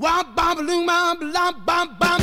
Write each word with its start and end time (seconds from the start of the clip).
Womp 0.00 0.34
bom 0.34 0.56
loom 0.66 0.86
bom 0.86 1.18
bom 1.18 1.62
bom 1.66 1.96
bom. 1.98 2.20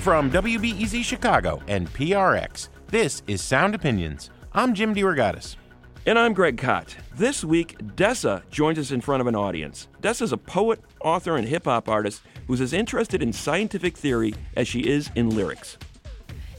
From 0.00 0.30
WBEZ 0.30 1.02
Chicago 1.02 1.62
and 1.68 1.90
PRX, 1.94 2.68
this 2.88 3.22
is 3.26 3.40
Sound 3.40 3.74
Opinions. 3.74 4.28
I'm 4.52 4.74
Jim 4.74 4.94
DeRogatis. 4.94 5.56
And 6.04 6.18
I'm 6.18 6.34
Greg 6.34 6.58
Kot. 6.58 6.96
This 7.14 7.42
week, 7.42 7.78
Dessa 7.96 8.42
joins 8.50 8.78
us 8.78 8.90
in 8.90 9.00
front 9.00 9.22
of 9.22 9.26
an 9.26 9.34
audience. 9.34 9.88
Dessa's 10.02 10.32
a 10.32 10.36
poet, 10.36 10.82
author, 11.00 11.38
and 11.38 11.48
hip 11.48 11.64
hop 11.64 11.88
artist 11.88 12.20
who's 12.46 12.60
as 12.60 12.74
interested 12.74 13.22
in 13.22 13.32
scientific 13.32 13.96
theory 13.96 14.34
as 14.54 14.68
she 14.68 14.80
is 14.80 15.10
in 15.14 15.30
lyrics. 15.30 15.78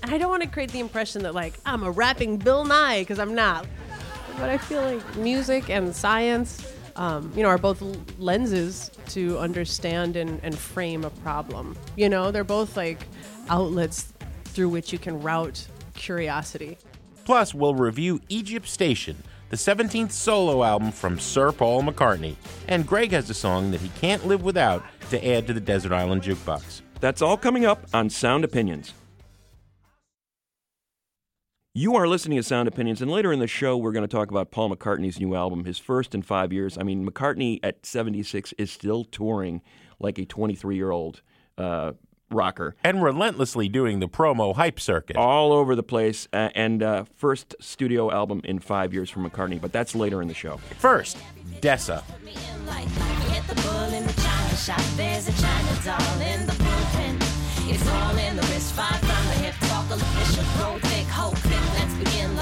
And 0.06 0.14
I 0.14 0.20
don't 0.20 0.30
want 0.30 0.44
to 0.44 0.48
create 0.48 0.70
the 0.70 0.80
impression 0.80 1.24
that, 1.24 1.34
like, 1.34 1.56
I'm 1.66 1.82
a 1.82 1.90
rapping 1.90 2.38
Bill 2.38 2.64
Nye, 2.64 3.00
because 3.00 3.18
I'm 3.18 3.34
not. 3.34 3.66
But 4.38 4.52
I 4.52 4.60
feel 4.60 4.84
like 4.84 5.16
music 5.16 5.72
and 5.72 5.96
science, 5.96 6.76
um, 6.96 7.34
you 7.36 7.42
know, 7.42 7.50
are 7.50 7.58
both 7.58 7.82
lenses 8.20 8.92
to 9.08 9.40
understand 9.40 10.16
and, 10.16 10.40
and 10.44 10.56
frame 10.56 11.06
a 11.06 11.10
problem. 11.10 11.76
You 11.96 12.08
know, 12.08 12.30
they're 12.30 12.44
both 12.44 12.78
like 12.78 13.08
outlets 13.50 14.14
through 14.44 14.70
which 14.70 14.94
you 14.94 15.00
can 15.00 15.20
route 15.24 15.66
curiosity. 15.96 16.78
Plus, 17.24 17.56
we'll 17.56 17.74
review 17.74 18.22
Egypt 18.30 18.68
Station, 18.68 19.18
the 19.50 19.58
17th 19.58 20.12
solo 20.12 20.64
album 20.64 20.92
from 20.92 21.18
Sir 21.18 21.52
Paul 21.52 21.82
McCartney. 21.82 22.36
And 22.68 22.86
Greg 22.86 23.10
has 23.10 23.28
a 23.32 23.34
song 23.34 23.72
that 23.72 23.82
he 23.82 23.90
can't 24.00 24.28
live 24.28 24.44
without 24.44 24.86
to 25.10 25.28
add 25.28 25.48
to 25.48 25.54
the 25.54 25.60
Desert 25.60 25.94
Island 25.94 26.22
Jukebox. 26.22 26.82
That's 27.00 27.24
all 27.24 27.38
coming 27.38 27.66
up 27.66 27.88
on 27.92 28.12
Sound 28.12 28.44
Opinions. 28.44 28.94
You 31.78 31.98
are 31.98 32.08
listening 32.08 32.38
to 32.38 32.44
Sound 32.44 32.70
Opinions, 32.70 33.02
and 33.02 33.12
later 33.12 33.34
in 33.34 33.40
the 33.40 33.48
show, 33.48 33.76
we're 33.76 33.92
going 33.92 34.08
to 34.08 34.08
talk 34.08 34.32
about 34.32 34.50
Paul 34.50 34.74
McCartney's 34.74 35.20
new 35.20 35.36
album, 35.36 35.66
his 35.66 35.78
first 35.78 36.16
in 36.16 36.22
five 36.22 36.54
years. 36.54 36.78
I 36.78 36.84
mean, 36.84 37.06
McCartney 37.06 37.60
at 37.64 37.86
76 37.86 38.54
is 38.54 38.72
still 38.72 39.04
touring 39.04 39.62
like 40.00 40.18
a 40.18 40.24
23 40.24 40.78
year 40.78 40.92
old 40.92 41.22
uh, 41.58 41.92
rocker. 42.32 42.78
And 42.82 43.04
relentlessly 43.04 43.68
doing 43.68 44.00
the 44.00 44.08
promo 44.08 44.56
hype 44.56 44.80
circuit. 44.80 45.18
All 45.18 45.52
over 45.52 45.76
the 45.76 45.84
place, 45.84 46.30
uh, 46.32 46.48
and 46.56 46.82
uh, 46.82 47.04
first 47.18 47.56
studio 47.60 48.10
album 48.10 48.40
in 48.46 48.60
five 48.60 48.94
years 48.94 49.10
from 49.10 49.30
McCartney, 49.30 49.60
but 49.60 49.74
that's 49.74 49.94
later 49.96 50.22
in 50.22 50.30
the 50.30 50.34
show. 50.34 50.56
First, 50.80 51.18
Dessa. 51.60 52.04
Begin 61.98 62.36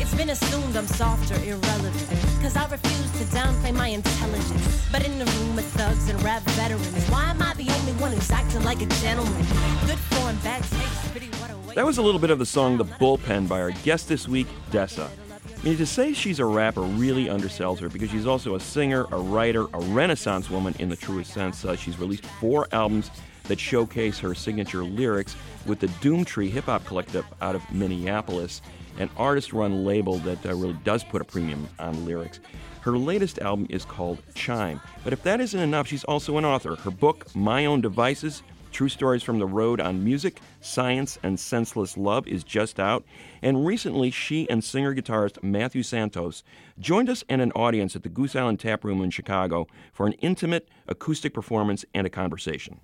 it's 0.00 0.14
been 0.14 0.30
assumed 0.30 0.76
I'm 0.76 0.86
soft 0.86 1.30
or 1.30 1.40
irrelevant. 1.44 1.94
Cause 2.42 2.56
I 2.56 2.66
refuse 2.68 3.10
to 3.18 3.36
downplay 3.36 3.74
my 3.74 3.88
intelligence. 3.88 4.88
But 4.90 5.06
in 5.06 5.18
the 5.18 5.24
room 5.24 5.56
thugs 5.58 6.08
and 6.08 6.20
rap 6.22 6.42
veterans, 6.42 7.08
why 7.08 7.30
am 7.30 7.40
I 7.40 7.54
the 7.54 7.70
only 7.70 7.92
one 7.92 8.12
who's 8.12 8.30
acting 8.30 8.64
like 8.64 8.82
a 8.82 8.86
gentleman? 8.86 9.42
Good 9.86 9.98
form, 9.98 10.36
bad 10.42 10.62
taste, 10.62 11.10
pretty 11.10 11.28
what 11.38 11.50
a. 11.50 11.74
That 11.74 11.86
was 11.86 11.98
a 11.98 12.02
little 12.02 12.20
bit 12.20 12.30
of 12.30 12.38
the 12.38 12.46
song 12.46 12.76
The 12.76 12.84
Bullpen 12.84 13.48
by 13.48 13.60
our 13.60 13.70
guest 13.70 14.08
this 14.08 14.26
week, 14.26 14.48
Dessa. 14.70 15.08
I 15.08 15.62
mean, 15.62 15.76
to 15.76 15.86
say 15.86 16.12
she's 16.12 16.40
a 16.40 16.44
rapper 16.44 16.80
really 16.80 17.26
undersells 17.26 17.78
her 17.80 17.88
because 17.88 18.10
she's 18.10 18.26
also 18.26 18.54
a 18.54 18.60
singer, 18.60 19.06
a 19.12 19.18
writer, 19.18 19.66
a 19.74 19.80
renaissance 19.80 20.50
woman 20.50 20.74
in 20.78 20.88
the 20.88 20.96
truest 20.96 21.32
sense. 21.32 21.64
Uh, 21.64 21.76
she's 21.76 21.98
released 21.98 22.24
four 22.24 22.66
albums 22.72 23.10
that 23.44 23.60
showcase 23.60 24.18
her 24.18 24.34
signature 24.34 24.82
lyrics 24.82 25.36
with 25.66 25.80
the 25.80 25.88
Doomtree 25.88 26.50
Hip 26.50 26.64
Hop 26.64 26.84
Collective 26.84 27.26
out 27.40 27.54
of 27.54 27.62
Minneapolis, 27.72 28.62
an 28.98 29.10
artist 29.16 29.52
run 29.52 29.84
label 29.84 30.18
that 30.18 30.44
uh, 30.44 30.54
really 30.54 30.78
does 30.84 31.04
put 31.04 31.22
a 31.22 31.24
premium 31.24 31.68
on 31.78 32.04
lyrics. 32.04 32.40
Her 32.80 32.96
latest 32.96 33.38
album 33.40 33.66
is 33.68 33.84
called 33.84 34.22
Chime. 34.34 34.80
But 35.04 35.12
if 35.12 35.22
that 35.24 35.40
isn't 35.40 35.60
enough, 35.60 35.86
she's 35.86 36.04
also 36.04 36.38
an 36.38 36.44
author. 36.44 36.76
Her 36.76 36.90
book, 36.90 37.26
My 37.34 37.66
Own 37.66 37.80
Devices 37.80 38.42
True 38.72 38.88
Stories 38.88 39.22
from 39.22 39.38
the 39.38 39.46
Road 39.46 39.80
on 39.80 40.04
Music, 40.04 40.40
Science, 40.60 41.18
and 41.22 41.38
Senseless 41.38 41.96
Love 41.96 42.26
is 42.28 42.44
just 42.44 42.78
out. 42.78 43.04
And 43.42 43.66
recently, 43.66 44.10
she 44.10 44.48
and 44.48 44.62
singer 44.62 44.94
guitarist 44.94 45.42
Matthew 45.42 45.82
Santos 45.82 46.42
joined 46.78 47.10
us 47.10 47.24
and 47.28 47.40
an 47.40 47.52
audience 47.52 47.96
at 47.96 48.02
the 48.02 48.08
Goose 48.08 48.36
Island 48.36 48.60
Tap 48.60 48.84
Room 48.84 49.02
in 49.02 49.10
Chicago 49.10 49.66
for 49.92 50.06
an 50.06 50.12
intimate 50.14 50.68
acoustic 50.86 51.34
performance 51.34 51.84
and 51.94 52.06
a 52.06 52.10
conversation. 52.10 52.80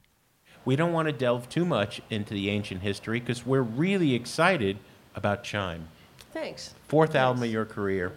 We 0.65 0.77
don't 0.77 0.93
want 0.93 1.06
to 1.06 1.12
delve 1.12 1.49
too 1.49 1.65
much 1.65 2.03
into 2.11 2.34
the 2.34 2.50
ancient 2.50 2.83
history 2.83 3.21
because 3.21 3.47
we're 3.47 3.62
really 3.62 4.15
excited 4.15 4.78
about 5.15 5.45
Chime. 5.45 5.89
Thanks. 6.37 6.75
Fourth 6.89 7.15
album 7.15 7.43
of 7.43 7.51
your 7.51 7.65
career. 7.65 8.13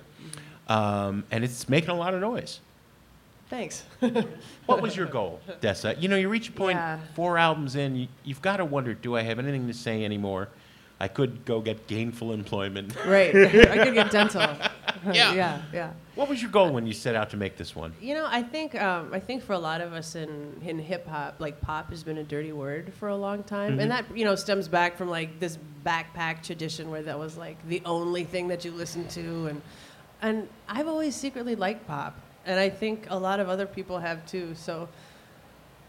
Um, 0.68 1.24
and 1.32 1.42
it's 1.46 1.70
making 1.70 1.90
a 1.92 1.96
lot 1.96 2.14
of 2.14 2.20
noise. 2.20 2.60
Thanks. 3.50 3.84
What 4.66 4.82
was 4.82 4.96
your 4.96 5.08
goal, 5.08 5.40
Dessa? 5.62 6.00
You 6.00 6.10
know, 6.10 6.18
you 6.18 6.28
reach 6.30 6.50
a 6.50 6.52
point, 6.52 6.76
Yeah. 6.78 7.00
four 7.16 7.38
albums 7.40 7.76
in, 7.76 7.96
you, 7.96 8.08
you've 8.24 8.42
got 8.42 8.58
to 8.58 8.66
wonder, 8.66 8.94
do 8.94 9.16
I 9.16 9.22
have 9.24 9.40
anything 9.40 9.66
to 9.68 9.74
say 9.74 10.04
anymore? 10.06 10.50
I 11.00 11.08
could 11.08 11.46
go 11.46 11.62
get 11.62 11.88
gainful 11.88 12.34
employment. 12.34 12.94
right. 13.06 13.34
I 13.34 13.86
could 13.86 13.94
get 13.94 14.12
dental. 14.12 14.48
Yeah. 15.14 15.34
yeah, 15.34 15.62
yeah. 15.72 15.92
What 16.16 16.28
was 16.28 16.42
your 16.42 16.52
goal 16.52 16.72
when 16.72 16.86
you 16.86 16.92
set 16.92 17.16
out 17.16 17.30
to 17.30 17.38
make 17.38 17.56
this 17.56 17.74
one? 17.74 17.94
You 18.02 18.16
know, 18.16 18.28
I 18.28 18.44
think 18.44 18.76
um, 18.76 19.14
I 19.14 19.20
think 19.22 19.42
for 19.42 19.54
a 19.54 19.60
lot 19.60 19.80
of 19.80 19.94
us 19.94 20.16
in 20.16 20.60
in 20.66 20.78
hip 20.78 21.08
hop, 21.08 21.36
like 21.40 21.62
pop 21.62 21.90
has 21.92 22.04
been 22.04 22.18
a 22.18 22.24
dirty 22.24 22.52
word 22.52 22.92
for 22.96 23.08
a 23.08 23.16
long 23.16 23.44
time, 23.44 23.80
and 23.80 23.92
that 23.92 24.04
you 24.14 24.26
know 24.26 24.36
stems 24.36 24.68
back 24.68 24.98
from 24.98 25.08
like 25.08 25.40
this 25.40 25.58
backpack 25.86 26.44
tradition 26.44 26.92
where 26.92 27.02
that 27.04 27.18
was 27.18 27.38
like 27.38 27.56
the 27.70 27.82
only 27.86 28.26
thing 28.26 28.50
that 28.50 28.66
you 28.66 28.72
listened 28.72 29.10
to, 29.12 29.48
and 29.48 29.62
and 30.22 30.50
I've 30.68 30.88
always 30.90 31.16
secretly 31.16 31.56
liked 31.56 31.88
pop, 31.88 32.20
and 32.46 32.60
I 32.60 32.70
think 32.70 33.06
a 33.10 33.18
lot 33.18 33.40
of 33.40 33.48
other 33.48 33.68
people 33.68 34.00
have 34.00 34.26
too. 34.26 34.54
So. 34.56 34.90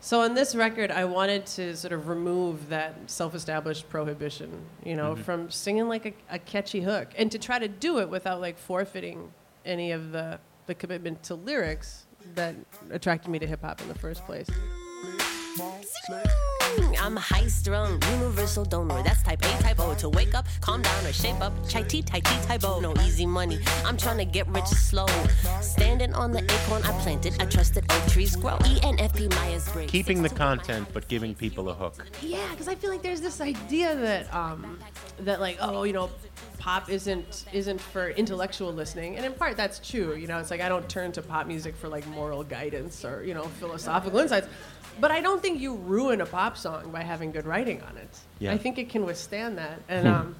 So 0.02 0.22
on 0.22 0.34
this 0.34 0.54
record, 0.54 0.90
I 0.90 1.04
wanted 1.04 1.44
to 1.46 1.76
sort 1.76 1.92
of 1.92 2.08
remove 2.08 2.70
that 2.70 2.94
self-established 3.06 3.88
prohibition, 3.90 4.50
you 4.82 4.96
know, 4.96 5.12
mm-hmm. 5.12 5.22
from 5.22 5.50
singing 5.50 5.88
like 5.88 6.06
a, 6.06 6.14
a 6.30 6.38
catchy 6.38 6.80
hook, 6.80 7.08
and 7.18 7.30
to 7.30 7.38
try 7.38 7.58
to 7.58 7.68
do 7.68 7.98
it 7.98 8.08
without 8.08 8.40
like 8.40 8.58
forfeiting 8.58 9.30
any 9.64 9.92
of 9.92 10.12
the 10.12 10.38
the 10.66 10.74
commitment 10.74 11.22
to 11.24 11.34
lyrics 11.34 12.06
that 12.34 12.54
attracted 12.90 13.30
me 13.30 13.38
to 13.38 13.46
hip 13.46 13.60
hop 13.62 13.80
in 13.80 13.88
the 13.88 13.94
first 13.94 14.24
place. 14.24 14.48
I'm 17.00 17.16
high 17.16 17.48
strung, 17.48 18.00
universal 18.12 18.64
donor. 18.64 19.02
That's 19.02 19.22
type 19.22 19.42
A, 19.42 19.62
type 19.62 19.80
O. 19.80 19.94
To 19.94 20.08
wake 20.08 20.34
up, 20.34 20.46
calm 20.60 20.82
down, 20.82 21.06
or 21.06 21.12
shape 21.12 21.40
up. 21.40 21.52
Chai 21.68 21.82
tea, 21.82 22.02
tai 22.02 22.20
tea, 22.20 22.46
type 22.46 22.64
O. 22.64 22.78
No 22.78 22.94
easy 23.02 23.26
money. 23.26 23.58
I'm 23.84 23.96
trying 23.96 24.18
to 24.18 24.24
get 24.24 24.46
rich 24.48 24.66
slow. 24.66 25.06
Standing 25.60 26.14
on 26.14 26.30
the 26.30 26.44
acorn 26.44 26.82
I 26.84 26.92
planted, 27.00 27.34
I 27.40 27.46
trusted 27.46 27.84
oak 27.90 28.06
trees 28.06 28.36
grow. 28.36 28.56
E 28.66 28.80
ENFP 28.80 29.34
Myers 29.34 29.68
Briggs. 29.70 29.90
Keeping 29.90 30.22
the 30.22 30.28
content, 30.28 30.86
but 30.92 31.08
giving 31.08 31.34
people 31.34 31.70
a 31.70 31.74
hook. 31.74 32.06
Yeah, 32.22 32.46
because 32.50 32.68
I 32.68 32.74
feel 32.74 32.90
like 32.90 33.02
there's 33.02 33.20
this 33.20 33.40
idea 33.40 33.96
that 33.96 34.32
um, 34.34 34.78
that 35.20 35.40
like 35.40 35.56
oh 35.60 35.82
you 35.84 35.92
know 35.92 36.10
pop 36.60 36.88
isn't 36.90 37.46
isn't 37.52 37.80
for 37.80 38.10
intellectual 38.10 38.72
listening, 38.72 39.16
and 39.16 39.24
in 39.26 39.32
part 39.32 39.56
that's 39.56 39.80
true. 39.80 40.14
You 40.14 40.28
know, 40.28 40.38
it's 40.38 40.50
like 40.52 40.60
I 40.60 40.68
don't 40.68 40.88
turn 40.88 41.10
to 41.12 41.22
pop 41.22 41.46
music 41.48 41.74
for 41.74 41.88
like 41.88 42.06
moral 42.08 42.44
guidance 42.44 43.04
or 43.04 43.24
you 43.24 43.34
know 43.34 43.44
philosophical 43.44 44.18
insights. 44.20 44.46
But 45.00 45.10
I 45.10 45.20
don't 45.20 45.40
think 45.42 45.60
you 45.60 45.74
ruin 45.76 46.20
a 46.20 46.26
pop 46.26 46.56
song 46.56 46.92
by 46.92 47.02
having 47.02 47.32
good 47.32 47.46
writing 47.46 47.80
on 47.82 47.96
it. 47.96 48.18
Yeah. 48.38 48.52
I 48.52 48.58
think 48.58 48.78
it 48.78 48.88
can 48.90 49.04
withstand 49.06 49.56
that. 49.58 49.80
And 49.88 50.06
um, 50.06 50.36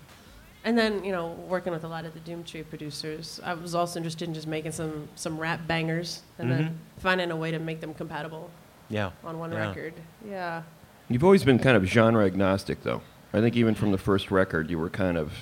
and 0.64 0.76
then 0.76 1.02
you 1.02 1.12
know 1.12 1.28
working 1.48 1.72
with 1.72 1.84
a 1.84 1.88
lot 1.88 2.04
of 2.04 2.12
the 2.14 2.20
Doomtree 2.20 2.68
producers, 2.68 3.40
I 3.42 3.54
was 3.54 3.74
also 3.74 3.98
interested 3.98 4.28
in 4.28 4.34
just 4.34 4.46
making 4.46 4.72
some 4.72 5.08
some 5.16 5.38
rap 5.38 5.66
bangers 5.66 6.22
and 6.38 6.50
then 6.50 6.78
finding 6.98 7.30
a 7.30 7.36
way 7.36 7.50
to 7.50 7.58
make 7.58 7.80
them 7.80 7.94
compatible 7.94 8.50
Yeah. 8.90 9.10
on 9.24 9.38
one 9.38 9.50
Yeah. 9.52 9.68
record. 9.68 9.94
Yeah. 10.28 10.62
You've 11.08 11.24
always 11.24 11.42
been 11.44 11.58
kind 11.58 11.76
of 11.76 11.84
genre 11.86 12.24
agnostic, 12.24 12.82
though. 12.84 13.00
I 13.32 13.40
think 13.40 13.56
even 13.56 13.74
from 13.74 13.90
the 13.92 13.98
first 13.98 14.30
record, 14.30 14.70
you 14.70 14.78
were 14.78 14.90
kind 14.90 15.16
of 15.16 15.32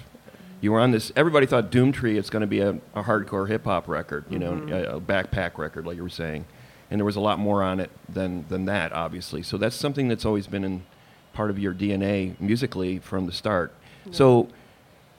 you 0.61 0.73
were 0.73 0.81
on 0.81 0.91
this. 0.91 1.13
Everybody 1.17 1.47
thought 1.47 1.71
Doomtree 1.71 2.17
it's 2.17 2.31
going 2.31 2.41
to 2.41 2.47
be 2.47 2.61
a, 2.61 2.71
a 2.95 3.03
hardcore 3.03 3.49
hip 3.49 3.65
hop 3.65 3.89
record, 3.89 4.25
you 4.31 4.39
know, 4.39 4.55
a, 4.71 4.97
a 4.97 5.01
backpack 5.01 5.59
record, 5.59 5.87
like 5.87 5.97
you 5.97 6.03
were 6.03 6.09
saying, 6.09 6.47
and 6.91 6.99
there 6.99 7.05
was 7.05 7.17
a 7.17 7.21
lot 7.21 7.39
more 7.39 7.63
on 7.63 7.81
it 7.81 7.91
than 8.09 8.47
than 8.49 8.65
that, 8.67 8.93
obviously. 8.93 9.43
So 9.43 9.57
that's 9.57 9.77
something 9.77 10.09
that's 10.09 10.25
always 10.25 10.47
been 10.47 10.65
in 10.65 10.85
part 11.33 11.51
of 11.51 11.59
your 11.59 11.75
DNA 11.75 12.39
musically 12.41 12.99
from 12.99 13.27
the 13.27 13.33
start. 13.33 13.73
So. 14.11 14.49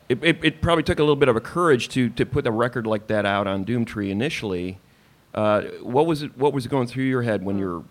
It, 0.09 0.23
it, 0.23 0.43
it 0.43 0.61
probably 0.63 0.81
took 0.81 0.97
a 0.97 1.03
little 1.03 1.15
bit 1.15 1.29
of 1.29 1.35
a 1.35 1.39
courage 1.39 1.87
to, 1.89 2.09
to 2.09 2.25
put 2.25 2.47
a 2.47 2.51
record 2.51 2.87
like 2.87 3.05
that 3.09 3.27
out 3.27 3.45
on 3.45 3.63
Doomtree 3.63 4.09
initially. 4.09 4.79
Uh, 5.35 5.61
what 5.83 6.07
was 6.07 6.23
it? 6.23 6.35
What 6.35 6.51
was 6.51 6.65
going 6.65 6.87
through 6.87 7.03
your 7.03 7.21
head 7.21 7.45
when 7.45 7.59
you're 7.59 7.83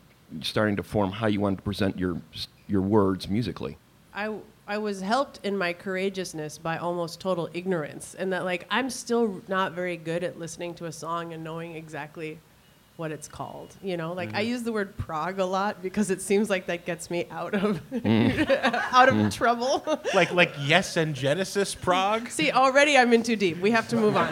starting 0.43 0.77
to 0.77 0.83
form 0.83 1.12
how 1.12 1.27
you 1.27 1.41
wanted 1.41 1.56
to 1.56 1.62
present 1.62 1.97
your 1.97 2.21
your 2.67 2.83
words 2.83 3.29
musically? 3.29 3.79
I 4.12 4.35
I 4.69 4.76
was 4.76 5.00
helped 5.00 5.41
in 5.44 5.56
my 5.56 5.73
courageousness 5.73 6.59
by 6.59 6.76
almost 6.76 7.20
total 7.20 7.49
ignorance, 7.55 8.15
and 8.15 8.31
that 8.35 8.44
like 8.44 8.67
I'm 8.70 8.91
still 8.91 9.41
not 9.49 9.73
very 9.73 9.97
good 9.97 10.23
at 10.23 10.38
listening 10.38 10.75
to 10.75 10.85
a 10.85 10.93
song 10.93 11.32
and 11.32 11.43
knowing 11.43 11.75
exactly 11.75 12.38
what 12.97 13.11
it's 13.11 13.29
called. 13.29 13.75
You 13.82 13.97
know, 13.97 14.12
like 14.12 14.35
I 14.35 14.43
mm-hmm. 14.43 14.50
use 14.50 14.65
the 14.65 14.73
word 14.73 14.94
prog 14.99 15.38
a 15.38 15.47
lot 15.47 15.82
because 15.82 16.11
it 16.11 16.20
seems 16.20 16.50
like 16.50 16.67
that 16.67 16.85
gets 16.85 17.11
me 17.11 17.26
out 17.31 17.55
of 17.55 17.81
mm. 17.91 18.47
out 18.93 19.09
of 19.09 19.15
mm. 19.15 19.32
trouble. 19.32 19.82
Like 20.15 20.32
like 20.32 20.53
Yes 20.61 20.99
and 20.99 21.14
Genesis 21.14 21.75
prog. 21.75 22.29
See, 22.31 22.53
already 22.53 22.99
I'm 22.99 23.12
in 23.14 23.23
too 23.23 23.37
deep. 23.37 23.59
We 23.61 23.71
have 23.71 23.88
to 23.88 23.97
move 23.97 24.17
on. 24.17 24.29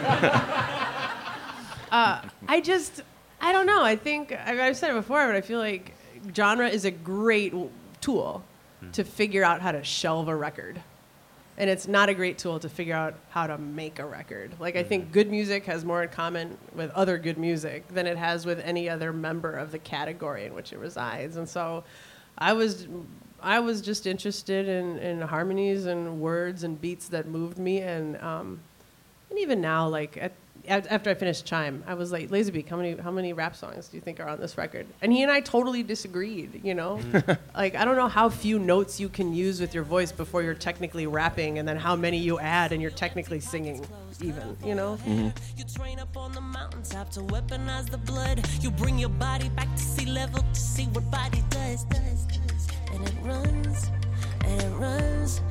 uh, 1.91 2.21
I 2.47 2.61
just, 2.61 3.01
I 3.41 3.53
don't 3.53 3.65
know. 3.65 3.83
I 3.83 3.95
think 3.95 4.33
I- 4.33 4.67
I've 4.67 4.77
said 4.77 4.91
it 4.91 4.95
before, 4.95 5.25
but 5.25 5.35
I 5.35 5.41
feel 5.41 5.59
like 5.59 5.93
genre 6.35 6.67
is 6.67 6.85
a 6.85 6.91
great 6.91 7.53
w- 7.53 7.71
tool 8.81 8.91
to 8.91 9.03
figure 9.03 9.43
out 9.43 9.61
how 9.61 9.71
to 9.71 9.83
shelve 9.83 10.27
a 10.27 10.35
record. 10.35 10.81
And 11.59 11.69
it's 11.69 11.87
not 11.87 12.07
a 12.07 12.13
great 12.13 12.37
tool 12.37 12.59
to 12.59 12.69
figure 12.69 12.93
out 12.93 13.15
how 13.29 13.47
to 13.47 13.57
make 13.57 13.97
a 13.97 14.05
record. 14.05 14.53
Like, 14.59 14.75
I 14.75 14.83
think 14.83 15.11
good 15.11 15.31
music 15.31 15.65
has 15.65 15.83
more 15.83 16.03
in 16.03 16.09
common 16.09 16.55
with 16.75 16.91
other 16.91 17.17
good 17.17 17.39
music 17.39 17.87
than 17.87 18.05
it 18.05 18.15
has 18.15 18.45
with 18.45 18.59
any 18.59 18.87
other 18.87 19.11
member 19.11 19.53
of 19.53 19.71
the 19.71 19.79
category 19.79 20.45
in 20.45 20.53
which 20.53 20.71
it 20.71 20.77
resides. 20.77 21.35
And 21.37 21.49
so 21.49 21.83
I 22.37 22.53
was 22.53 22.87
I 23.41 23.59
was 23.59 23.81
just 23.81 24.07
interested 24.07 24.67
in, 24.67 24.97
in 24.97 25.21
harmonies 25.21 25.85
and 25.85 26.19
words 26.19 26.63
and 26.63 26.79
beats 26.79 27.09
that 27.09 27.27
moved 27.27 27.57
me 27.57 27.79
and 27.81 28.17
um, 28.21 28.59
and 29.29 29.39
even 29.39 29.61
now 29.61 29.87
like 29.87 30.17
at, 30.17 30.31
after 30.67 31.09
I 31.09 31.13
finished 31.13 31.45
Chime, 31.45 31.83
I 31.87 31.93
was 31.93 32.11
like, 32.11 32.29
Lazerbeak, 32.29 32.67
how 32.67 32.77
many 32.77 32.97
how 32.97 33.11
many 33.11 33.33
rap 33.33 33.55
songs 33.55 33.87
do 33.87 33.97
you 33.97 34.01
think 34.01 34.19
are 34.19 34.27
on 34.27 34.39
this 34.39 34.57
record? 34.57 34.85
And 35.01 35.11
he 35.13 35.23
and 35.23 35.31
I 35.31 35.39
totally 35.39 35.83
disagreed. 35.83 36.61
You 36.63 36.73
know, 36.73 36.99
mm. 37.01 37.37
like 37.55 37.75
I 37.75 37.85
don't 37.85 37.95
know 37.95 38.07
how 38.07 38.29
few 38.29 38.59
notes 38.59 38.99
you 38.99 39.09
can 39.09 39.33
use 39.33 39.61
with 39.61 39.73
your 39.73 39.83
voice 39.83 40.11
before 40.11 40.43
you're 40.43 40.53
technically 40.53 41.07
rapping, 41.07 41.59
and 41.59 41.67
then 41.67 41.77
how 41.77 41.95
many 41.95 42.17
you 42.17 42.39
add 42.39 42.71
and 42.71 42.81
you're 42.81 42.91
technically 42.91 43.39
singing. 43.39 43.85
Even 44.21 44.57
you 44.65 44.75
know. 44.75 44.97
Mm-hmm. 45.05 45.29
You 45.57 45.63
train 45.63 45.99
up 45.99 46.15
on 46.17 46.31
the 46.31 46.41
mountaintop 46.41 47.11
to 47.11 47.21
weaponize 47.21 47.89
the 47.89 47.99
blood. 47.99 48.45
You 48.61 48.71
bring 48.71 48.99
your 48.99 49.09
body 49.09 49.49
back 49.49 49.73
to 49.75 49.81
sea 49.81 50.05
level 50.05 50.41
to 50.41 50.59
see 50.59 50.85
what 50.85 51.09
body 51.11 51.43
does, 51.49 51.83
does, 51.85 52.25
does. 52.25 52.67
And 52.93 53.07
it 53.07 53.15
runs, 53.21 53.91
and 54.43 54.61
it 54.61 54.75
runs, 54.75 55.41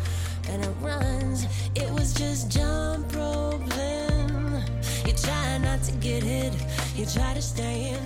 and 0.48 0.64
it 0.64 0.74
runs. 0.80 1.46
It 1.74 1.90
was 1.90 2.12
just 2.12 2.50
jump 2.50 3.14
rope 3.14 3.62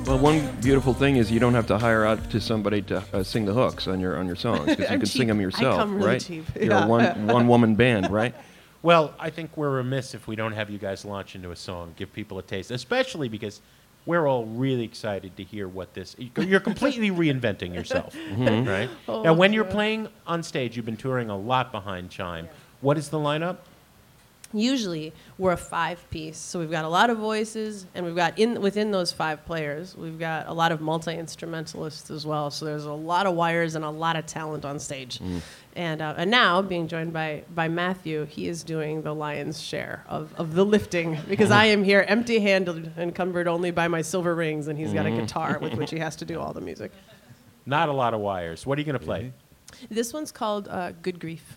Well, 0.07 0.19
one 0.19 0.61
beautiful 0.61 0.95
thing 0.95 1.17
is 1.17 1.31
you 1.31 1.41
don't 1.41 1.55
have 1.55 1.67
to 1.69 1.79
hire 1.79 2.05
out 2.05 2.31
to 2.31 2.41
somebody 2.41 2.83
to 2.83 3.03
uh, 3.12 3.23
sing 3.23 3.45
the 3.45 3.53
hooks 3.53 3.87
on 3.89 4.01
your 4.01 4.17
on 4.17 4.27
your 4.27 4.37
songs 4.37 4.67
because 4.67 4.79
you 4.81 4.87
I'm 4.87 4.99
can 5.01 5.07
sing 5.07 5.21
cheap. 5.23 5.29
them 5.29 5.39
I 5.39 5.43
yourself, 5.43 5.79
come 5.79 5.95
really 5.97 6.07
right? 6.07 6.21
cheap. 6.21 6.45
You're 6.57 6.65
Yeah. 6.67 6.85
a 6.85 6.89
one 6.89 7.27
one 7.27 7.49
woman 7.49 7.75
band, 7.75 8.11
right? 8.11 8.35
Well, 8.83 9.12
I 9.19 9.31
think 9.31 9.57
we're 9.57 9.71
remiss 9.71 10.15
if 10.15 10.27
we 10.27 10.37
don't 10.37 10.53
have 10.53 10.71
you 10.71 10.79
guys 10.79 11.05
launch 11.05 11.35
into 11.35 11.51
a 11.51 11.57
song, 11.57 11.95
give 11.97 12.12
people 12.12 12.39
a 12.39 12.43
taste, 12.43 12.71
especially 12.71 13.29
because 13.29 13.61
we're 14.07 14.27
all 14.27 14.47
really 14.47 14.85
excited 14.85 15.37
to 15.37 15.45
hear 15.45 15.69
what 15.69 15.93
this. 15.93 16.17
You're 16.39 16.61
completely 16.61 17.11
reinventing 17.23 17.75
yourself, 17.75 18.17
right? 18.39 18.89
now, 19.07 19.35
when 19.35 19.53
you're 19.53 19.65
playing 19.65 20.09
on 20.27 20.43
stage, 20.43 20.77
you've 20.77 20.87
been 20.87 20.97
touring 20.97 21.29
a 21.29 21.37
lot 21.37 21.71
behind 21.73 22.11
Chime. 22.11 22.49
What 22.81 22.97
is 22.97 23.11
the 23.11 23.19
lineup? 23.19 23.59
Usually 24.52 25.12
we're 25.38 25.52
a 25.52 25.56
five 25.56 26.08
piece. 26.11 26.37
So 26.38 26.58
we've 26.58 26.70
got 26.70 26.85
a 26.85 26.88
lot 26.88 27.11
of 27.11 27.19
voices 27.19 27.87
and 27.94 28.05
we've 28.05 28.17
got 28.17 28.38
in 28.38 28.61
within 28.61 28.91
those 28.91 29.12
five 29.12 29.44
players 29.44 29.97
we've 29.97 30.19
got 30.19 30.49
a 30.49 30.52
lot 30.52 30.73
of 30.73 30.81
multi-instrumentalists 30.81 32.11
as 32.11 32.26
well. 32.26 32.50
So 32.50 32.64
there's 32.64 32.85
a 32.85 32.93
lot 32.93 33.26
of 33.26 33.35
wires 33.35 33.75
and 33.75 33.85
a 33.85 33.91
lot 33.91 34.17
of 34.17 34.26
talent 34.26 34.64
on 34.64 34.79
stage. 34.79 35.20
And, 35.76 36.02
uh, 36.02 36.14
and 36.17 36.31
now 36.31 36.62
being 36.62 36.88
joined 36.88 37.12
by, 37.12 37.44
by 37.55 37.69
matthew 37.69 38.26
he 38.26 38.49
is 38.49 38.64
doing 38.64 39.02
the 39.02 39.14
lion's 39.14 39.61
share 39.61 40.05
of, 40.08 40.35
of 40.37 40.55
the 40.55 40.64
lifting 40.64 41.17
because 41.29 41.52
i 41.52 41.67
am 41.67 41.85
here 41.85 42.05
empty 42.08 42.41
handed 42.41 42.93
and 42.97 43.14
cumbered 43.14 43.47
only 43.47 43.70
by 43.70 43.87
my 43.87 44.02
silver 44.02 44.35
rings 44.35 44.67
and 44.67 44.79
he's 44.79 44.93
got 44.93 45.06
a 45.06 45.11
guitar 45.11 45.58
with 45.61 45.75
which 45.75 45.91
he 45.91 45.99
has 46.06 46.17
to 46.17 46.25
do 46.25 46.41
all 46.41 46.52
the 46.52 46.61
music. 46.61 46.91
Not 47.67 47.88
a 47.88 47.93
lot 47.93 48.14
of 48.14 48.20
wires. 48.20 48.67
What 48.67 48.79
are 48.79 48.81
you 48.81 48.87
going 48.87 48.99
to 48.99 49.05
play? 49.05 49.32
this 49.88 50.12
one's 50.12 50.32
called 50.32 50.69
uh, 50.69 50.93
good 51.02 51.20
grief 51.20 51.56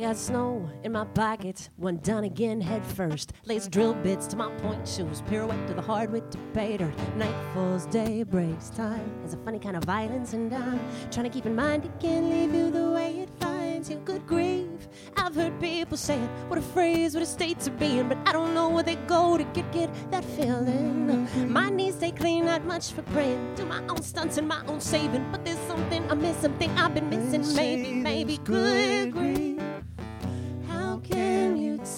I 0.00 0.04
got 0.04 0.16
snow 0.16 0.66
in 0.82 0.92
my 0.92 1.04
pockets, 1.04 1.68
one 1.76 1.98
done 1.98 2.24
again 2.24 2.58
head 2.58 2.82
first. 2.82 3.34
Lace 3.44 3.68
drill 3.68 3.92
bits 3.92 4.26
to 4.28 4.36
my 4.36 4.50
point 4.62 4.88
shoes, 4.88 5.22
pirouette 5.28 5.66
to 5.66 5.74
the 5.74 5.82
hardwood 5.82 6.24
dirt. 6.54 7.16
Night 7.16 7.34
falls, 7.52 7.84
day 7.84 8.22
breaks, 8.22 8.70
time 8.70 9.20
has 9.20 9.34
a 9.34 9.36
funny 9.44 9.58
kind 9.58 9.76
of 9.76 9.84
violence, 9.84 10.32
and 10.32 10.54
I'm 10.54 10.80
trying 11.10 11.24
to 11.24 11.30
keep 11.30 11.44
in 11.44 11.54
mind 11.54 11.84
it 11.84 11.92
can't 12.00 12.30
leave 12.30 12.54
you 12.54 12.70
the 12.70 12.92
way 12.92 13.20
it 13.20 13.28
finds 13.40 13.90
you. 13.90 13.96
Good 13.96 14.26
grief, 14.26 14.88
I've 15.18 15.34
heard 15.34 15.60
people 15.60 15.98
say 15.98 16.18
it. 16.18 16.30
What 16.48 16.58
a 16.58 16.62
phrase, 16.62 17.12
what 17.12 17.22
a 17.22 17.26
state 17.26 17.60
to 17.60 17.70
be 17.70 17.98
in, 17.98 18.08
but 18.08 18.16
I 18.24 18.32
don't 18.32 18.54
know 18.54 18.70
where 18.70 18.82
they 18.82 18.96
go 19.06 19.36
to 19.36 19.44
get 19.44 19.70
get 19.70 19.90
that 20.12 20.24
feeling. 20.24 21.28
My 21.52 21.68
knees 21.68 21.96
stay 21.96 22.12
clean, 22.12 22.46
not 22.46 22.64
much 22.64 22.92
for 22.92 23.02
praying. 23.02 23.54
Do 23.54 23.66
my 23.66 23.82
own 23.88 24.00
stunts 24.00 24.38
and 24.38 24.48
my 24.48 24.64
own 24.66 24.80
saving, 24.80 25.30
but 25.30 25.44
there's 25.44 25.60
something 25.68 26.10
I 26.10 26.14
miss, 26.14 26.38
something 26.38 26.70
I've 26.78 26.94
been 26.94 27.10
missing. 27.10 27.54
Maybe, 27.54 27.92
maybe 27.92 28.38
good 28.38 29.12
grief. 29.12 29.29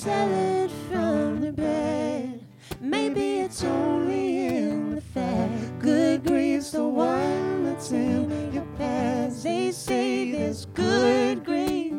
It 0.05 0.69
from 0.91 1.41
the 1.41 1.53
bed? 1.53 2.45
Maybe 2.81 3.39
it's 3.39 3.63
only 3.63 4.49
in 4.49 4.97
the 4.97 5.01
fact. 5.01 5.79
Good 5.79 6.27
grief's 6.27 6.73
the 6.73 6.89
one 6.89 7.65
that's 7.65 7.93
in 7.93 8.53
your 8.53 8.67
past. 8.77 9.45
They 9.45 9.71
say 9.71 10.33
there's 10.33 10.65
good 10.67 11.45
grief. 11.45 11.95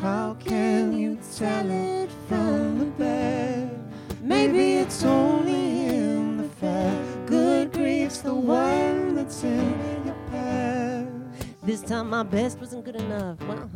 How 0.00 0.34
can 0.34 0.96
you 0.96 1.18
tell 1.36 1.68
it 1.68 2.08
from 2.28 2.78
the 2.78 2.86
bed? 2.86 3.84
Maybe 4.22 4.74
it's 4.74 5.02
only 5.02 5.88
in 5.88 6.36
the 6.36 6.48
fact. 6.48 7.26
Good 7.26 7.72
grief's 7.72 8.18
the 8.18 8.34
one 8.34 9.16
that's 9.16 9.42
in 9.42 10.04
your 10.04 10.16
past. 10.30 11.48
This 11.64 11.80
time 11.80 12.10
my 12.10 12.22
best 12.22 12.60
wasn't 12.60 12.84
good 12.84 12.96
enough. 12.96 13.40
Well, 13.40 13.68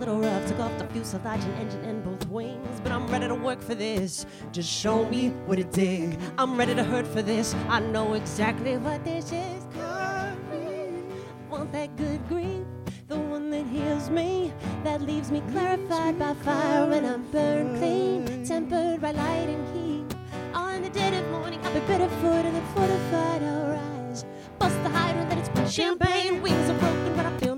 little 0.00 0.18
rough. 0.18 0.48
Took 0.48 0.60
off 0.60 0.76
the 0.78 0.86
fuselage 0.86 1.44
and 1.44 1.54
engine 1.58 1.84
and 1.84 2.02
both 2.02 2.26
wings. 2.28 2.80
But 2.82 2.90
I'm 2.90 3.06
ready 3.08 3.28
to 3.28 3.34
work 3.34 3.60
for 3.60 3.74
this. 3.74 4.26
Just 4.50 4.68
show 4.68 5.04
me 5.08 5.28
what 5.46 5.56
to 5.56 5.64
dig. 5.64 6.18
I'm 6.38 6.56
ready 6.56 6.74
to 6.74 6.82
hurt 6.82 7.06
for 7.06 7.22
this. 7.22 7.54
I 7.68 7.80
know 7.80 8.14
exactly 8.14 8.78
what 8.78 9.04
this 9.04 9.26
is. 9.26 9.64
Good. 9.74 11.04
Want 11.50 11.70
that 11.72 11.94
good 11.96 12.26
grief. 12.28 12.64
The 13.08 13.18
one 13.18 13.50
that 13.50 13.66
heals 13.66 14.08
me. 14.08 14.52
That 14.84 15.02
leaves 15.02 15.30
me 15.30 15.42
clarified 15.52 16.18
by 16.18 16.32
fire 16.34 16.86
when 16.86 17.04
I'm 17.04 17.30
burned 17.30 17.76
clean. 17.78 18.44
Tempered 18.44 19.02
by 19.02 19.10
light 19.10 19.48
and 19.48 19.64
heat. 19.76 20.16
On 20.54 20.80
the 20.82 20.88
dead 20.88 21.12
of 21.12 21.30
morning, 21.30 21.60
I'll 21.62 21.74
be 21.74 21.80
better 21.80 22.08
footed 22.20 22.54
and 22.54 22.68
fortified. 22.68 23.42
I'll 23.42 23.66
rise. 23.76 24.24
Bust 24.58 24.82
the 24.82 24.88
hydrant 24.88 25.28
that 25.28 25.38
it's 25.38 25.72
champagne. 25.72 26.40
Wings 26.40 26.70
are 26.70 26.78
broken, 26.78 27.16
but 27.16 27.26
I 27.26 27.36
feel 27.38 27.49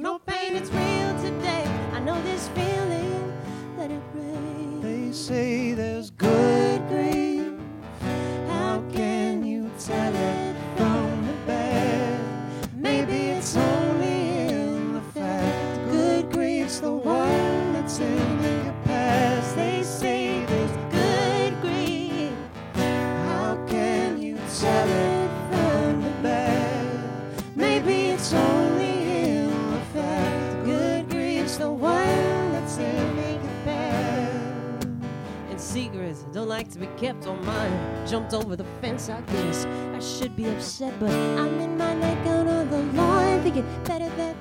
kept 37.03 37.27
on 37.27 37.45
mine. 37.45 38.07
Jumped 38.07 38.33
over 38.33 38.55
the 38.55 38.65
fence, 38.81 39.09
I 39.09 39.21
guess. 39.23 39.67
I 39.67 39.99
should 39.99 40.37
be 40.37 40.47
upset, 40.49 40.95
but 41.01 41.11
I'm 41.11 41.59
in 41.59 41.77
my 41.77 41.95
nightgown 41.95 42.47
on 42.47 42.71
the 42.71 42.79
lawn. 42.97 43.43
Thinking 43.43 43.67
better 43.83 44.09
that 44.09 44.32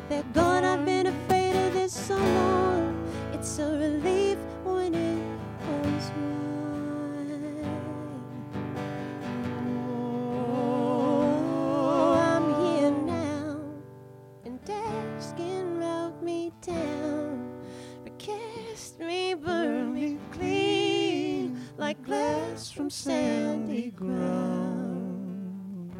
sandy 22.91 23.89
ground. 23.91 25.93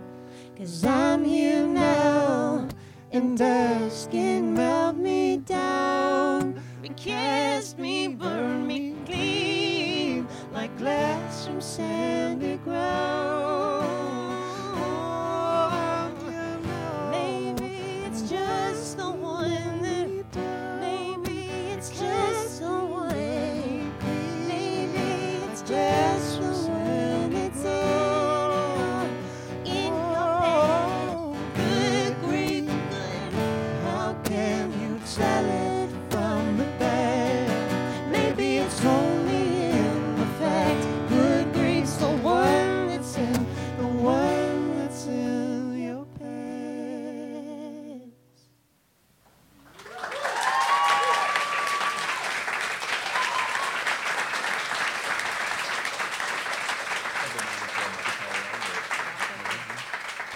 Cause 0.57 0.86
I'm 0.86 1.24
here 1.24 1.65
now, 1.65 2.67
and 3.13 3.38
dusk 3.38 3.61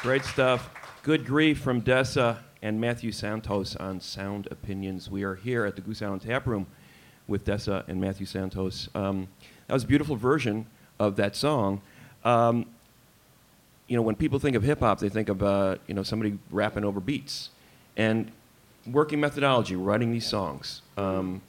Great 0.05 0.23
stuff. 0.23 0.69
Good 1.01 1.25
grief 1.25 1.57
from 1.57 1.81
Dessa 1.81 2.37
and 2.61 2.79
Matthew 2.79 3.11
Santos 3.11 3.75
on 3.75 3.99
Sound 3.99 4.47
Opinions. 4.51 5.09
We 5.09 5.23
are 5.23 5.33
here 5.33 5.65
at 5.65 5.75
the 5.75 5.81
Goose 5.81 5.99
Island 6.03 6.21
Tap 6.21 6.45
Room 6.45 6.67
with 7.27 7.43
Dessa 7.43 7.83
and 7.87 7.99
Matthew 7.99 8.27
Santos. 8.27 8.87
Um, 8.93 9.27
that 9.65 9.73
was 9.73 9.83
a 9.83 9.87
beautiful 9.87 10.15
version 10.15 10.67
of 10.99 11.15
that 11.15 11.35
song. 11.35 11.81
Um, 12.23 12.67
you 13.87 13.95
know, 13.95 14.03
when 14.03 14.15
people 14.15 14.37
think 14.37 14.55
of 14.55 14.61
hip 14.61 14.81
hop, 14.81 14.99
they 14.99 15.09
think 15.09 15.27
of 15.27 15.41
uh, 15.41 15.77
you 15.87 15.95
know 15.95 16.03
somebody 16.03 16.37
rapping 16.51 16.85
over 16.85 16.99
beats, 16.99 17.49
and 17.97 18.31
working 18.85 19.19
methodology, 19.19 19.75
writing 19.75 20.11
these 20.11 20.27
songs. 20.27 20.83
Um, 20.97 21.41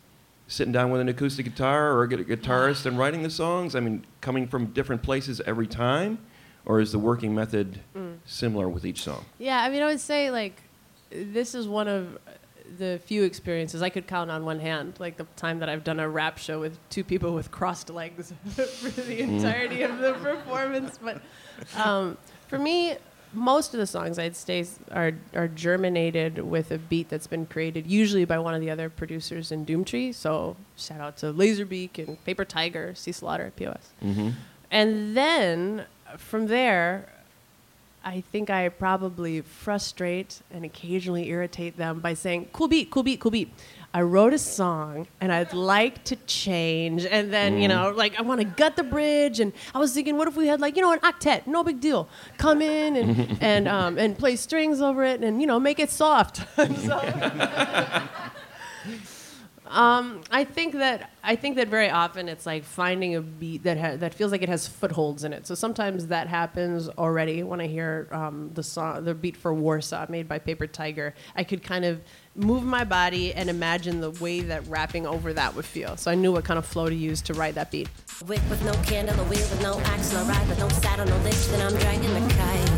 sitting 0.49 0.73
down 0.73 0.91
with 0.91 1.03
an 1.03 1.11
acoustic 1.11 1.45
guitar 1.45 1.93
or 1.93 2.05
a 2.05 2.09
guitarist 2.09 2.87
and 2.87 2.99
writing 2.99 3.23
the 3.23 3.29
songs. 3.29 3.75
I 3.77 3.81
mean, 3.81 4.07
coming 4.23 4.49
from 4.49 4.69
different 4.69 5.03
places 5.03 5.43
every 5.45 5.67
time, 5.67 6.21
or 6.67 6.81
is 6.81 6.93
the 6.93 6.99
working 6.99 7.35
method 7.35 7.81
mm. 7.97 8.19
similar 8.27 8.69
with 8.69 8.85
each 8.85 9.03
song? 9.03 9.25
Yeah, 9.39 9.63
I 9.63 9.71
mean, 9.71 9.83
I 9.83 9.87
would 9.87 10.01
say 10.01 10.31
like 10.31 10.61
this 11.11 11.55
is 11.55 11.67
one 11.67 11.89
of 11.89 12.19
the 12.79 13.01
few 13.07 13.23
experiences 13.23 13.81
I 13.81 13.89
could 13.89 14.07
count 14.07 14.31
on 14.31 14.45
one 14.45 14.59
hand, 14.59 14.95
like 14.99 15.17
the 15.17 15.27
time 15.37 15.61
that 15.61 15.69
I've 15.69 15.85
done 15.85 16.01
a 16.01 16.09
rap 16.09 16.39
show 16.39 16.61
with 16.61 16.79
two 16.91 17.05
people 17.05 17.33
with 17.33 17.51
crossed 17.51 17.91
legs 17.91 18.33
for 18.49 18.63
the 18.91 19.19
mm. 19.19 19.21
entirety 19.21 19.83
of 19.83 19.99
the 19.99 20.15
performance. 20.15 20.99
But 21.03 21.23
um, 21.77 22.19
for 22.49 22.59
me, 22.59 22.97
most 23.33 23.75
of 23.75 23.79
the 23.79 23.87
songs 23.87 24.19
I'd 24.19 24.35
say 24.35 24.67
are 24.91 25.13
are 25.35 25.49
germinated 25.49 26.39
with 26.39 26.71
a 26.71 26.79
beat 26.79 27.09
that's 27.09 27.27
been 27.27 27.47
created 27.47 27.87
usually 27.87 28.25
by 28.25 28.39
one 28.39 28.55
of 28.55 28.61
the 28.61 28.71
other 28.71 28.91
producers 28.91 29.53
in 29.53 29.65
Doomtree. 29.65 30.15
So 30.15 30.57
shout 30.77 31.01
out 31.01 31.17
to 31.19 31.27
Lazerbeak 31.33 31.99
and 31.99 32.23
Paper 32.25 32.45
Tiger, 32.45 32.95
Cecil 32.95 33.29
Otter, 33.29 33.53
POS. 33.55 33.93
Mm-hmm. 34.03 34.31
And 34.71 35.17
then 35.17 35.87
from 36.19 36.47
there, 36.47 37.09
I 38.05 38.21
think 38.21 38.51
I 38.51 38.69
probably 38.69 39.41
frustrate 39.41 40.41
and 40.53 40.65
occasionally 40.65 41.29
irritate 41.29 41.77
them 41.77 41.99
by 41.99 42.15
saying, 42.15 42.51
cool 42.53 42.69
beat, 42.69 42.91
cool 42.91 43.03
beat, 43.03 43.19
cool 43.19 43.33
beat. 43.33 43.53
I 43.93 44.03
wrote 44.03 44.33
a 44.33 44.39
song 44.39 45.09
and 45.21 45.33
I'd 45.33 45.53
like 45.53 46.05
to 46.05 46.17
change. 46.27 47.05
And 47.05 47.33
then, 47.33 47.59
you 47.59 47.67
know, 47.67 47.91
like 47.91 48.17
I 48.17 48.23
want 48.23 48.41
to 48.41 48.45
gut 48.47 48.77
the 48.77 48.85
bridge. 48.85 49.41
And 49.41 49.53
I 49.75 49.79
was 49.79 49.93
thinking, 49.93 50.17
what 50.17 50.29
if 50.29 50.37
we 50.37 50.47
had 50.47 50.61
like, 50.61 50.77
you 50.77 50.83
know, 50.83 50.93
an 50.93 51.01
octet, 51.01 51.47
no 51.47 51.65
big 51.65 51.81
deal. 51.81 52.09
Come 52.39 52.63
in 52.63 52.95
and, 52.95 53.39
and, 53.41 53.67
um, 53.67 53.99
and 53.99 54.17
play 54.17 54.37
strings 54.37 54.81
over 54.81 55.03
it 55.03 55.23
and, 55.25 55.41
you 55.41 55.47
know, 55.47 55.59
make 55.59 55.81
it 55.81 55.91
soft. 55.91 56.43
so, 56.57 56.63
um, 59.69 60.23
I 60.31 60.45
think 60.45 60.75
that 60.75 61.11
I 61.23 61.37
think 61.37 61.57
that 61.57 61.69
very 61.69 61.91
often 61.91 62.29
it's 62.29 62.47
like 62.47 62.65
finding 62.65 63.15
a 63.17 63.21
beat 63.21 63.65
that 63.65 63.79
ha- 63.79 63.97
that 63.97 64.15
feels 64.15 64.33
like 64.33 64.43
it 64.43 64.49
has 64.49 64.67
footholds 64.67 65.25
in 65.25 65.33
it. 65.33 65.47
So 65.47 65.55
sometimes 65.55 66.09
that 66.09 66.29
happens 66.29 66.89
already 66.89 67.43
when 67.43 67.61
I 67.61 67.67
hear 67.67 68.09
um, 68.13 68.51
the 68.55 68.63
song, 68.63 69.05
the 69.05 69.15
beat 69.15 69.37
for 69.37 69.53
Warsaw 69.53 70.07
made 70.09 70.29
by 70.29 70.39
Paper 70.39 70.67
Tiger. 70.67 71.15
I 71.35 71.45
could 71.45 71.63
kind 71.63 71.85
of 71.85 72.01
move 72.35 72.65
my 72.65 72.85
body 72.85 73.35
and 73.35 73.49
imagine 73.51 74.01
the 74.01 74.11
way 74.11 74.41
that 74.41 74.67
rapping 74.69 75.07
over 75.07 75.33
that 75.33 75.55
would 75.55 75.65
feel. 75.65 75.97
So 75.97 76.11
I 76.11 76.15
knew 76.15 76.33
what 76.33 76.45
kind 76.45 76.59
of 76.59 76.67
flow 76.67 76.89
to 76.89 76.95
use 76.95 77.21
to 77.23 77.35
write 77.35 77.55
that 77.55 77.71
beat. 77.71 77.89
Wick 78.27 78.41
with 78.49 78.65
no 78.65 78.73
candle, 78.85 79.19
a 79.19 79.25
wheel 79.25 79.39
with 79.39 79.63
no 79.63 79.81
axle, 79.81 80.21
a 80.21 80.25
ride 80.25 80.49
with 80.49 80.59
no 80.59 80.69
saddle, 80.69 81.07
no 81.07 81.17
lift, 81.25 81.51
then 81.51 81.67
I'm 81.67 81.79
dragging 81.79 82.15
the 82.15 82.35
kite. 82.35 82.77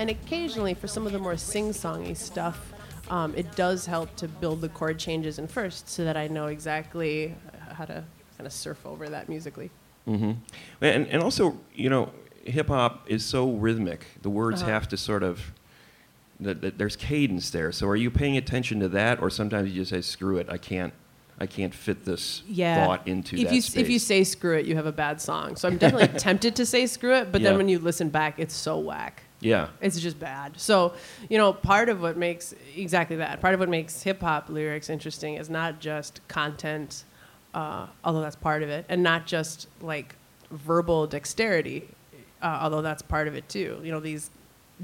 And 0.00 0.08
occasionally, 0.08 0.72
for 0.72 0.88
some 0.88 1.06
of 1.06 1.12
the 1.12 1.18
more 1.18 1.36
sing-songy 1.36 2.16
stuff, 2.16 2.72
um, 3.10 3.34
it 3.34 3.54
does 3.56 3.84
help 3.86 4.14
to 4.16 4.28
build 4.28 4.60
the 4.60 4.68
chord 4.68 4.98
changes 4.98 5.38
in 5.38 5.46
first, 5.48 5.88
so 5.88 6.04
that 6.04 6.16
I 6.16 6.28
know 6.28 6.46
exactly 6.46 7.34
how 7.72 7.84
to 7.84 8.04
kind 8.38 8.46
of 8.46 8.52
surf 8.52 8.86
over 8.86 9.08
that 9.08 9.28
musically. 9.28 9.70
Mm-hmm. 10.08 10.32
And, 10.80 11.06
and 11.08 11.22
also, 11.22 11.58
you 11.74 11.90
know, 11.90 12.10
hip 12.44 12.68
hop 12.68 13.04
is 13.10 13.24
so 13.24 13.50
rhythmic. 13.50 14.06
The 14.22 14.30
words 14.30 14.62
have 14.62 14.88
to 14.88 14.96
sort 14.96 15.22
of, 15.22 15.52
that 16.40 16.62
that 16.62 16.78
there's 16.78 16.96
cadence 16.96 17.50
there. 17.50 17.70
So 17.72 17.86
are 17.88 17.96
you 17.96 18.10
paying 18.10 18.36
attention 18.36 18.80
to 18.80 18.88
that, 18.90 19.20
or 19.20 19.28
sometimes 19.28 19.70
you 19.70 19.82
just 19.82 19.90
say, 19.90 20.00
screw 20.00 20.38
it, 20.38 20.48
I 20.48 20.56
can't, 20.56 20.94
I 21.38 21.46
can't 21.46 21.74
fit 21.74 22.04
this 22.04 22.42
yeah. 22.48 22.86
thought 22.86 23.06
into 23.06 23.36
if 23.36 23.48
that 23.48 23.54
you 23.54 23.60
space. 23.60 23.76
if 23.82 23.90
you 23.90 23.98
say 23.98 24.24
screw 24.24 24.56
it, 24.56 24.66
you 24.66 24.76
have 24.76 24.86
a 24.86 24.92
bad 24.92 25.20
song. 25.20 25.56
So 25.56 25.68
I'm 25.68 25.76
definitely 25.76 26.18
tempted 26.18 26.56
to 26.56 26.64
say 26.64 26.86
screw 26.86 27.14
it, 27.14 27.30
but 27.32 27.40
Yeah. 27.40 27.50
then 27.50 27.58
when 27.58 27.68
you 27.68 27.78
listen 27.78 28.08
back, 28.08 28.38
it's 28.38 28.54
so 28.54 28.78
whack. 28.78 29.24
Yeah. 29.40 29.68
It's 29.80 29.98
just 30.00 30.18
bad. 30.18 30.60
So 30.60 30.94
you 31.28 31.38
know, 31.38 31.52
part 31.52 31.88
of 31.88 32.00
what 32.00 32.16
makes 32.16 32.54
exactly 32.76 33.16
that. 33.16 33.40
Part 33.40 33.54
of 33.54 33.60
what 33.60 33.68
makes 33.68 34.02
hip 34.02 34.20
hop 34.20 34.48
lyrics 34.48 34.90
interesting 34.90 35.34
is 35.34 35.50
not 35.50 35.80
just 35.80 36.20
content, 36.28 37.04
uh, 37.54 37.86
although 38.04 38.20
that's 38.20 38.36
part 38.36 38.62
of 38.62 38.68
it, 38.68 38.84
and 38.88 39.02
not 39.02 39.26
just 39.26 39.66
like 39.80 40.14
verbal 40.50 41.06
dexterity, 41.06 41.88
uh, 42.42 42.58
although 42.62 42.82
that's 42.82 43.02
part 43.02 43.28
of 43.28 43.34
it 43.34 43.48
too. 43.48 43.80
You 43.82 43.90
know, 43.92 44.00
these 44.00 44.30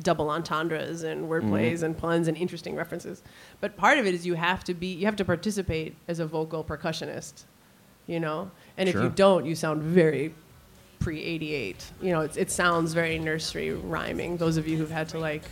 double 0.03 0.31
entendres 0.31 1.03
and 1.03 1.29
wordplays 1.29 1.83
and 1.83 1.97
puns 1.97 2.29
and 2.29 2.37
interesting 2.37 2.75
references. 2.77 3.23
But 3.61 3.77
part 3.77 3.99
of 3.99 4.07
it 4.07 4.15
is 4.15 4.27
you 4.27 4.35
have 4.35 4.65
to 4.65 4.75
be 4.75 4.89
you 4.89 5.07
have 5.07 5.17
to 5.17 5.25
participate 5.25 5.97
as 6.09 6.19
a 6.19 6.27
vocal 6.27 6.65
percussionist, 6.65 7.45
you 8.07 8.21
know. 8.21 8.51
And 8.77 8.89
if 8.89 8.95
you 8.95 9.11
don't, 9.11 9.47
you 9.47 9.55
sound 9.55 9.83
very 9.83 10.35
pre 10.99 11.23
88. 11.23 11.85
You 12.01 12.13
know, 12.13 12.21
it's, 12.21 12.37
it 12.37 12.51
sounds 12.51 12.93
very 12.93 13.19
nursery 13.19 13.73
rhyming. 13.73 14.37
Those 14.37 14.57
of 14.57 14.67
you 14.67 14.77
who've 14.77 14.91
had 14.91 15.09
to 15.11 15.19
like 15.19 15.43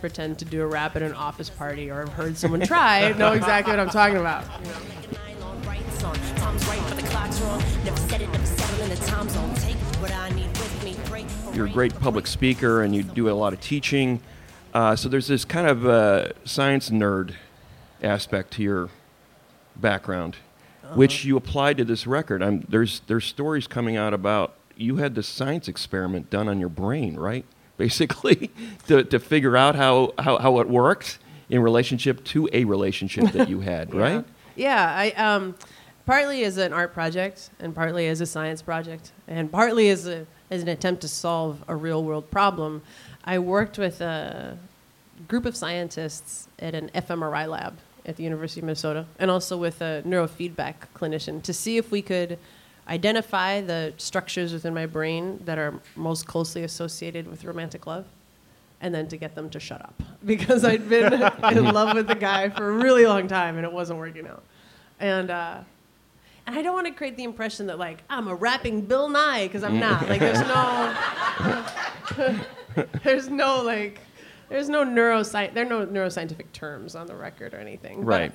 pretend 0.00 0.38
to 0.40 0.44
do 0.44 0.62
a 0.62 0.66
rap 0.66 0.96
at 0.96 1.02
an 1.02 1.12
office 1.14 1.48
party 1.48 1.90
or 1.90 2.00
have 2.00 2.08
heard 2.10 2.36
someone 2.36 2.60
try 2.60 3.12
know 3.18 3.32
exactly 3.32 3.72
what 3.72 3.80
I'm 3.80 3.90
talking 3.90 4.16
about. 4.16 4.44
you 4.60 4.68
know. 4.68 4.76
Nylon 5.38 5.60
brights 5.62 6.02
on, 6.02 6.14
time's 6.36 6.66
right, 6.66 6.82
but 6.88 6.98
the 6.98 7.06
clock's 7.08 7.40
wrong. 7.40 7.62
Never 7.84 7.96
said 7.96 8.20
it, 8.22 8.28
never 8.30 8.46
settle 8.46 8.80
in 8.80 8.90
the 8.90 8.96
time 8.96 9.28
zone. 9.28 9.54
Take 9.56 9.76
what 10.00 10.10
I 10.12 10.30
need 10.30 10.48
with 10.48 10.84
me, 10.84 10.96
break. 11.08 11.26
You're 11.54 11.66
a 11.66 11.70
great 11.70 11.98
public 12.00 12.26
speaker 12.26 12.82
and 12.82 12.94
you 12.94 13.02
do 13.02 13.28
a 13.28 13.32
lot 13.32 13.52
of 13.52 13.60
teaching. 13.60 14.20
Uh, 14.74 14.96
so 14.96 15.08
there's 15.08 15.26
this 15.28 15.44
kind 15.44 15.66
of 15.68 15.86
uh, 15.86 16.28
science 16.44 16.90
nerd 16.90 17.34
aspect 18.02 18.52
to 18.54 18.62
your 18.62 18.88
background, 19.76 20.36
which 20.94 21.24
you 21.24 21.36
applied 21.36 21.76
to 21.76 21.84
this 21.84 22.06
record. 22.06 22.42
I'm, 22.42 22.66
there's 22.68 23.00
there's 23.06 23.24
stories 23.24 23.66
coming 23.66 23.96
out 23.96 24.14
about 24.14 24.54
you 24.82 24.96
had 24.96 25.14
this 25.14 25.26
science 25.26 25.68
experiment 25.68 26.30
done 26.30 26.48
on 26.48 26.60
your 26.60 26.68
brain, 26.68 27.16
right? 27.16 27.44
Basically, 27.78 28.50
to, 28.86 29.02
to 29.02 29.18
figure 29.18 29.56
out 29.56 29.74
how, 29.74 30.12
how, 30.18 30.38
how 30.38 30.60
it 30.60 30.68
worked 30.68 31.18
in 31.48 31.62
relationship 31.62 32.22
to 32.24 32.48
a 32.52 32.64
relationship 32.64 33.32
that 33.32 33.48
you 33.48 33.60
had, 33.60 33.94
right? 33.94 34.24
Yeah, 34.54 34.94
I 34.94 35.10
um, 35.12 35.56
partly 36.06 36.44
as 36.44 36.58
an 36.58 36.72
art 36.72 36.92
project 36.92 37.50
and 37.58 37.74
partly 37.74 38.08
as 38.08 38.20
a 38.20 38.26
science 38.26 38.62
project 38.62 39.12
and 39.26 39.50
partly 39.50 39.88
as 39.88 40.06
a 40.06 40.26
as 40.50 40.60
an 40.60 40.68
attempt 40.68 41.00
to 41.00 41.08
solve 41.08 41.64
a 41.66 41.74
real 41.74 42.04
world 42.04 42.30
problem. 42.30 42.82
I 43.24 43.38
worked 43.38 43.78
with 43.78 44.02
a 44.02 44.58
group 45.26 45.46
of 45.46 45.56
scientists 45.56 46.46
at 46.58 46.74
an 46.74 46.90
fMRI 46.94 47.48
lab 47.48 47.78
at 48.04 48.16
the 48.16 48.22
University 48.22 48.60
of 48.60 48.64
Minnesota 48.64 49.06
and 49.18 49.30
also 49.30 49.56
with 49.56 49.80
a 49.80 50.02
neurofeedback 50.06 50.74
clinician 50.94 51.42
to 51.42 51.52
see 51.52 51.78
if 51.78 51.90
we 51.90 52.02
could 52.02 52.38
identify 52.88 53.60
the 53.60 53.92
structures 53.96 54.52
within 54.52 54.74
my 54.74 54.86
brain 54.86 55.40
that 55.44 55.58
are 55.58 55.74
most 55.96 56.26
closely 56.26 56.64
associated 56.64 57.28
with 57.28 57.44
romantic 57.44 57.86
love 57.86 58.04
and 58.80 58.92
then 58.94 59.06
to 59.08 59.16
get 59.16 59.34
them 59.36 59.48
to 59.50 59.60
shut 59.60 59.80
up 59.80 60.02
because 60.26 60.64
I'd 60.64 60.88
been 60.88 61.12
in 61.12 61.64
love 61.72 61.94
with 61.96 62.08
the 62.08 62.14
guy 62.16 62.48
for 62.48 62.68
a 62.68 62.72
really 62.72 63.06
long 63.06 63.28
time 63.28 63.56
and 63.56 63.64
it 63.64 63.72
wasn't 63.72 63.98
working 64.00 64.26
out. 64.26 64.42
And 64.98 65.30
uh, 65.30 65.58
And 66.46 66.56
I 66.58 66.62
don't 66.62 66.74
want 66.74 66.88
to 66.88 66.92
create 66.92 67.16
the 67.16 67.22
impression 67.24 67.68
that 67.68 67.78
like 67.78 68.02
I'm 68.10 68.26
a 68.26 68.34
rapping 68.34 68.80
Bill 68.82 69.08
Nye 69.08 69.46
because 69.46 69.62
I'm 69.62 69.78
not. 69.78 70.08
Like 70.08 70.18
there's 70.20 70.40
no, 70.40 70.94
there's 73.04 73.28
no 73.28 73.62
like, 73.62 74.00
there's 74.48 74.68
no 74.68 74.84
neuroscience. 74.84 75.54
There 75.54 75.64
are 75.64 75.68
no 75.68 75.86
neuroscientific 75.86 76.50
terms 76.52 76.94
on 76.94 77.06
the 77.06 77.14
record 77.14 77.54
or 77.54 77.58
anything. 77.58 78.00
But- 78.00 78.06
Right. 78.06 78.32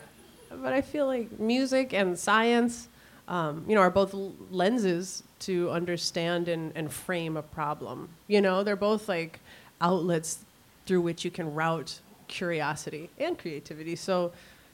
but 0.49 0.73
I 0.73 0.81
feel 0.81 1.05
like 1.05 1.37
music 1.39 1.93
and 1.93 2.17
science, 2.17 2.87
um, 3.27 3.65
you 3.67 3.75
know, 3.75 3.81
are 3.81 3.89
both 3.89 4.15
lenses 4.51 5.23
to 5.39 5.69
understand 5.69 6.47
and, 6.47 6.71
and 6.75 6.91
frame 6.91 7.37
a 7.37 7.41
problem. 7.41 8.09
You 8.27 8.41
know, 8.41 8.63
they're 8.63 8.75
both 8.75 9.09
like 9.09 9.39
outlets 9.81 10.39
through 10.85 11.01
which 11.01 11.25
you 11.25 11.31
can 11.31 11.53
route 11.53 11.99
curiosity 12.27 13.09
and 13.19 13.37
creativity. 13.37 13.95
So, 13.95 14.31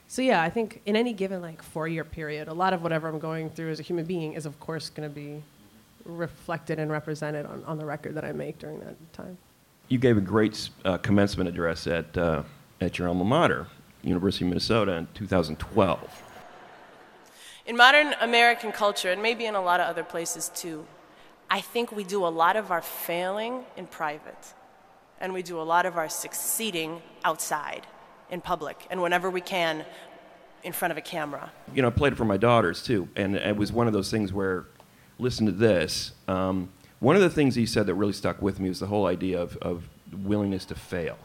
so 0.07 0.21
yeah, 0.21 0.41
I 0.43 0.49
think 0.49 0.81
in 0.85 0.95
any 0.95 1.13
given 1.13 1.41
like 1.41 1.61
four-year 1.61 2.03
period, 2.03 2.47
a 2.47 2.53
lot 2.53 2.73
of 2.73 2.83
whatever 2.83 3.07
I'm 3.07 3.19
going 3.19 3.49
through 3.49 3.71
as 3.71 3.79
a 3.79 3.83
human 3.83 4.05
being 4.05 4.33
is, 4.33 4.45
of 4.45 4.59
course, 4.59 4.89
going 4.89 5.09
to 5.09 5.13
be 5.13 5.41
reflected 6.05 6.79
and 6.79 6.91
represented 6.91 7.45
on, 7.45 7.63
on 7.65 7.77
the 7.77 7.85
record 7.85 8.15
that 8.15 8.25
I 8.25 8.31
make 8.31 8.59
during 8.59 8.79
that 8.81 8.95
time. 9.13 9.37
You 9.87 9.97
gave 9.97 10.17
a 10.17 10.21
great 10.21 10.69
uh, 10.85 10.97
commencement 10.99 11.49
address 11.49 11.87
at, 11.87 12.17
uh, 12.17 12.43
at 12.81 12.99
your 12.99 13.07
alma 13.07 13.23
mater, 13.23 13.67
University 14.03 14.45
of 14.45 14.49
Minnesota, 14.49 14.93
in 14.93 15.07
2012. 15.13 16.23
In 17.65 17.77
modern 17.77 18.13
American 18.19 18.73
culture, 18.73 19.11
and 19.11 19.21
maybe 19.21 19.45
in 19.45 19.55
a 19.55 19.61
lot 19.61 19.79
of 19.79 19.87
other 19.87 20.03
places 20.03 20.51
too, 20.53 20.85
I 21.49 21.61
think 21.61 21.93
we 21.93 22.03
do 22.03 22.25
a 22.25 22.27
lot 22.27 22.57
of 22.57 22.71
our 22.71 22.81
failing 22.81 23.63
in 23.77 23.87
private, 23.87 24.53
and 25.21 25.33
we 25.33 25.43
do 25.43 25.61
a 25.61 25.63
lot 25.63 25.85
of 25.85 25.95
our 25.95 26.09
succeeding 26.09 27.01
outside, 27.23 27.87
in 28.29 28.41
public, 28.41 28.85
and 28.89 29.01
whenever 29.01 29.29
we 29.29 29.39
can, 29.39 29.85
in 30.63 30.73
front 30.73 30.91
of 30.91 30.97
a 30.97 31.01
camera. 31.01 31.51
You 31.73 31.81
know, 31.81 31.87
I 31.87 31.91
played 31.91 32.13
it 32.13 32.15
for 32.17 32.25
my 32.25 32.37
daughters 32.37 32.83
too, 32.83 33.07
and 33.15 33.35
it 33.35 33.55
was 33.55 33.71
one 33.71 33.87
of 33.87 33.93
those 33.93 34.11
things 34.11 34.33
where, 34.33 34.65
listen 35.17 35.45
to 35.45 35.51
this. 35.53 36.11
Um, 36.27 36.69
one 36.99 37.15
of 37.15 37.21
the 37.21 37.29
things 37.29 37.55
he 37.55 37.65
said 37.65 37.85
that 37.87 37.95
really 37.95 38.13
stuck 38.13 38.41
with 38.41 38.59
me 38.59 38.67
was 38.67 38.79
the 38.79 38.87
whole 38.87 39.05
idea 39.05 39.41
of, 39.41 39.55
of 39.57 39.83
willingness 40.11 40.65
to 40.65 40.75
fail. 40.75 41.17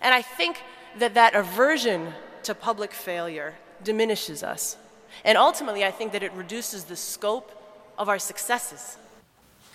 And 0.00 0.14
I 0.14 0.22
think 0.22 0.62
that 0.98 1.12
that 1.14 1.34
aversion 1.34 2.14
to 2.44 2.54
public 2.54 2.92
failure 2.92 3.54
diminishes 3.82 4.42
us. 4.42 4.78
And 5.24 5.36
ultimately, 5.38 5.84
I 5.84 5.90
think 5.90 6.12
that 6.12 6.22
it 6.22 6.32
reduces 6.32 6.84
the 6.84 6.96
scope 6.96 7.50
of 7.98 8.08
our 8.08 8.18
successes. 8.18 8.96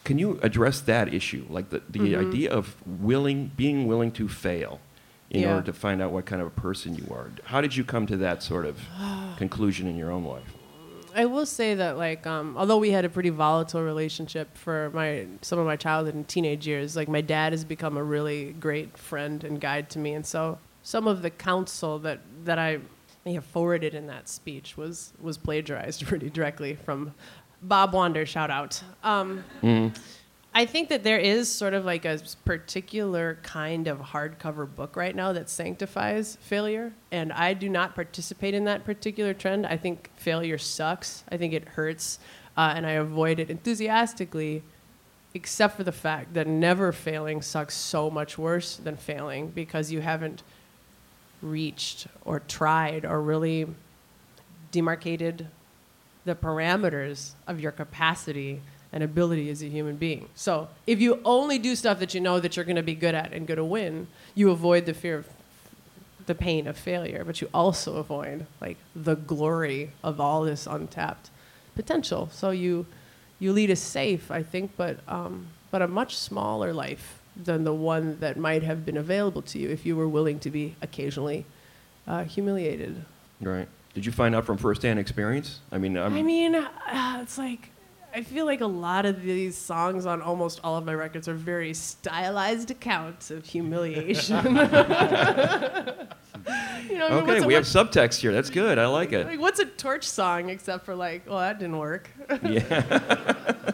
Can 0.03 0.17
you 0.17 0.39
address 0.41 0.81
that 0.81 1.13
issue, 1.13 1.45
like 1.49 1.69
the, 1.69 1.81
the 1.89 2.15
idea 2.15 2.51
of 2.51 2.75
willing, 2.85 3.51
being 3.55 3.87
willing 3.87 4.11
to 4.13 4.27
fail 4.27 4.79
in 5.29 5.41
Yeah. 5.41 5.53
order 5.55 5.65
to 5.67 5.73
find 5.73 6.01
out 6.01 6.11
what 6.11 6.25
kind 6.25 6.41
of 6.41 6.47
a 6.47 6.51
person 6.61 6.95
you 6.95 7.07
are? 7.11 7.29
How 7.45 7.61
did 7.61 7.75
you 7.75 7.83
come 7.83 8.07
to 8.07 8.17
that 8.17 8.41
sort 8.41 8.65
of 8.65 8.79
conclusion 9.37 9.87
in 9.87 9.95
your 9.97 10.11
own 10.11 10.23
life? 10.25 10.43
I 11.13 11.25
will 11.25 11.45
say 11.45 11.75
that, 11.75 11.97
like, 11.97 12.25
um, 12.25 12.55
although 12.57 12.77
we 12.77 12.91
had 12.91 13.03
a 13.03 13.09
pretty 13.09 13.29
volatile 13.31 13.81
relationship 13.83 14.55
for 14.57 14.89
my 14.93 15.27
some 15.41 15.59
of 15.59 15.65
my 15.65 15.75
childhood 15.75 16.15
and 16.15 16.25
teenage 16.27 16.65
years, 16.65 16.95
like 16.95 17.09
my 17.09 17.19
dad 17.21 17.51
has 17.51 17.65
become 17.65 17.97
a 17.97 18.03
really 18.03 18.53
great 18.53 18.97
friend 18.97 19.43
and 19.43 19.59
guide 19.59 19.89
to 19.89 19.99
me, 19.99 20.13
and 20.13 20.25
so 20.25 20.57
some 20.83 21.07
of 21.07 21.21
the 21.21 21.29
counsel 21.29 21.99
that 21.99 22.21
that 22.45 22.57
I 22.57 22.79
may 23.25 23.33
have 23.33 23.45
forwarded 23.45 23.93
in 23.93 24.07
that 24.07 24.27
speech 24.27 24.77
was 24.77 25.13
was 25.19 25.37
plagiarized 25.37 26.05
pretty 26.07 26.29
directly 26.29 26.75
from 26.75 27.13
Bob 27.61 27.93
Wander. 27.93 28.25
Shout 28.25 28.49
out. 28.49 28.81
Um, 29.03 29.43
I 30.53 30.65
think 30.65 30.89
that 30.89 31.03
there 31.03 31.17
is 31.17 31.49
sort 31.49 31.73
of 31.73 31.85
like 31.85 32.03
a 32.03 32.19
particular 32.43 33.37
kind 33.41 33.87
of 33.87 33.99
hardcover 33.99 34.67
book 34.73 34.97
right 34.97 35.15
now 35.15 35.31
that 35.31 35.49
sanctifies 35.49 36.37
failure, 36.41 36.91
and 37.09 37.31
I 37.31 37.53
do 37.53 37.69
not 37.69 37.95
participate 37.95 38.53
in 38.53 38.65
that 38.65 38.83
particular 38.83 39.33
trend. 39.33 39.65
I 39.65 39.77
think 39.77 40.09
failure 40.17 40.57
sucks. 40.57 41.23
I 41.31 41.37
think 41.37 41.53
it 41.53 41.69
hurts, 41.69 42.19
uh, 42.57 42.73
and 42.75 42.85
I 42.85 42.91
avoid 42.91 43.39
it 43.39 43.49
enthusiastically, 43.49 44.63
except 45.33 45.77
for 45.77 45.85
the 45.85 45.93
fact 45.93 46.33
that 46.33 46.47
never 46.47 46.91
failing 46.91 47.41
sucks 47.41 47.75
so 47.75 48.09
much 48.09 48.37
worse 48.37 48.75
than 48.75 48.97
failing 48.97 49.49
because 49.49 49.89
you 49.89 50.01
haven't 50.01 50.43
reached 51.41 52.07
or 52.25 52.39
tried 52.39 53.05
or 53.05 53.21
really 53.21 53.67
demarcated 54.71 55.47
the 56.25 56.35
parameters 56.35 57.31
of 57.47 57.59
your 57.59 57.71
capacity 57.71 58.61
and 58.93 59.03
ability 59.03 59.49
as 59.49 59.63
a 59.63 59.67
human 59.67 59.95
being. 59.95 60.27
So 60.35 60.67
if 60.85 60.99
you 60.99 61.21
only 61.23 61.57
do 61.57 61.75
stuff 61.75 61.99
that 61.99 62.13
you 62.13 62.21
know 62.21 62.39
that 62.39 62.55
you're 62.55 62.65
going 62.65 62.75
to 62.75 62.83
be 62.83 62.95
good 62.95 63.15
at 63.15 63.33
and 63.33 63.47
going 63.47 63.57
to 63.57 63.63
win, 63.63 64.07
you 64.35 64.51
avoid 64.51 64.85
the 64.85 64.93
fear 64.93 65.17
of 65.17 65.29
the 66.25 66.35
pain 66.35 66.67
of 66.67 66.77
failure, 66.77 67.23
but 67.25 67.41
you 67.41 67.49
also 67.53 67.97
avoid 67.97 68.45
like 68.59 68.77
the 68.95 69.15
glory 69.15 69.91
of 70.03 70.19
all 70.19 70.43
this 70.43 70.67
untapped 70.67 71.29
potential. 71.75 72.29
So 72.31 72.51
you 72.51 72.85
you 73.39 73.53
lead 73.53 73.71
a 73.71 73.75
safe, 73.75 74.29
I 74.29 74.43
think, 74.43 74.71
but 74.77 74.99
um, 75.07 75.47
but 75.71 75.81
a 75.81 75.87
much 75.87 76.15
smaller 76.15 76.73
life 76.73 77.20
than 77.35 77.63
the 77.63 77.73
one 77.73 78.19
that 78.19 78.37
might 78.37 78.63
have 78.63 78.85
been 78.85 78.97
available 78.97 79.41
to 79.41 79.59
you 79.59 79.69
if 79.69 79.85
you 79.85 79.95
were 79.95 80.07
willing 80.07 80.39
to 80.39 80.49
be 80.49 80.75
occasionally 80.81 81.45
uh, 82.07 82.23
humiliated. 82.23 83.05
Right. 83.39 83.67
Did 83.93 84.05
you 84.05 84.11
find 84.11 84.35
out 84.35 84.45
from 84.45 84.57
firsthand 84.57 84.99
experience? 84.99 85.59
I 85.71 85.77
mean, 85.77 85.97
I'm, 85.97 86.13
I 86.13 86.21
mean, 86.21 86.55
uh, 86.55 87.19
it's 87.21 87.37
like 87.37 87.71
I 88.13 88.23
feel 88.23 88.45
like 88.45 88.61
a 88.61 88.67
lot 88.67 89.05
of 89.05 89.21
these 89.21 89.57
songs 89.57 90.05
on 90.05 90.21
almost 90.21 90.59
all 90.63 90.75
of 90.75 90.85
my 90.85 90.93
records 90.93 91.29
are 91.29 91.33
very 91.33 91.73
stylized 91.73 92.69
accounts 92.69 93.31
of 93.31 93.45
humiliation. 93.45 94.35
you 94.45 94.55
know, 94.55 94.67
I 97.07 97.09
mean, 97.09 97.23
okay, 97.23 97.37
a- 97.39 97.47
we 97.47 97.53
have 97.53 97.63
subtext 97.63 98.19
here. 98.19 98.33
That's 98.33 98.49
good. 98.49 98.77
I 98.77 98.87
like 98.87 99.13
it. 99.13 99.25
like, 99.25 99.39
what's 99.39 99.59
a 99.59 99.65
torch 99.65 100.07
song 100.07 100.49
except 100.49 100.85
for 100.85 100.93
like, 100.93 101.29
well, 101.29 101.39
that 101.39 101.59
didn't 101.59 101.77
work. 101.77 102.09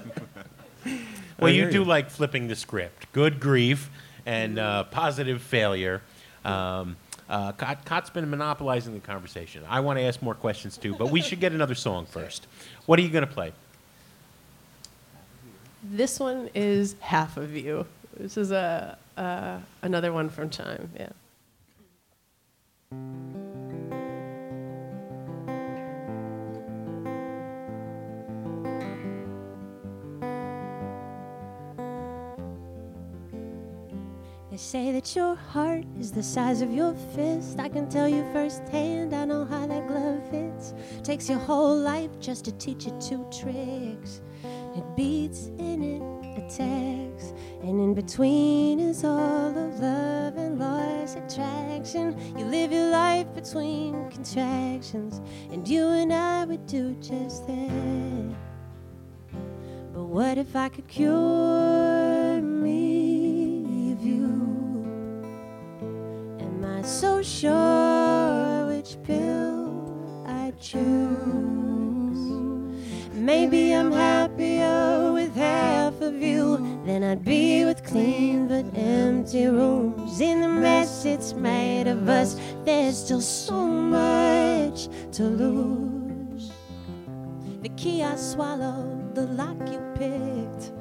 Well, 1.39 1.52
I 1.52 1.54
you 1.54 1.69
do 1.69 1.80
you. 1.80 1.84
like 1.84 2.10
flipping 2.10 2.47
the 2.47 2.56
script. 2.56 3.12
Good 3.13 3.39
grief 3.39 3.89
and 4.26 4.58
uh, 4.60 4.84
positive 4.86 5.41
failure. 5.41 6.02
Um, 6.43 6.97
uh, 7.30 7.52
Kot, 7.52 7.86
Kot's 7.86 8.10
been 8.10 8.30
monopolizing 8.30 8.93
the 8.93 9.00
conversation. 9.00 9.63
I 9.67 9.82
want 9.82 10.00
to 10.00 10.04
ask 10.04 10.21
more 10.21 10.36
questions 10.36 10.78
too, 10.78 10.95
but 10.95 11.12
we 11.12 11.21
should 11.21 11.39
get 11.39 11.52
another 11.52 11.76
song 11.76 12.06
first. 12.10 12.47
What 12.86 13.00
are 13.00 13.02
you 13.02 13.10
going 13.10 13.26
to 13.28 13.32
play? 13.32 13.52
this 15.84 16.19
one 16.19 16.50
is 16.54 16.95
half 17.00 17.38
of 17.38 17.56
you. 17.56 17.86
This 18.17 18.38
is 18.38 18.52
a 18.52 18.97
uh, 19.15 19.60
another 19.82 20.12
one 20.12 20.30
from 20.30 20.50
Chime. 20.50 20.89
Yeah. 20.97 21.10
They 34.58 34.63
say 34.63 34.91
that 34.93 35.15
your 35.15 35.36
heart 35.36 35.86
is 36.00 36.12
the 36.12 36.24
size 36.24 36.63
of 36.63 36.74
your 36.74 36.96
fist. 37.13 37.60
I 37.60 37.70
can 37.70 37.88
tell 37.88 38.10
you 38.10 38.26
firsthand, 38.34 39.13
I 39.13 39.24
know 39.24 39.46
how 39.46 39.67
that 39.67 39.88
glove 39.88 40.28
fits. 40.32 40.74
Takes 41.04 41.30
your 41.30 41.38
whole 41.38 41.78
life 41.78 42.10
just 42.20 42.46
to 42.46 42.52
teach 42.54 42.88
you 42.88 43.00
two 43.00 43.24
tricks. 43.30 44.22
It 44.76 44.84
beats 44.96 45.52
and 45.60 45.84
it 45.84 46.02
attacks. 46.39 47.34
And 47.62 47.80
in 47.80 47.93
between 47.93 48.80
is 48.80 49.04
all 49.04 49.56
of 49.56 49.80
love 49.80 50.38
and 50.38 50.58
loss 50.58 51.13
attraction. 51.13 52.17
You 52.36 52.46
live 52.46 52.72
your 52.72 52.89
life 52.89 53.32
between 53.36 54.10
contractions. 54.10 55.22
And 55.52 55.67
you 55.67 55.88
and 55.89 56.12
I 56.12 56.46
would 56.46 56.65
do 56.65 56.96
just 56.96 57.46
that. 57.46 58.36
But 59.93 60.06
what 60.06 60.39
if 60.39 60.56
I 60.56 60.70
could 60.70 60.88
cure 60.88 62.57
so 66.88 67.21
sure 67.21 68.65
which 68.67 68.95
pill 69.04 70.23
I 70.26 70.54
choose? 70.60 72.17
Maybe 73.13 73.73
I'm 73.73 73.91
happier 73.91 75.12
with 75.12 75.36
half 75.36 76.00
of 76.00 76.21
you 76.21 76.82
than 76.86 77.04
I'd 77.04 77.26
be 77.26 77.65
with 77.65 77.84
clean 77.84 78.47
but 78.47 78.65
empty 78.73 79.47
rooms. 79.47 80.21
In 80.21 80.39
the 80.39 80.47
mess 80.47 81.04
it's 81.04 81.34
made 81.34 81.88
of 81.88 82.08
us, 82.08 82.39
there's 82.63 82.97
still 82.97 83.19
so 83.19 83.67
much 83.67 84.88
to 85.12 85.23
lose. 85.23 86.54
The 87.63 87.69
key 87.76 88.02
I 88.02 88.15
swallowed, 88.15 89.13
the 89.13 89.23
lock 89.23 89.58
you 89.69 89.82
picked. 89.95 90.71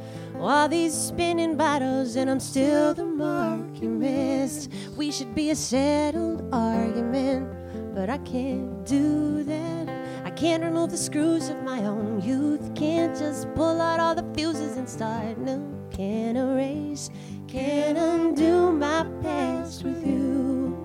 All 0.41 0.69
these 0.69 0.95
spinning 0.95 1.57
bottles, 1.57 2.15
and 2.17 2.31
I'm 2.31 2.41
still 2.41 2.95
the 2.95 3.05
mark 3.05 3.81
you 3.81 3.89
missed. 3.89 4.71
We 4.97 5.11
should 5.11 5.35
be 5.35 5.51
a 5.51 5.57
settled 5.57 6.49
argument, 6.53 7.49
but 7.95 8.11
I 8.11 8.19
can't 8.19 8.85
do 8.85 9.43
that. 9.45 9.89
I 10.25 10.31
can't 10.31 10.63
remove 10.63 10.91
the 10.91 10.99
screws 10.99 11.49
of 11.49 11.63
my 11.63 11.85
own 11.85 12.21
youth. 12.21 12.75
Can't 12.75 13.17
just 13.17 13.53
pull 13.55 13.81
out 13.81 13.99
all 13.99 14.15
the 14.15 14.27
fuses 14.35 14.77
and 14.77 14.89
start 14.89 15.39
new. 15.39 15.75
Can't 15.91 16.37
erase, 16.37 17.11
can't 17.49 17.97
undo 17.97 18.73
my 18.73 19.07
past 19.23 19.85
with 19.85 20.07
you. 20.07 20.77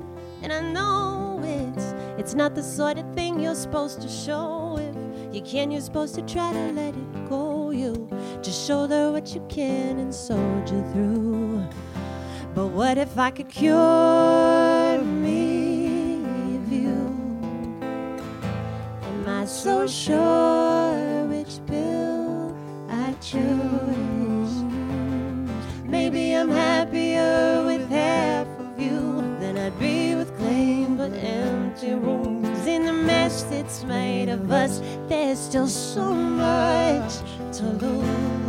And 0.42 0.54
I 0.54 0.62
know 0.72 1.42
it's 1.44 1.94
it's 2.18 2.34
not 2.34 2.56
the 2.56 2.64
sort 2.64 2.98
of 2.98 3.14
thing 3.14 3.40
you're 3.40 3.56
supposed 3.56 4.02
to 4.02 4.08
show 4.08 4.78
if 4.80 5.36
You 5.36 5.42
can, 5.42 5.72
you're 5.72 5.82
supposed 5.82 6.16
to 6.16 6.22
try 6.22 6.52
to 6.54 6.72
let 6.72 6.96
it 6.96 7.11
go. 7.72 7.78
You 7.78 8.10
just 8.42 8.68
shoulder 8.68 9.12
what 9.12 9.34
you 9.34 9.46
can 9.50 10.00
and 10.00 10.14
soldier 10.14 10.84
through. 10.92 11.64
But 12.54 12.68
what 12.68 12.98
if 12.98 13.18
I 13.18 13.32
could 13.32 13.50
cure 13.50 15.02
me 15.02 16.24
of 16.56 16.72
you? 16.72 17.00
Am 19.04 19.28
I 19.28 19.46
so 19.46 19.88
sure 19.88 21.26
which 21.28 21.60
pill 21.66 22.56
I 22.90 23.14
choose? 23.22 24.64
Maybe 25.86 26.34
I'm 26.34 26.50
happier 26.50 27.64
with 27.66 27.90
half 27.90 28.48
of 28.60 28.80
you 28.80 29.22
than 29.40 29.58
I'd 29.58 29.78
be 29.80 30.16
with 30.16 30.36
clean 30.38 30.98
but 30.98 31.14
empty 31.14 31.94
rooms. 31.94 32.68
In 32.68 32.86
the 32.86 32.94
mess 32.94 33.44
that's 33.44 33.84
made 33.84 34.30
of 34.30 34.52
us, 34.52 34.82
there's 35.08 35.40
still 35.40 35.68
so 35.68 36.14
much 36.14 37.14
to 37.62 38.41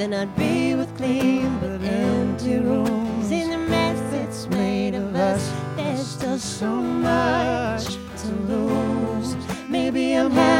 than 0.00 0.14
I'd 0.14 0.34
be 0.34 0.74
with 0.74 0.96
clean 0.96 1.58
but 1.58 1.82
empty 1.82 2.58
rooms. 2.58 3.30
In 3.30 3.50
the 3.50 3.58
mess 3.58 3.98
that's 4.10 4.48
made 4.48 4.94
of 4.94 5.14
us, 5.14 5.52
there's 5.76 6.06
still 6.06 6.38
so 6.38 6.70
much 6.70 7.84
to 8.22 8.28
lose. 8.48 9.36
Maybe 9.68 10.14
I'm 10.14 10.30
happier 10.30 10.59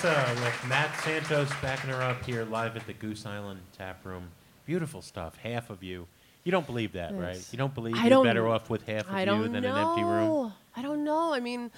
Dessa 0.00 0.34
with 0.44 0.66
Matt 0.68 0.98
Santos 1.00 1.50
backing 1.60 1.90
her 1.90 2.00
up 2.02 2.24
here 2.24 2.44
live 2.46 2.74
at 2.76 2.86
the 2.86 2.92
Goose 2.94 3.26
Island 3.26 3.60
Tap 3.76 4.02
Room. 4.04 4.28
Beautiful 4.64 5.02
stuff. 5.02 5.36
Half 5.36 5.68
of 5.68 5.82
you. 5.82 6.06
You 6.42 6.52
don't 6.52 6.64
believe 6.66 6.92
that, 6.92 7.14
right? 7.14 7.42
You 7.52 7.58
don't 7.58 7.74
believe 7.74 7.96
I 7.96 8.02
you're 8.02 8.10
don't- 8.10 8.24
better 8.24 8.48
off 8.48 8.70
with 8.70 8.86
half 8.86 9.06
of 9.06 9.14
I 9.14 9.24
you 9.24 9.48
than 9.48 9.62
know. 9.62 9.74
an 9.74 9.88
empty 9.88 10.02
room? 10.04 10.52
I 10.74 10.80
don't 10.82 11.04
know. 11.04 11.34
I 11.34 11.40
mean, 11.40 11.70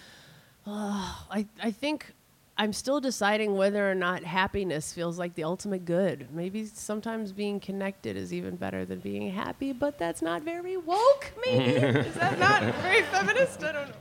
uh, 0.66 1.14
I 1.32 1.46
I 1.61 1.72
think 1.72 2.12
I'm 2.56 2.72
still 2.72 3.00
deciding 3.00 3.56
whether 3.56 3.90
or 3.90 3.94
not 3.96 4.22
happiness 4.22 4.92
feels 4.92 5.18
like 5.18 5.35
the 5.35 5.42
ultimate 5.42 5.85
good. 5.85 6.28
Maybe 6.32 6.64
sometimes 6.66 7.32
being 7.32 7.58
connected 7.58 8.16
is 8.16 8.32
even 8.32 8.54
better 8.54 8.85
than 8.85 9.00
being 9.00 9.32
happy, 9.32 9.72
but 9.72 9.98
that's 9.98 10.22
not 10.22 10.42
very 10.42 10.76
woke. 10.76 11.32
Maybe 11.44 11.64
is 11.72 12.14
that 12.14 12.38
not 12.38 12.62
very 12.76 13.02
feminist? 13.02 13.64
I 13.64 13.72
don't 13.72 13.88
know. 13.88 13.94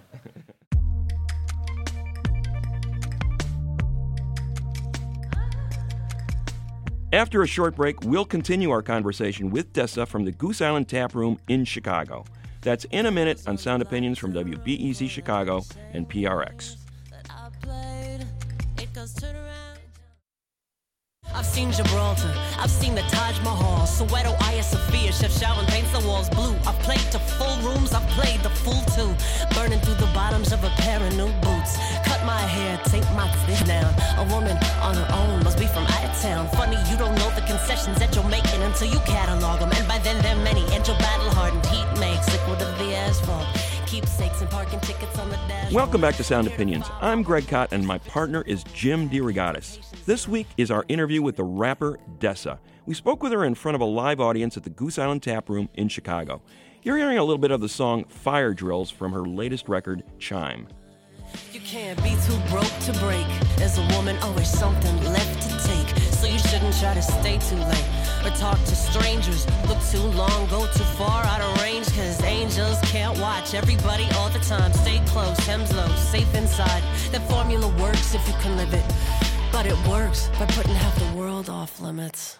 After 7.13 7.41
a 7.41 7.47
short 7.47 7.75
break, 7.75 8.03
we'll 8.03 8.23
continue 8.23 8.71
our 8.71 8.81
conversation 8.81 9.49
with 9.49 9.73
Dessa 9.73 10.07
from 10.07 10.23
the 10.23 10.31
Goose 10.31 10.61
Island 10.61 10.87
Tap 10.87 11.13
Room 11.13 11.37
in 11.49 11.65
Chicago. 11.65 12.23
That's 12.61 12.85
in 12.85 13.05
a 13.05 13.11
minute 13.11 13.45
on 13.47 13.57
Sound 13.57 13.81
Opinions 13.81 14.17
from 14.17 14.31
WBEZ 14.31 15.09
Chicago 15.09 15.61
and 15.91 16.07
PRX. 16.07 16.77
I've 21.33 21.45
seen 21.45 21.71
Gibraltar, 21.71 22.33
I've 22.57 22.69
seen 22.69 22.95
the 22.95 23.01
Taj 23.01 23.39
Mahal, 23.41 23.85
Soweto, 23.85 24.33
Hagia 24.43 24.63
Sophia, 24.63 25.11
Chefchaouen 25.11 25.67
paints 25.67 25.91
the 25.91 26.07
walls 26.07 26.29
blue. 26.29 26.55
I've 26.65 26.79
played 26.79 26.99
to 27.11 27.19
full 27.19 27.57
rooms, 27.57 27.93
I've 27.93 28.07
played 28.11 28.39
the 28.41 28.49
full 28.49 28.81
two, 28.95 29.13
burning 29.55 29.79
through 29.79 29.95
the 29.95 30.11
bottoms 30.13 30.53
of 30.53 30.63
a 30.63 30.69
pair 30.77 31.01
of 31.05 31.15
new 31.17 31.31
boots. 31.41 31.77
My 32.25 32.39
hair, 32.39 32.79
take 32.85 33.03
my 33.15 33.27
this 33.47 33.61
down. 33.63 33.93
A 34.17 34.23
woman 34.33 34.57
on 34.81 34.95
her 34.95 35.09
own 35.13 35.43
must 35.43 35.57
be 35.57 35.65
from 35.65 35.83
out 35.85 36.05
of 36.05 36.21
town. 36.21 36.47
Funny, 36.49 36.77
you 36.89 36.97
don't 36.97 37.15
know 37.15 37.29
the 37.31 37.41
concessions 37.41 37.97
that 37.99 38.15
you're 38.15 38.29
making 38.29 38.61
until 38.61 38.87
you 38.87 38.99
catalog 38.99 39.59
them, 39.59 39.71
and 39.73 39.87
by 39.87 39.97
then 39.99 40.21
they're 40.21 40.35
many. 40.43 40.61
And 40.73 40.85
your 40.87 40.97
battle 40.97 41.29
hardened 41.31 41.65
heat 41.65 41.87
makes 41.99 42.31
liquid 42.31 42.61
of 42.61 42.77
the 42.77 42.95
asphalt. 42.95 43.47
Welcome 45.73 45.99
back 45.99 46.15
to 46.15 46.23
Sound 46.23 46.47
Opinions. 46.47 46.85
I'm 47.01 47.23
Greg 47.23 47.45
Kot, 47.47 47.73
and 47.73 47.85
my 47.85 47.97
partner 47.97 48.41
is 48.47 48.63
Jim 48.73 49.09
DeRogatis. 49.09 49.79
This 50.05 50.29
week 50.29 50.47
is 50.55 50.71
our 50.71 50.85
interview 50.87 51.21
with 51.21 51.35
the 51.35 51.43
rapper 51.43 51.99
Dessa. 52.19 52.59
We 52.85 52.93
spoke 52.93 53.21
with 53.21 53.33
her 53.33 53.43
in 53.43 53.53
front 53.53 53.75
of 53.75 53.81
a 53.81 53.85
live 53.85 54.21
audience 54.21 54.55
at 54.55 54.63
the 54.63 54.69
Goose 54.69 54.97
Island 54.97 55.23
Tap 55.23 55.49
Room 55.49 55.67
in 55.73 55.89
Chicago. 55.89 56.41
You're 56.83 56.97
hearing 56.97 57.17
a 57.17 57.23
little 57.23 57.37
bit 57.37 57.51
of 57.51 57.59
the 57.59 57.67
song 57.67 58.05
Fire 58.05 58.53
Drills 58.53 58.89
from 58.89 59.11
her 59.11 59.25
latest 59.25 59.67
record, 59.67 60.03
Chime. 60.19 60.67
You 61.53 61.59
can't 61.61 62.01
be 62.03 62.15
too 62.25 62.37
broke 62.49 62.75
to 62.85 62.93
break. 62.99 63.27
As 63.59 63.77
a 63.77 63.85
woman, 63.95 64.17
always 64.23 64.49
something 64.49 64.95
left 65.05 65.41
to 65.43 65.67
take. 65.67 65.87
So 66.13 66.27
you 66.27 66.39
shouldn't 66.39 66.77
try 66.79 66.93
to 66.93 67.01
stay 67.01 67.37
too 67.39 67.57
late. 67.57 67.87
Or 68.23 68.29
talk 68.31 68.57
to 68.57 68.75
strangers. 68.75 69.45
Look 69.67 69.79
too 69.91 70.05
long, 70.17 70.47
go 70.49 70.65
too 70.67 70.83
far 70.99 71.23
out 71.25 71.41
of 71.41 71.61
range. 71.61 71.87
Cause 71.95 72.23
angels 72.23 72.79
can't 72.83 73.17
watch 73.19 73.53
everybody 73.53 74.07
all 74.15 74.29
the 74.29 74.39
time. 74.39 74.71
Stay 74.73 75.01
close, 75.07 75.37
hems 75.39 75.73
low, 75.75 75.87
safe 75.95 76.33
inside. 76.35 76.83
That 77.11 77.27
formula 77.29 77.67
works 77.81 78.13
if 78.13 78.25
you 78.27 78.33
can 78.35 78.55
live 78.57 78.73
it. 78.73 78.85
But 79.51 79.65
it 79.65 79.77
works 79.87 80.29
by 80.39 80.45
putting 80.45 80.75
half 80.75 80.97
the 80.99 81.17
world 81.17 81.49
off 81.49 81.81
limits. 81.81 82.37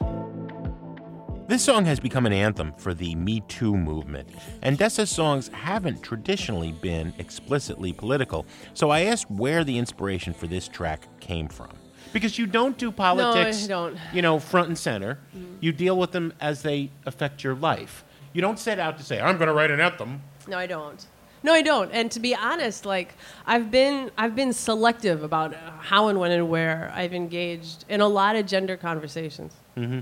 This 1.51 1.65
song 1.65 1.83
has 1.83 1.99
become 1.99 2.25
an 2.25 2.31
anthem 2.31 2.71
for 2.77 2.93
the 2.93 3.13
Me 3.13 3.41
Too 3.49 3.75
movement, 3.75 4.29
and 4.61 4.77
Dessa's 4.77 5.09
songs 5.09 5.49
haven't 5.49 6.01
traditionally 6.01 6.71
been 6.71 7.13
explicitly 7.17 7.91
political. 7.91 8.45
So 8.73 8.89
I 8.89 9.01
asked 9.01 9.29
where 9.29 9.65
the 9.65 9.77
inspiration 9.77 10.33
for 10.33 10.47
this 10.47 10.69
track 10.69 11.09
came 11.19 11.49
from. 11.49 11.71
Because 12.13 12.39
you 12.39 12.47
don't 12.47 12.77
do 12.77 12.89
politics, 12.89 13.67
no, 13.67 13.89
don't. 13.89 13.99
you 14.13 14.21
know, 14.21 14.39
front 14.39 14.69
and 14.69 14.77
center. 14.77 15.19
You 15.59 15.73
deal 15.73 15.97
with 15.97 16.13
them 16.13 16.31
as 16.39 16.61
they 16.61 16.89
affect 17.05 17.43
your 17.43 17.55
life. 17.55 18.05
You 18.31 18.41
don't 18.41 18.57
set 18.57 18.79
out 18.79 18.97
to 18.99 19.03
say, 19.03 19.19
"I'm 19.19 19.35
going 19.35 19.49
to 19.49 19.53
write 19.53 19.71
an 19.71 19.81
anthem." 19.81 20.21
No, 20.47 20.57
I 20.57 20.67
don't. 20.67 21.05
No, 21.43 21.51
I 21.51 21.63
don't. 21.63 21.91
And 21.91 22.09
to 22.11 22.21
be 22.21 22.33
honest, 22.33 22.85
like 22.85 23.15
I've 23.45 23.69
been 23.69 24.09
I've 24.17 24.37
been 24.37 24.53
selective 24.53 25.21
about 25.21 25.53
how 25.81 26.07
and 26.07 26.17
when 26.17 26.31
and 26.31 26.49
where 26.49 26.93
I've 26.95 27.13
engaged 27.13 27.83
in 27.89 27.99
a 27.99 28.07
lot 28.07 28.37
of 28.37 28.45
gender 28.45 28.77
conversations. 28.77 29.51
Mm-hmm. 29.75 29.99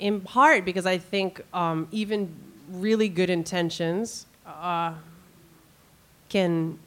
In 0.00 0.20
part 0.22 0.64
because 0.64 0.86
I 0.86 0.98
think 0.98 1.42
um, 1.52 1.86
even 1.92 2.34
really 2.70 3.08
good 3.08 3.28
intentions 3.30 4.26
uh, 4.46 4.94
can 6.30 6.78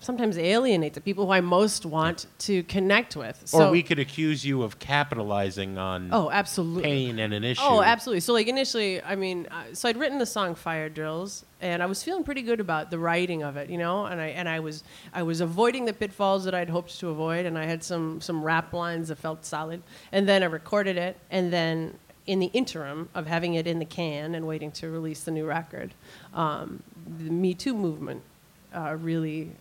sometimes 0.00 0.38
alienate 0.38 0.94
the 0.94 1.00
people 1.00 1.26
who 1.26 1.32
I 1.32 1.40
most 1.40 1.84
want 1.84 2.26
to 2.40 2.62
connect 2.64 3.16
with. 3.16 3.52
Or 3.52 3.70
we 3.70 3.82
could 3.82 3.98
accuse 3.98 4.44
you 4.44 4.62
of 4.62 4.78
capitalizing 4.78 5.76
on 5.76 6.10
oh, 6.12 6.30
absolutely. 6.30 6.82
pain 6.82 7.18
and 7.18 7.34
an 7.34 7.44
issue. 7.44 7.62
Oh, 7.64 7.82
absolutely. 7.82 8.20
So, 8.20 8.32
like 8.32 8.46
initially, 8.46 9.02
I 9.02 9.16
mean, 9.16 9.48
uh, 9.50 9.64
so 9.72 9.88
I'd 9.88 9.96
written 9.96 10.18
the 10.18 10.26
song 10.26 10.54
"Fire 10.54 10.88
Drills," 10.88 11.44
and 11.60 11.82
I 11.82 11.86
was 11.86 12.02
feeling 12.02 12.24
pretty 12.24 12.42
good 12.42 12.60
about 12.60 12.90
the 12.90 12.98
writing 12.98 13.42
of 13.42 13.56
it, 13.56 13.70
you 13.70 13.78
know. 13.78 14.06
And 14.06 14.20
I 14.20 14.28
and 14.28 14.48
I 14.48 14.60
was 14.60 14.84
I 15.12 15.22
was 15.22 15.40
avoiding 15.40 15.84
the 15.84 15.92
pitfalls 15.92 16.44
that 16.44 16.54
I'd 16.54 16.70
hoped 16.70 16.98
to 17.00 17.08
avoid, 17.08 17.46
and 17.46 17.58
I 17.58 17.64
had 17.64 17.82
some 17.82 18.20
some 18.20 18.42
rap 18.42 18.72
lines 18.72 19.08
that 19.08 19.18
felt 19.18 19.44
solid. 19.44 19.82
And 20.12 20.28
then 20.28 20.42
I 20.42 20.46
recorded 20.46 20.96
it, 20.96 21.16
and 21.30 21.52
then 21.52 21.98
in 22.26 22.40
the 22.40 22.50
interim 22.52 23.08
of 23.14 23.26
having 23.26 23.54
it 23.54 23.66
in 23.66 23.78
the 23.78 23.86
can 23.86 24.34
and 24.34 24.46
waiting 24.46 24.70
to 24.70 24.90
release 24.90 25.24
the 25.24 25.30
new 25.30 25.46
record, 25.46 25.94
um, 26.34 26.82
the 27.18 27.30
Me 27.30 27.54
Too 27.54 27.74
movement 27.74 28.22
uh, 28.74 28.94
really 29.00 29.52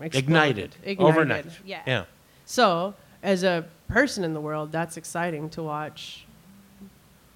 exploded. 0.00 0.24
Ignited, 0.24 0.76
Ignited, 0.84 1.00
overnight. 1.00 1.46
Yeah. 1.64 1.82
Yeah. 1.86 2.04
So, 2.44 2.94
as 3.22 3.42
a 3.42 3.66
person 3.88 4.24
in 4.24 4.34
the 4.34 4.40
world, 4.40 4.72
that's 4.72 4.96
exciting 4.96 5.48
to 5.50 5.62
watch 5.62 6.26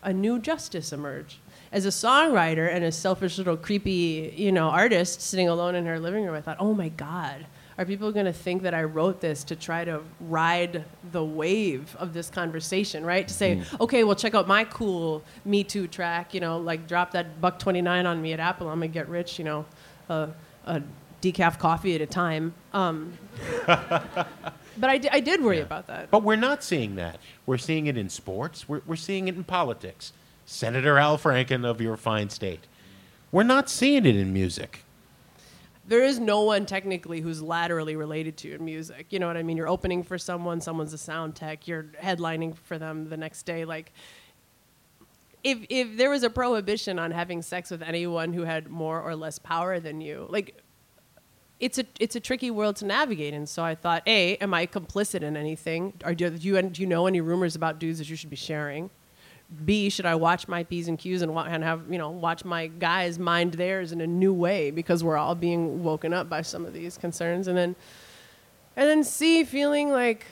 a 0.02 0.12
new 0.12 0.38
justice 0.38 0.92
emerge. 0.92 1.38
As 1.70 1.84
a 1.84 1.90
songwriter 1.90 2.72
and 2.72 2.84
a 2.84 2.92
selfish 2.92 3.38
little 3.38 3.56
creepy, 3.56 4.32
you 4.36 4.52
know, 4.52 4.68
artist 4.68 5.20
sitting 5.20 5.48
alone 5.48 5.74
in 5.74 5.86
her 5.86 5.98
living 5.98 6.24
room, 6.24 6.34
I 6.34 6.40
thought, 6.40 6.56
oh 6.60 6.72
my 6.72 6.88
God, 6.88 7.46
are 7.76 7.84
people 7.84 8.10
going 8.10 8.26
to 8.26 8.32
think 8.32 8.62
that 8.62 8.74
I 8.74 8.82
wrote 8.82 9.20
this 9.20 9.44
to 9.44 9.56
try 9.56 9.84
to 9.84 10.02
ride 10.20 10.84
the 11.12 11.24
wave 11.24 11.94
of 11.98 12.12
this 12.12 12.28
conversation, 12.28 13.04
right? 13.04 13.26
To 13.28 13.34
say, 13.34 13.62
okay, 13.80 14.02
well, 14.02 14.16
check 14.16 14.34
out 14.34 14.48
my 14.48 14.64
cool 14.64 15.22
Me 15.44 15.62
Too 15.62 15.86
track, 15.86 16.34
you 16.34 16.40
know, 16.40 16.58
like 16.58 16.88
drop 16.88 17.12
that 17.12 17.40
buck 17.40 17.58
29 17.58 18.04
on 18.04 18.20
me 18.20 18.32
at 18.32 18.40
Apple, 18.40 18.68
I'm 18.68 18.80
going 18.80 18.90
to 18.90 18.94
get 18.94 19.08
rich, 19.08 19.38
you 19.38 19.44
know, 19.44 19.64
uh, 20.08 20.28
a 20.66 20.82
decaf 21.22 21.58
coffee 21.58 21.94
at 21.94 22.00
a 22.00 22.06
time. 22.06 22.54
Um, 22.72 23.18
but 23.66 24.26
I, 24.82 25.00
I 25.10 25.20
did 25.20 25.42
worry 25.42 25.60
about 25.60 25.86
that. 25.88 26.10
But 26.10 26.22
we're 26.22 26.36
not 26.36 26.62
seeing 26.62 26.96
that. 26.96 27.18
We're 27.46 27.58
seeing 27.58 27.86
it 27.86 27.96
in 27.96 28.08
sports. 28.08 28.68
We're, 28.68 28.82
we're 28.86 28.96
seeing 28.96 29.28
it 29.28 29.34
in 29.36 29.44
politics. 29.44 30.12
Senator 30.46 30.98
Al 30.98 31.18
Franken 31.18 31.64
of 31.64 31.80
your 31.80 31.96
fine 31.96 32.30
state. 32.30 32.66
We're 33.32 33.42
not 33.42 33.68
seeing 33.68 34.06
it 34.06 34.16
in 34.16 34.32
music. 34.32 34.84
there 35.86 36.04
is 36.04 36.18
no 36.18 36.42
one 36.42 36.66
technically 36.66 37.20
who's 37.20 37.42
laterally 37.42 37.96
related 37.96 38.36
to 38.38 38.48
you 38.48 38.54
in 38.54 38.64
music. 38.64 39.06
You 39.10 39.18
know 39.18 39.26
what 39.26 39.36
I 39.36 39.42
mean? 39.42 39.56
You're 39.56 39.68
opening 39.68 40.02
for 40.02 40.18
someone, 40.18 40.60
someone's 40.60 40.92
a 40.92 40.98
sound 40.98 41.34
tech, 41.34 41.66
you're 41.66 41.84
headlining 42.02 42.56
for 42.56 42.78
them 42.78 43.08
the 43.08 43.16
next 43.16 43.44
day. 43.44 43.64
Like, 43.64 43.92
if 45.44 45.58
if 45.68 45.96
there 45.96 46.10
was 46.10 46.22
a 46.24 46.30
prohibition 46.30 46.98
on 46.98 47.10
having 47.10 47.42
sex 47.42 47.70
with 47.70 47.82
anyone 47.82 48.32
who 48.32 48.42
had 48.42 48.68
more 48.68 49.00
or 49.00 49.14
less 49.16 49.38
power 49.38 49.80
than 49.80 50.00
you, 50.00 50.26
like, 50.28 50.60
it's 51.60 51.78
a 51.78 51.84
it's 51.98 52.16
a 52.16 52.20
tricky 52.20 52.50
world 52.50 52.76
to 52.76 52.86
navigate. 52.86 53.34
And 53.34 53.48
so 53.48 53.64
I 53.64 53.74
thought, 53.74 54.02
a, 54.06 54.36
am 54.36 54.54
I 54.54 54.66
complicit 54.66 55.22
in 55.22 55.36
anything? 55.36 55.94
Are 56.04 56.14
do 56.14 56.24
you 56.40 56.62
do 56.62 56.82
you 56.82 56.86
know 56.86 57.06
any 57.06 57.20
rumors 57.20 57.56
about 57.56 57.78
dudes 57.78 57.98
that 57.98 58.08
you 58.08 58.16
should 58.16 58.30
be 58.30 58.36
sharing? 58.36 58.90
B, 59.64 59.88
should 59.88 60.04
I 60.04 60.14
watch 60.14 60.46
my 60.46 60.62
P's 60.62 60.88
and 60.88 60.98
Q's 60.98 61.22
and, 61.22 61.32
and 61.32 61.64
have, 61.64 61.90
you 61.90 61.96
know, 61.96 62.10
watch 62.10 62.44
my 62.44 62.66
guys 62.66 63.18
mind 63.18 63.54
theirs 63.54 63.92
in 63.92 64.02
a 64.02 64.06
new 64.06 64.34
way 64.34 64.70
because 64.70 65.02
we're 65.02 65.16
all 65.16 65.34
being 65.34 65.82
woken 65.82 66.12
up 66.12 66.28
by 66.28 66.42
some 66.42 66.66
of 66.66 66.74
these 66.74 66.98
concerns. 66.98 67.48
And 67.48 67.56
then, 67.56 67.74
and 68.76 68.88
then 68.90 69.02
C, 69.02 69.44
feeling 69.44 69.90
like 69.90 70.26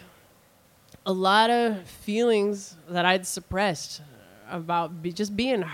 a 1.06 1.12
lot 1.12 1.48
of 1.48 1.82
feelings 1.88 2.76
that 2.90 3.06
I'd 3.06 3.26
suppressed 3.26 4.02
about 4.50 5.02
be, 5.02 5.12
just 5.12 5.34
being 5.34 5.64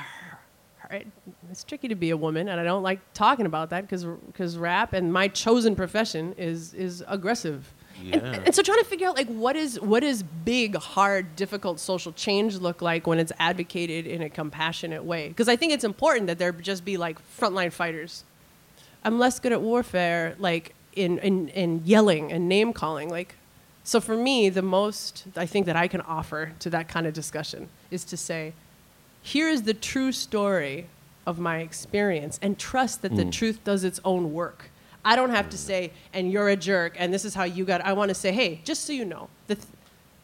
It's 1.51 1.65
tricky 1.65 1.89
to 1.89 1.95
be 1.95 2.11
a 2.11 2.17
woman, 2.17 2.49
and 2.49 2.61
I 2.61 2.65
don't 2.65 2.83
like 2.83 3.01
talking 3.15 3.47
about 3.47 3.71
that 3.71 3.89
because 3.89 4.57
rap 4.57 4.93
and 4.93 5.13
my 5.13 5.29
chosen 5.29 5.75
profession 5.77 6.35
is 6.39 6.75
is 6.75 7.03
aggressive. 7.09 7.73
And, 7.99 8.09
Yeah. 8.15 8.43
and 8.47 8.55
so 8.55 8.63
trying 8.63 8.79
to 8.79 8.85
figure 8.85 9.07
out 9.09 9.17
like 9.17 9.29
what 9.29 9.55
is 9.57 9.79
what 9.81 10.03
is 10.03 10.23
big, 10.23 10.77
hard, 10.77 11.37
difficult 11.37 11.79
social 11.79 12.13
change 12.13 12.57
look 12.57 12.83
like 12.83 13.07
when 13.07 13.19
it's 13.19 13.33
advocated 13.39 14.07
in 14.07 14.23
a 14.23 14.31
compassionate 14.31 15.05
way? 15.05 15.29
Because 15.29 15.49
I 15.49 15.57
think 15.57 15.73
it's 15.73 15.85
important 15.85 16.27
that 16.27 16.39
there 16.39 16.53
just 16.53 16.85
be 16.85 16.97
like 16.97 17.19
frontline 17.39 17.73
fighters. 17.73 18.25
I'm 19.05 19.19
less 19.19 19.39
good 19.41 19.53
at 19.53 19.61
warfare, 19.61 20.35
like 20.39 20.75
in, 20.95 21.19
in, 21.19 21.49
in 21.49 21.83
yelling 21.85 22.33
and 22.33 22.49
name 22.49 22.73
calling. 22.73 23.09
Like, 23.09 23.35
so 23.85 24.01
for 24.01 24.17
me, 24.17 24.49
the 24.49 24.63
most 24.63 25.25
I 25.37 25.47
think 25.47 25.67
that 25.67 25.77
I 25.77 25.89
can 25.89 26.01
offer 26.03 26.53
to 26.61 26.71
that 26.71 26.89
kind 26.89 27.07
of 27.07 27.13
discussion 27.13 27.69
is 27.91 28.05
to 28.05 28.17
say, 28.17 28.53
here 29.23 29.49
is 29.49 29.63
the 29.63 29.75
true 29.75 30.13
story 30.13 30.87
of 31.27 31.39
my 31.39 31.59
experience, 31.59 32.39
and 32.43 32.59
trust 32.59 33.03
that 33.03 33.15
the 33.15 33.25
mm. 33.25 33.33
truth 33.33 33.63
does 33.65 33.85
its 33.85 34.01
own 34.05 34.33
work. 34.33 34.71
I 35.05 35.15
don't 35.15 35.31
have 35.31 35.49
to 35.51 35.57
mm. 35.57 35.61
say, 35.61 35.93
and 36.13 36.31
you're 36.31 36.49
a 36.49 36.57
jerk, 36.57 36.95
and 36.99 37.15
this 37.15 37.25
is 37.25 37.35
how 37.35 37.45
you 37.45 37.65
got. 37.65 37.81
I 37.81 37.93
want 37.93 38.09
to 38.09 38.15
say, 38.15 38.33
hey, 38.33 38.61
just 38.65 38.85
so 38.85 38.93
you 38.93 39.05
know, 39.05 39.29
the 39.47 39.55
th- 39.55 39.67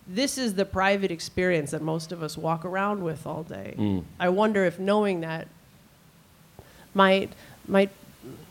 this 0.08 0.38
is 0.38 0.54
the 0.54 0.64
private 0.64 1.10
experience 1.10 1.70
that 1.70 1.82
most 1.82 2.12
of 2.12 2.22
us 2.22 2.36
walk 2.36 2.64
around 2.64 3.02
with 3.04 3.26
all 3.26 3.42
day. 3.42 3.74
Mm. 3.76 4.04
I 4.18 4.30
wonder 4.30 4.64
if 4.64 4.78
knowing 4.78 5.20
that 5.20 5.48
might 6.94 7.32
might 7.66 7.90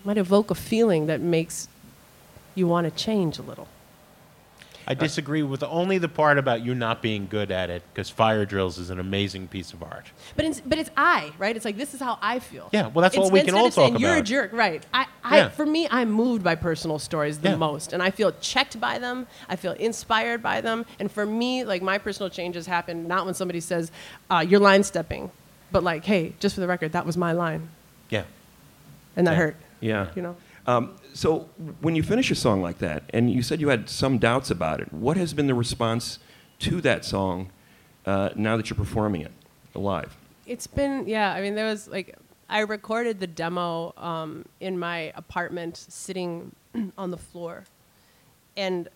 might 0.06 0.18
evoke 0.18 0.52
a 0.52 0.56
feeling 0.56 1.08
that 1.08 1.20
makes 1.20 1.68
you 2.56 2.68
want 2.68 2.86
to 2.86 2.92
change 2.92 3.40
a 3.40 3.42
little. 3.42 3.68
I 4.90 4.94
disagree 4.94 5.44
with 5.44 5.64
only 5.64 5.98
the 5.98 6.08
part 6.08 6.38
about 6.38 6.64
you 6.64 6.74
not 6.74 7.02
being 7.02 7.28
good 7.28 7.52
at 7.52 7.70
it 7.70 7.84
because 7.94 8.10
fire 8.10 8.46
drills 8.46 8.78
is 8.78 8.90
an 8.90 9.00
amazing 9.02 9.50
piece 9.50 9.74
of 9.74 9.84
art. 9.84 10.06
But 10.38 10.46
it's, 10.46 10.62
but 10.62 10.80
it's 10.80 10.90
I, 10.96 11.34
right? 11.38 11.54
It's 11.58 11.66
like 11.66 11.76
this 11.76 11.94
is 11.94 12.00
how 12.00 12.18
I 12.22 12.40
feel. 12.40 12.70
Yeah, 12.72 12.88
well, 12.88 13.02
that's 13.02 13.18
all 13.18 13.30
we 13.30 13.40
can 13.42 13.50
instead 13.50 13.60
all 13.60 13.66
of 13.68 13.74
saying, 13.74 13.92
talk 13.94 14.02
You're 14.02 14.16
a 14.16 14.22
jerk, 14.22 14.54
right? 14.54 14.86
I, 14.94 15.06
I, 15.26 15.38
Yeah. 15.38 15.50
for 15.50 15.66
me, 15.66 15.90
I'm 15.92 16.10
moved 16.10 16.42
by 16.42 16.56
personal 16.56 17.00
stories 17.00 17.40
the 17.40 17.50
Yeah. 17.50 17.56
most, 17.58 17.92
and 17.92 18.02
I 18.02 18.12
feel 18.12 18.32
checked 18.40 18.80
by 18.80 18.98
them. 18.98 19.28
I 19.50 19.58
feel 19.58 19.74
inspired 19.74 20.42
by 20.42 20.62
them, 20.62 20.86
and 21.02 21.12
for 21.12 21.26
me, 21.26 21.66
like 21.66 21.82
my 21.82 21.98
personal 21.98 22.30
changes 22.30 22.66
happen 22.66 23.10
not 23.10 23.26
when 23.26 23.34
somebody 23.34 23.60
says, 23.60 23.92
uh, 24.30 24.46
"You're 24.48 24.62
line 24.62 24.84
stepping," 24.84 25.32
but 25.70 25.84
like, 25.84 26.06
"Hey, 26.06 26.34
just 26.40 26.56
for 26.56 26.62
the 26.62 26.68
record, 26.68 26.94
that 26.94 27.06
was 27.06 27.18
my 27.18 27.34
line," 27.34 27.68
Yeah. 28.10 28.24
and 29.18 29.28
that 29.28 29.32
Yeah. 29.32 29.38
hurt. 29.38 29.56
Yeah. 29.82 30.08
You 30.16 30.22
know. 30.22 30.36
Um, 30.68 30.98
so 31.14 31.50
when 31.82 31.96
you 31.96 32.04
finish 32.04 32.30
a 32.30 32.36
song 32.36 32.62
like 32.62 32.80
that, 32.80 33.04
and 33.12 33.32
you 33.32 33.42
said 33.42 33.62
you 33.62 33.70
had 33.70 33.90
some 33.90 34.18
doubts 34.18 34.52
about 34.52 34.82
it, 34.82 34.92
what 34.92 35.16
has 35.18 35.34
been 35.34 35.48
the 35.48 35.56
response 35.56 36.20
to 36.60 36.82
that 36.82 37.06
song 37.06 37.50
uh, 38.06 38.30
now 38.36 38.58
that 38.58 38.70
you're 38.70 38.78
performing 38.78 39.22
it 39.22 39.32
live? 39.74 40.18
It's 40.46 40.68
been 40.68 41.08
yeah. 41.08 41.34
I 41.34 41.42
mean, 41.42 41.56
there 41.56 41.66
was 41.66 41.88
like 41.88 42.16
I 42.50 42.60
recorded 42.60 43.20
the 43.20 43.28
demo 43.28 43.94
um, 43.98 44.46
in 44.60 44.78
my 44.78 45.12
apartment, 45.16 45.78
sitting 45.78 46.54
on 46.98 47.12
the 47.12 47.18
floor, 47.18 47.64
and 48.56 48.90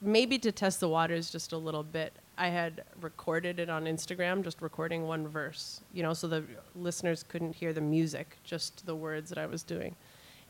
maybe 0.00 0.38
to 0.38 0.52
test 0.52 0.80
the 0.80 0.88
waters 0.88 1.30
just 1.30 1.52
a 1.52 1.58
little 1.58 1.82
bit, 1.82 2.12
I 2.36 2.48
had 2.48 2.84
recorded 3.00 3.58
it 3.58 3.68
on 3.68 3.84
Instagram, 3.84 4.44
just 4.44 4.62
recording 4.62 5.06
one 5.06 5.26
verse, 5.26 5.80
you 5.92 6.02
know, 6.02 6.14
so 6.14 6.28
the 6.28 6.44
listeners 6.76 7.24
couldn't 7.24 7.54
hear 7.54 7.72
the 7.72 7.80
music, 7.80 8.36
just 8.44 8.86
the 8.86 8.94
words 8.94 9.28
that 9.30 9.38
I 9.38 9.46
was 9.46 9.62
doing. 9.62 9.96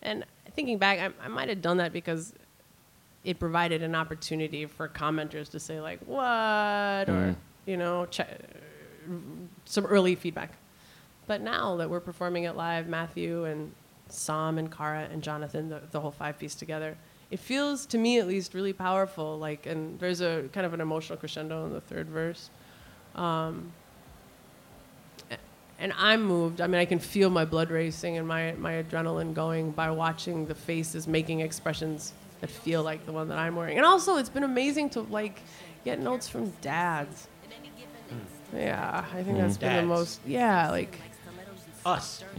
And 0.02 0.24
thinking 0.54 0.78
back, 0.78 0.98
I, 0.98 1.24
I 1.24 1.28
might 1.28 1.48
have 1.48 1.62
done 1.62 1.78
that 1.78 1.92
because 1.92 2.32
it 3.24 3.38
provided 3.38 3.82
an 3.82 3.94
opportunity 3.94 4.66
for 4.66 4.88
commenters 4.88 5.50
to 5.50 5.60
say 5.60 5.80
like, 5.80 6.00
"What?" 6.06 7.08
or 7.08 7.36
you 7.66 7.76
know, 7.76 8.06
ch- 8.06 8.20
some 9.64 9.86
early 9.86 10.14
feedback. 10.14 10.52
But 11.26 11.42
now 11.42 11.76
that 11.76 11.90
we're 11.90 12.00
performing 12.00 12.44
it 12.44 12.56
live, 12.56 12.88
Matthew 12.88 13.44
and 13.44 13.72
Sam 14.08 14.56
and 14.56 14.74
Kara 14.74 15.06
and 15.12 15.22
Jonathan, 15.22 15.68
the, 15.68 15.82
the 15.90 16.00
whole 16.00 16.10
five 16.10 16.38
piece 16.38 16.54
together, 16.54 16.96
it 17.30 17.38
feels 17.38 17.84
to 17.86 17.98
me 17.98 18.18
at 18.18 18.26
least 18.26 18.54
really 18.54 18.72
powerful. 18.72 19.38
Like, 19.38 19.66
and 19.66 20.00
there's 20.00 20.22
a 20.22 20.48
kind 20.52 20.64
of 20.64 20.72
an 20.72 20.80
emotional 20.80 21.18
crescendo 21.18 21.66
in 21.66 21.72
the 21.74 21.82
third 21.82 22.08
verse. 22.08 22.48
Um, 23.14 23.72
and 25.78 25.92
I'm 25.96 26.24
moved. 26.24 26.60
I 26.60 26.66
mean, 26.66 26.80
I 26.80 26.84
can 26.84 26.98
feel 26.98 27.30
my 27.30 27.44
blood 27.44 27.70
racing 27.70 28.16
and 28.18 28.26
my, 28.26 28.52
my 28.58 28.82
adrenaline 28.82 29.32
going 29.32 29.70
by 29.70 29.90
watching 29.90 30.46
the 30.46 30.54
faces 30.54 31.06
making 31.06 31.40
expressions 31.40 32.12
that 32.40 32.50
feel 32.50 32.82
like 32.82 33.06
the 33.06 33.12
one 33.12 33.28
that 33.28 33.38
I'm 33.38 33.54
wearing. 33.56 33.76
And 33.76 33.86
also, 33.86 34.16
it's 34.16 34.28
been 34.28 34.44
amazing 34.44 34.90
to 34.90 35.02
like 35.02 35.40
get 35.84 36.00
notes 36.00 36.28
from 36.28 36.50
dads. 36.60 37.28
Yeah, 38.54 39.04
I 39.12 39.22
think 39.22 39.36
mm. 39.36 39.40
that's 39.40 39.58
been 39.58 39.76
the 39.76 39.82
most. 39.82 40.20
Yeah, 40.26 40.70
like 40.70 40.98
Us. 41.84 42.24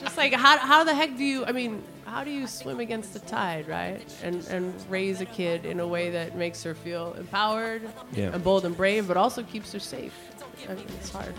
just 0.00 0.16
like 0.16 0.32
how 0.34 0.58
how 0.58 0.84
the 0.84 0.94
heck 0.94 1.16
do 1.16 1.24
you? 1.24 1.44
I 1.46 1.52
mean, 1.52 1.82
how 2.04 2.24
do 2.24 2.30
you 2.30 2.46
swim 2.46 2.80
against 2.80 3.12
the 3.12 3.20
tide, 3.20 3.68
right? 3.68 4.02
And 4.22 4.44
and 4.48 4.74
raise 4.90 5.20
a 5.20 5.24
kid 5.24 5.64
in 5.64 5.78
a 5.80 5.86
way 5.86 6.10
that 6.10 6.36
makes 6.36 6.62
her 6.64 6.74
feel 6.74 7.14
empowered 7.14 7.82
Yeah. 8.12 8.32
and 8.34 8.42
bold 8.42 8.64
and 8.64 8.76
brave, 8.76 9.06
but 9.06 9.16
also 9.16 9.42
keeps 9.44 9.72
her 9.72 9.78
safe. 9.78 10.14
I 10.68 10.74
mean, 10.74 10.86
it's 10.98 11.10
hard. 11.10 11.34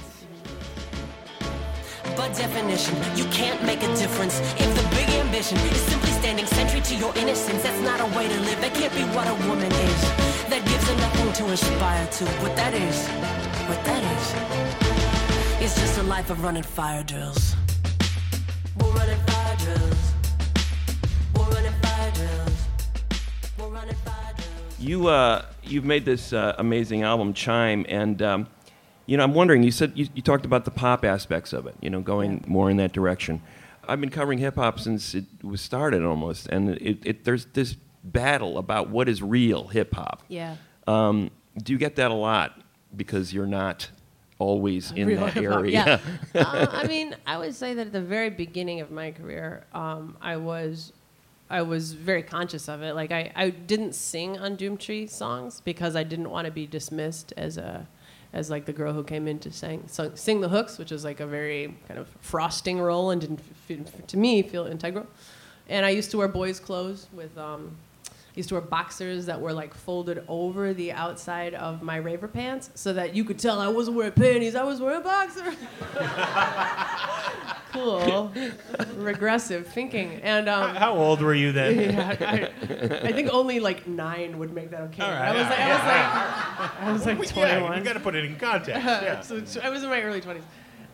By 2.18 2.28
definition, 2.30 2.96
you 3.16 3.26
can't 3.32 3.64
make 3.64 3.82
a 3.82 3.96
difference 3.96 4.40
if 4.40 4.70
the 4.76 4.96
big 4.96 5.10
ambition 5.16 5.58
is 5.58 5.82
simply 5.82 6.10
standing 6.12 6.46
sentry 6.46 6.82
to 6.82 6.96
your 6.96 7.16
innocence. 7.16 7.64
That's 7.64 7.80
not 7.82 8.02
a 8.02 8.18
way 8.18 8.28
to 8.28 8.40
live. 8.42 8.60
That 8.60 8.74
can't 8.74 8.94
be 8.94 9.04
what 9.16 9.28
a 9.28 9.34
woman 9.48 9.72
is. 9.72 10.02
That 10.50 10.62
gives 10.66 10.88
her 10.90 10.96
nothing 10.98 11.34
to 11.34 11.54
aspire 11.54 12.08
to. 12.08 12.26
What 12.44 12.56
that 12.58 12.74
is, 12.74 13.08
what 13.70 13.84
that 13.86 14.04
is, 15.62 15.72
is 15.72 15.76
just 15.80 15.98
a 16.00 16.04
life 16.04 16.30
of 16.30 16.44
running 16.44 16.64
fire 16.64 17.04
drills. 17.04 17.56
We're 18.78 18.92
running 18.92 19.20
fire 19.28 19.56
drills. 19.58 20.14
We're 21.36 21.50
running 21.50 21.74
fire 21.82 22.12
drills. 22.12 22.68
We're 23.58 23.70
running 23.70 23.96
fire 23.96 24.34
drills. 24.36 24.80
You 24.80 25.08
uh, 25.08 25.46
you've 25.64 25.86
made 25.86 26.04
this 26.04 26.34
uh, 26.34 26.56
amazing 26.58 27.04
album, 27.04 27.34
Chime, 27.34 27.86
and 27.88 28.22
um, 28.22 28.48
you 29.06 29.18
know 29.18 29.24
I'm 29.24 29.34
wondering. 29.34 29.64
You 29.64 29.72
said 29.72 29.94
you, 29.96 30.08
you 30.14 30.22
talked 30.22 30.46
about 30.46 30.66
the 30.66 30.72
pop 30.72 31.04
aspects 31.06 31.54
of 31.54 31.68
it. 31.68 31.76
You 31.82 31.90
know, 31.90 32.02
going 32.02 32.44
more 32.48 32.70
in 32.70 32.78
that 32.78 32.94
direction. 32.94 33.42
I've 33.88 34.00
been 34.00 34.10
covering 34.10 34.40
hip 34.40 34.56
hop 34.56 34.80
since 34.80 35.14
it 35.14 35.26
was 35.42 35.60
started 35.60 36.04
almost, 36.04 36.48
and 36.48 36.70
it, 36.70 37.00
it, 37.04 37.24
there's 37.26 37.46
this 37.48 37.76
battle 38.04 38.58
about 38.58 38.90
what 38.90 39.10
is 39.10 39.22
real 39.22 39.68
hip 39.68 39.94
hop. 39.94 40.24
Yeah. 40.30 40.56
Um, 40.88 41.32
do 41.62 41.74
you 41.74 41.80
get 41.80 41.98
that 41.98 42.10
a 42.10 42.14
lot 42.14 42.62
because 42.96 43.34
you're 43.34 43.46
not 43.46 43.90
always 44.40 44.92
in 44.92 45.08
Real 45.08 45.22
that 45.22 45.34
hip-hop, 45.34 45.60
area. 45.60 46.02
Yeah. 46.34 46.42
uh, 46.42 46.68
I 46.72 46.88
mean, 46.88 47.16
I 47.26 47.38
would 47.38 47.56
say 47.56 47.74
that 47.74 47.88
at 47.88 47.94
the 47.94 48.02
very 48.02 48.30
beginning 48.30 48.82
of 48.82 48.92
my 48.92 49.12
career, 49.12 49.66
um, 49.74 50.18
I 50.22 50.38
was, 50.38 50.92
I 51.50 51.62
was 51.62 51.94
very 51.94 52.24
conscious 52.24 52.68
of 52.68 52.82
it. 52.82 52.94
Like 52.94 53.12
I, 53.12 53.32
I 53.36 53.52
didn't 53.52 53.94
sing 53.94 54.38
on 54.38 54.58
Doomtree 54.58 55.10
songs 55.10 55.62
because 55.62 55.96
I 55.96 56.04
didn't 56.04 56.30
want 56.30 56.46
to 56.46 56.52
be 56.52 56.68
dismissed 56.68 57.34
as 57.38 57.58
a, 57.58 57.88
as 58.34 58.50
like 58.50 58.66
the 58.66 58.74
girl 58.74 58.94
who 58.94 59.04
came 59.04 59.28
in 59.28 59.40
to 59.40 59.52
sing, 59.52 59.88
sing, 60.16 60.42
the 60.42 60.50
hooks, 60.50 60.78
which 60.78 60.92
is 60.92 61.04
like 61.04 61.20
a 61.20 61.28
very 61.28 61.78
kind 61.88 62.00
of 62.00 62.08
frosting 62.20 62.80
role 62.80 63.12
and 63.12 63.22
didn't, 63.22 64.08
to 64.08 64.18
me, 64.18 64.42
feel 64.42 64.66
integral. 64.66 65.08
And 65.70 65.86
I 65.86 65.92
used 65.92 66.12
to 66.12 66.18
wear 66.18 66.28
boys' 66.28 66.60
clothes 66.60 67.08
with. 67.14 67.38
Um, 67.38 67.78
I 68.34 68.40
used 68.40 68.50
to 68.50 68.56
wear 68.56 68.62
boxers 68.62 69.28
that 69.28 69.40
were 69.40 69.54
like 69.54 69.76
folded 69.76 70.24
over 70.28 70.74
the 70.74 70.92
outside 70.92 71.54
of 71.54 71.84
my 71.84 71.98
raver 71.98 72.28
pants 72.28 72.72
so 72.74 72.92
that 72.94 73.16
you 73.16 73.24
could 73.24 73.38
tell 73.38 73.60
I 73.60 73.68
wasn't 73.68 73.96
wearing 73.96 74.14
panties, 74.14 74.56
I 74.56 74.64
was 74.64 74.82
wearing 74.82 75.02
a 75.02 75.04
boxer. 75.04 75.54
cool. 77.74 78.32
Regressive 78.96 79.68
thinking. 79.68 80.14
And 80.24 80.50
um, 80.50 80.76
How 80.76 80.96
old 80.96 81.22
were 81.22 81.36
you 81.36 81.52
then? 81.52 81.80
yeah, 81.92 82.18
I, 82.20 83.08
I 83.08 83.12
think 83.12 83.30
only 83.32 83.60
like 83.60 83.86
nine 83.86 84.40
would 84.40 84.52
make 84.52 84.72
that 84.72 84.82
okay. 84.82 85.04
Right, 85.04 85.12
I 85.12 85.32
was 85.32 85.48
like, 85.48 85.60
I 85.60 85.72
was 85.76 85.86
like, 85.86 86.82
I 86.82 86.92
was 86.92 87.06
like 87.06 87.34
21. 87.34 87.72
Yeah, 87.72 87.78
you 87.78 87.84
got 87.84 87.94
to 87.94 88.00
put 88.00 88.16
it 88.16 88.26
in 88.26 88.36
context. 88.38 88.84
Yeah. 88.84 89.22
so 89.22 89.44
I 89.62 89.70
was 89.70 89.84
in 89.84 89.90
my 89.90 90.02
early 90.02 90.22
20s. 90.22 90.42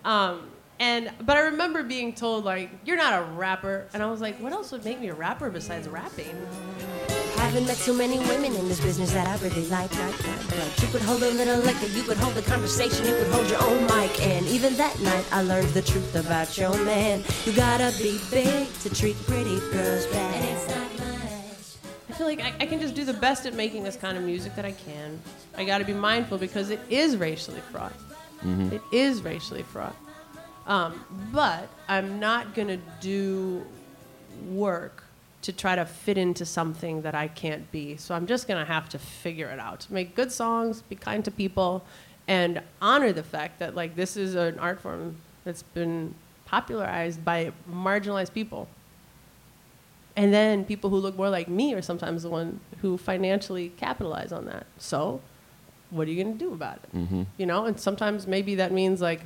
Um, 0.03 0.49
and 0.79 1.11
but 1.21 1.37
I 1.37 1.41
remember 1.41 1.83
being 1.83 2.13
told 2.13 2.45
like 2.45 2.69
you're 2.85 2.97
not 2.97 3.21
a 3.21 3.25
rapper, 3.33 3.87
and 3.93 4.01
I 4.01 4.09
was 4.09 4.21
like, 4.21 4.39
what 4.39 4.51
else 4.51 4.71
would 4.71 4.83
make 4.83 4.99
me 4.99 5.09
a 5.09 5.13
rapper 5.13 5.49
besides 5.49 5.87
rapping? 5.87 6.35
I 7.39 7.43
haven't 7.43 7.67
met 7.67 7.77
so 7.77 7.93
many 7.93 8.19
women 8.19 8.53
in 8.53 8.67
this 8.67 8.81
business 8.81 9.13
that 9.13 9.25
I 9.25 9.41
really 9.41 9.65
like. 9.67 9.91
like, 9.95 10.27
like, 10.27 10.57
like. 10.57 10.81
You 10.81 10.87
could 10.89 11.01
hold 11.01 11.23
a 11.23 11.31
little 11.31 11.59
liquor, 11.59 11.87
you 11.87 12.03
could 12.03 12.17
hold 12.17 12.37
a 12.37 12.41
conversation, 12.41 13.05
you 13.05 13.15
could 13.15 13.27
hold 13.27 13.49
your 13.49 13.63
own 13.63 13.83
mic. 13.85 14.21
And 14.21 14.45
even 14.47 14.75
that 14.75 14.99
night, 14.99 15.25
I 15.31 15.41
learned 15.43 15.69
the 15.69 15.81
truth 15.81 16.15
about 16.15 16.57
your 16.57 16.77
man. 16.83 17.23
You 17.45 17.53
gotta 17.53 17.97
be 17.97 18.19
big 18.29 18.71
to 18.81 18.89
treat 18.93 19.15
pretty 19.25 19.59
girls 19.71 20.05
bad. 20.07 20.35
And 20.35 20.57
it's 20.57 20.67
not 20.67 20.91
much. 20.99 22.09
I 22.09 22.13
feel 22.13 22.27
like 22.27 22.41
I, 22.41 22.53
I 22.59 22.65
can 22.65 22.81
just 22.81 22.93
do 22.93 23.05
the 23.05 23.13
best 23.13 23.45
at 23.45 23.53
making 23.53 23.83
this 23.83 23.95
kind 23.95 24.17
of 24.17 24.23
music 24.23 24.55
that 24.55 24.65
I 24.65 24.73
can. 24.73 25.19
I 25.57 25.63
got 25.63 25.77
to 25.77 25.85
be 25.85 25.93
mindful 25.93 26.37
because 26.37 26.69
it 26.69 26.81
is 26.89 27.15
racially 27.17 27.61
fraught. 27.71 27.93
It 28.71 28.81
is 28.91 29.21
racially 29.21 29.63
fraught. 29.63 29.95
Um, 30.67 31.03
but 31.33 31.69
I'm 31.87 32.19
not 32.19 32.53
going 32.53 32.67
to 32.67 32.79
do 33.01 33.65
work 34.49 35.03
to 35.41 35.53
try 35.53 35.75
to 35.75 35.85
fit 35.85 36.17
into 36.17 36.45
something 36.45 37.01
that 37.03 37.15
I 37.15 37.27
can't 37.27 37.71
be. 37.71 37.95
So 37.97 38.13
I'm 38.13 38.27
just 38.27 38.47
going 38.47 38.59
to 38.59 38.71
have 38.71 38.89
to 38.89 38.99
figure 38.99 39.47
it 39.47 39.59
out. 39.59 39.87
Make 39.89 40.15
good 40.15 40.31
songs, 40.31 40.81
be 40.81 40.95
kind 40.95 41.23
to 41.25 41.31
people, 41.31 41.85
and 42.27 42.61
honor 42.81 43.13
the 43.13 43.23
fact 43.23 43.59
that 43.59 43.73
like 43.73 43.95
this 43.95 44.17
is 44.17 44.35
an 44.35 44.59
art 44.59 44.79
form 44.81 45.17
that's 45.45 45.63
been 45.63 46.13
popularized 46.45 47.23
by 47.23 47.51
marginalized 47.71 48.33
people. 48.33 48.67
And 50.15 50.33
then 50.33 50.65
people 50.65 50.89
who 50.89 50.97
look 50.97 51.15
more 51.15 51.29
like 51.29 51.47
me 51.47 51.73
are 51.73 51.81
sometimes 51.81 52.23
the 52.23 52.29
one 52.29 52.59
who 52.81 52.97
financially 52.97 53.69
capitalize 53.77 54.33
on 54.33 54.45
that. 54.45 54.65
So, 54.77 55.21
what 55.91 56.07
are 56.07 56.11
you 56.11 56.21
going 56.21 56.37
to 56.37 56.39
do 56.39 56.53
about 56.53 56.79
it? 56.83 56.95
Mm-hmm. 56.95 57.23
You 57.37 57.45
know, 57.45 57.65
and 57.65 57.79
sometimes 57.79 58.27
maybe 58.27 58.55
that 58.55 58.71
means 58.71 58.99
like 58.99 59.21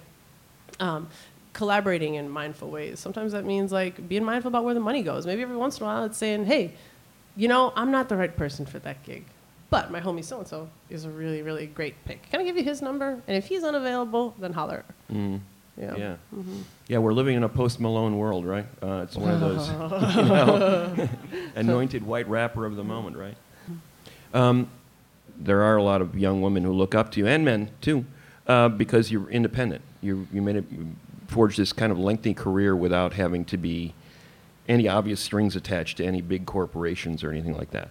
um, 0.79 1.09
collaborating 1.53 2.15
in 2.15 2.29
mindful 2.29 2.69
ways. 2.69 2.99
Sometimes 2.99 3.31
that 3.31 3.45
means 3.45 3.71
like 3.71 4.07
being 4.07 4.23
mindful 4.23 4.49
about 4.49 4.63
where 4.63 4.73
the 4.73 4.79
money 4.79 5.03
goes. 5.03 5.25
Maybe 5.25 5.41
every 5.41 5.55
once 5.55 5.77
in 5.77 5.83
a 5.83 5.85
while 5.85 6.03
it's 6.03 6.17
saying, 6.17 6.45
hey, 6.45 6.73
you 7.35 7.47
know, 7.47 7.73
I'm 7.75 7.91
not 7.91 8.09
the 8.09 8.17
right 8.17 8.35
person 8.35 8.65
for 8.65 8.79
that 8.79 9.03
gig. 9.03 9.25
But 9.69 9.89
my 9.89 9.99
homie 9.99 10.23
so 10.23 10.39
and 10.39 10.47
so 10.47 10.69
is 10.89 11.05
a 11.05 11.09
really, 11.09 11.41
really 11.41 11.65
great 11.65 11.95
pick. 12.05 12.29
Can 12.29 12.39
I 12.39 12.43
give 12.43 12.57
you 12.57 12.63
his 12.63 12.81
number? 12.81 13.21
And 13.27 13.37
if 13.37 13.47
he's 13.47 13.63
unavailable, 13.63 14.35
then 14.37 14.53
holler. 14.53 14.85
Mm. 15.11 15.39
Yeah. 15.77 15.95
Yeah. 15.95 16.15
Mm-hmm. 16.35 16.61
Yeah, 16.87 16.99
we're 16.99 17.13
living 17.13 17.35
in 17.35 17.43
a 17.43 17.49
post 17.49 17.79
Malone 17.79 18.17
world, 18.17 18.45
right? 18.45 18.67
Uh, 18.81 19.01
it's 19.03 19.15
one 19.15 19.31
of 19.31 19.39
those 19.39 19.67
you 20.15 20.23
know, 20.23 21.09
anointed 21.55 22.05
white 22.05 22.27
rapper 22.27 22.65
of 22.65 22.75
the 22.75 22.83
moment, 22.83 23.17
right? 23.17 23.35
Um, 24.33 24.69
there 25.37 25.63
are 25.63 25.77
a 25.77 25.83
lot 25.83 26.01
of 26.01 26.17
young 26.17 26.41
women 26.41 26.63
who 26.63 26.71
look 26.73 26.93
up 26.93 27.11
to 27.13 27.19
you, 27.19 27.27
and 27.27 27.43
men 27.43 27.71
too, 27.81 28.05
uh, 28.47 28.69
because 28.69 29.11
you're 29.11 29.29
independent. 29.29 29.81
You 30.01 30.27
you 30.31 30.41
made 30.41 30.57
it, 30.57 30.65
forged 31.33 31.57
this 31.57 31.73
kind 31.73 31.91
of 31.91 31.99
lengthy 31.99 32.33
career 32.33 32.75
without 32.75 33.13
having 33.13 33.43
to 33.45 33.57
be 33.57 33.93
any 34.67 34.87
obvious 34.87 35.19
strings 35.19 35.55
attached 35.55 35.97
to 35.97 36.05
any 36.05 36.21
big 36.21 36.45
corporations 36.45 37.23
or 37.23 37.31
anything 37.31 37.57
like 37.57 37.71
that. 37.71 37.89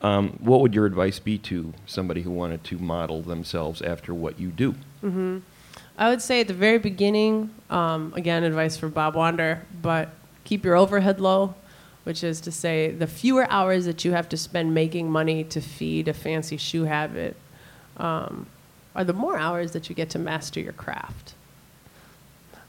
Um, 0.00 0.38
what 0.40 0.60
would 0.60 0.74
your 0.74 0.86
advice 0.86 1.18
be 1.18 1.38
to 1.38 1.72
somebody 1.86 2.22
who 2.22 2.30
wanted 2.30 2.62
to 2.64 2.78
model 2.78 3.22
themselves 3.22 3.82
after 3.82 4.14
what 4.14 4.38
you 4.38 4.50
do? 4.50 4.74
I 5.96 6.08
would 6.10 6.22
say 6.22 6.40
at 6.40 6.48
the 6.48 6.54
very 6.54 6.78
beginning, 6.78 7.50
um, 7.70 8.12
again, 8.16 8.42
advice 8.44 8.76
for 8.76 8.88
Bob 8.88 9.14
Wander, 9.14 9.62
but 9.80 10.10
keep 10.44 10.64
your 10.64 10.76
overhead 10.76 11.20
low, 11.20 11.54
which 12.04 12.22
is 12.22 12.40
to 12.42 12.52
say 12.52 12.90
the 12.90 13.06
fewer 13.06 13.50
hours 13.50 13.86
that 13.86 14.04
you 14.04 14.12
have 14.12 14.28
to 14.30 14.36
spend 14.36 14.74
making 14.74 15.10
money 15.10 15.44
to 15.44 15.60
feed 15.60 16.08
a 16.08 16.14
fancy 16.14 16.56
shoe 16.56 16.84
habit 16.84 17.36
um, 17.96 18.46
are 18.94 19.04
the 19.04 19.12
more 19.12 19.38
hours 19.38 19.72
that 19.72 19.88
you 19.88 19.94
get 19.94 20.10
to 20.10 20.18
master 20.18 20.60
your 20.60 20.72
craft. 20.72 21.34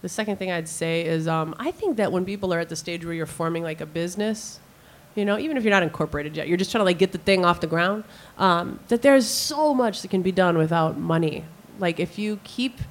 The 0.06 0.10
second 0.10 0.38
thing 0.38 0.52
I'd 0.52 0.70
say 0.70 1.04
is 1.04 1.28
um, 1.28 1.56
I 1.58 1.72
think 1.72 1.98
that 1.98 2.12
when 2.12 2.26
people 2.26 2.54
are 2.54 2.60
at 2.60 2.70
the 2.70 2.76
stage 2.76 3.04
where 3.04 3.16
you're 3.16 3.26
forming 3.26 3.64
like 3.64 3.82
a 3.82 3.88
business, 3.88 4.60
you 5.16 5.26
know, 5.26 5.40
even 5.40 5.58
if 5.58 5.64
you're 5.64 5.72
not 5.72 5.82
incorporated 5.82 6.38
yet, 6.38 6.48
you're 6.48 6.58
just 6.58 6.70
trying 6.70 6.82
to 6.82 6.86
like 6.86 7.00
get 7.00 7.12
the 7.12 7.18
thing 7.18 7.44
off 7.44 7.60
the 7.60 7.66
ground. 7.66 8.04
Um, 8.38 8.80
that 8.90 9.02
there's 9.02 9.26
so 9.26 9.74
much 9.74 10.04
that 10.04 10.12
can 10.12 10.22
be 10.22 10.32
done 10.32 10.60
without 10.60 10.96
money. 10.96 11.44
Like 11.80 12.00
if 12.00 12.20
you 12.20 12.40
keep, 12.44 12.82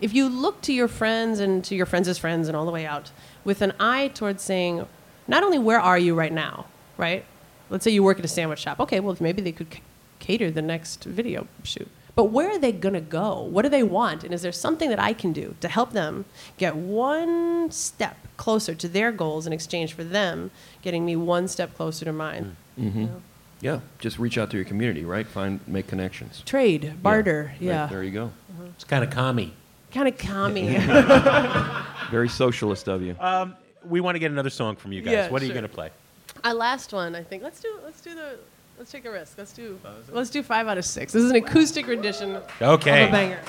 if 0.00 0.14
you 0.14 0.28
look 0.28 0.60
to 0.60 0.72
your 0.72 0.86
friends 0.86 1.40
and 1.40 1.64
to 1.64 1.74
your 1.74 1.84
friends' 1.84 2.16
friends 2.16 2.46
and 2.46 2.56
all 2.56 2.64
the 2.64 2.70
way 2.70 2.86
out 2.86 3.10
with 3.44 3.60
an 3.60 3.72
eye 3.80 4.12
towards 4.14 4.40
saying, 4.40 4.86
not 5.26 5.42
only 5.42 5.58
where 5.58 5.80
are 5.80 5.98
you 5.98 6.14
right 6.14 6.32
now, 6.32 6.66
right? 6.96 7.24
Let's 7.70 7.82
say 7.82 7.90
you 7.90 8.04
work 8.04 8.20
at 8.20 8.24
a 8.24 8.28
sandwich 8.28 8.60
shop. 8.60 8.78
Okay, 8.78 9.00
well 9.00 9.16
maybe 9.18 9.42
they 9.42 9.50
could 9.50 9.74
c- 9.74 9.82
cater 10.20 10.52
the 10.52 10.62
next 10.62 11.02
video 11.02 11.48
shoot. 11.64 11.88
But 12.16 12.24
where 12.24 12.50
are 12.50 12.58
they 12.58 12.72
gonna 12.72 13.00
go? 13.00 13.42
What 13.42 13.62
do 13.62 13.68
they 13.68 13.82
want? 13.84 14.24
And 14.24 14.34
is 14.34 14.42
there 14.42 14.50
something 14.50 14.88
that 14.90 14.98
I 14.98 15.12
can 15.12 15.32
do 15.32 15.54
to 15.60 15.68
help 15.68 15.92
them 15.92 16.24
get 16.58 16.74
one 16.74 17.70
step 17.70 18.16
closer 18.36 18.74
to 18.74 18.88
their 18.88 19.12
goals 19.12 19.46
in 19.46 19.52
exchange 19.52 19.92
for 19.92 20.02
them 20.02 20.50
getting 20.82 21.04
me 21.04 21.14
one 21.14 21.46
step 21.46 21.76
closer 21.76 22.04
to 22.06 22.12
mine? 22.12 22.56
Mm-hmm. 22.80 23.06
Yeah, 23.60 23.80
just 23.98 24.18
reach 24.18 24.36
out 24.38 24.50
to 24.50 24.56
your 24.56 24.66
community, 24.66 25.04
right? 25.04 25.26
Find, 25.26 25.60
make 25.66 25.86
connections. 25.86 26.42
Trade, 26.44 27.02
barter, 27.02 27.52
Right, 27.52 27.60
yeah. 27.62 27.86
there 27.86 28.02
you 28.02 28.10
go. 28.10 28.30
It's 28.74 28.84
kind 28.84 29.02
of 29.04 29.10
commie. 29.10 29.52
Kind 29.92 30.08
of 30.08 30.18
commie. 30.18 30.76
Very 32.10 32.28
socialist 32.28 32.88
of 32.88 33.02
you. 33.02 33.16
Um, 33.20 33.54
we 33.84 34.00
want 34.00 34.14
to 34.14 34.18
get 34.18 34.30
another 34.30 34.50
song 34.50 34.76
from 34.76 34.92
you 34.92 35.00
guys. 35.02 35.12
Yeah, 35.12 35.28
what 35.30 35.42
are 35.42 35.46
you 35.46 35.52
going 35.52 35.62
to 35.62 35.68
play? 35.68 35.90
Our 36.44 36.54
last 36.54 36.92
one, 36.92 37.14
I 37.14 37.22
think. 37.22 37.42
Let's 37.42 37.60
do. 37.60 37.78
Let's 37.84 38.00
do 38.00 38.14
the. 38.14 38.38
Let's 38.78 38.90
take 38.92 39.04
a 39.06 39.10
risk. 39.10 39.38
Let's 39.38 39.52
do. 39.52 39.78
Oh, 39.84 39.88
let's 40.12 40.30
do 40.30 40.42
five 40.42 40.68
out 40.68 40.76
of 40.78 40.84
six. 40.84 41.12
This 41.12 41.22
is 41.22 41.30
an 41.30 41.36
acoustic 41.36 41.86
rendition 41.86 42.38
Okay. 42.60 43.04
of 43.04 43.08
a 43.08 43.12
banger. 43.12 43.40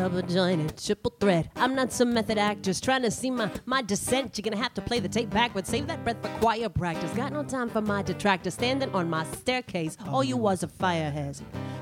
Jointed, 0.00 0.78
triple 0.78 1.12
threat. 1.20 1.50
I'm 1.56 1.74
not 1.74 1.92
some 1.92 2.14
method 2.14 2.38
actress 2.38 2.80
trying 2.80 3.02
to 3.02 3.10
see 3.10 3.30
my, 3.30 3.50
my 3.66 3.82
descent. 3.82 4.38
You're 4.38 4.50
gonna 4.50 4.62
have 4.62 4.72
to 4.74 4.80
play 4.80 4.98
the 4.98 5.10
tape 5.10 5.28
backwards. 5.28 5.68
Save 5.68 5.88
that 5.88 6.02
breath 6.04 6.16
for 6.22 6.28
choir 6.40 6.70
practice. 6.70 7.10
Got 7.12 7.34
no 7.34 7.42
time 7.42 7.68
for 7.68 7.82
my 7.82 8.00
detractor. 8.00 8.50
Standing 8.50 8.88
on 8.94 9.10
my 9.10 9.24
staircase, 9.24 9.98
all 10.08 10.24
you 10.24 10.38
was 10.38 10.62
a 10.62 10.68
fire 10.68 11.10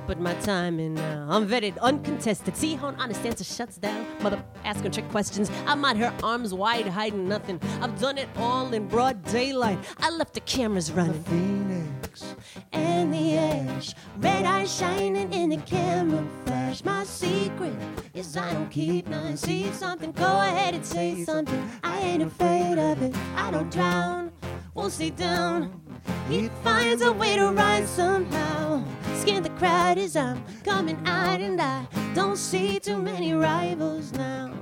But 0.08 0.20
my 0.20 0.32
time 0.36 0.80
in 0.80 0.96
uh, 0.96 1.26
now, 1.26 1.36
I'm 1.36 1.46
vetted, 1.46 1.78
uncontested. 1.80 2.56
See 2.56 2.76
how 2.76 2.88
an 2.88 2.94
honest 2.98 3.26
answer 3.26 3.44
shuts 3.44 3.76
down. 3.76 4.06
Mother 4.22 4.42
asking 4.64 4.92
trick 4.92 5.06
questions. 5.10 5.50
I'm 5.66 5.84
out 5.84 5.96
here 5.96 6.10
arms 6.22 6.54
wide, 6.54 6.86
hiding 6.86 7.28
nothing. 7.28 7.60
I've 7.82 8.00
done 8.00 8.16
it 8.16 8.26
all 8.38 8.72
in 8.72 8.88
broad 8.88 9.22
daylight. 9.24 9.78
I 9.98 10.08
left 10.08 10.32
the 10.32 10.40
cameras 10.40 10.90
running. 10.90 11.22
The 11.24 11.28
Phoenix. 11.28 12.34
and 12.72 13.12
the 13.12 13.36
ash. 13.36 13.94
Red 14.16 14.46
eyes 14.46 14.74
shining 14.74 15.30
in 15.30 15.50
the 15.50 15.58
camera 15.58 16.24
flash. 16.46 16.82
My 16.84 17.04
secret 17.04 17.74
is 18.14 18.34
I 18.34 18.54
don't 18.54 18.70
keep 18.70 19.08
none. 19.08 19.36
See 19.36 19.70
something, 19.72 20.12
go 20.12 20.24
ahead 20.24 20.74
and 20.74 20.86
say 20.86 21.22
something. 21.22 21.70
I 21.84 22.00
ain't 22.00 22.22
afraid 22.22 22.78
of 22.78 23.02
it. 23.02 23.14
I 23.36 23.50
don't 23.50 23.70
drown, 23.70 24.32
won't 24.78 24.92
stay 24.92 25.10
down. 25.10 25.80
He 26.28 26.48
finds 26.62 27.02
a 27.02 27.12
way 27.12 27.34
to 27.34 27.48
rise 27.48 27.88
somehow. 27.88 28.84
Scan 29.16 29.42
the 29.42 29.50
crowd 29.50 29.98
as 29.98 30.14
I'm 30.14 30.40
coming 30.62 30.96
out, 31.04 31.40
and 31.40 31.60
I 31.60 31.84
don't 32.14 32.36
see 32.36 32.78
too 32.78 33.02
many 33.02 33.32
rivals 33.32 34.12
now. 34.12 34.52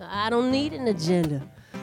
I 0.00 0.30
don't 0.30 0.52
need 0.52 0.72
an 0.74 0.86
agenda. 0.86 1.42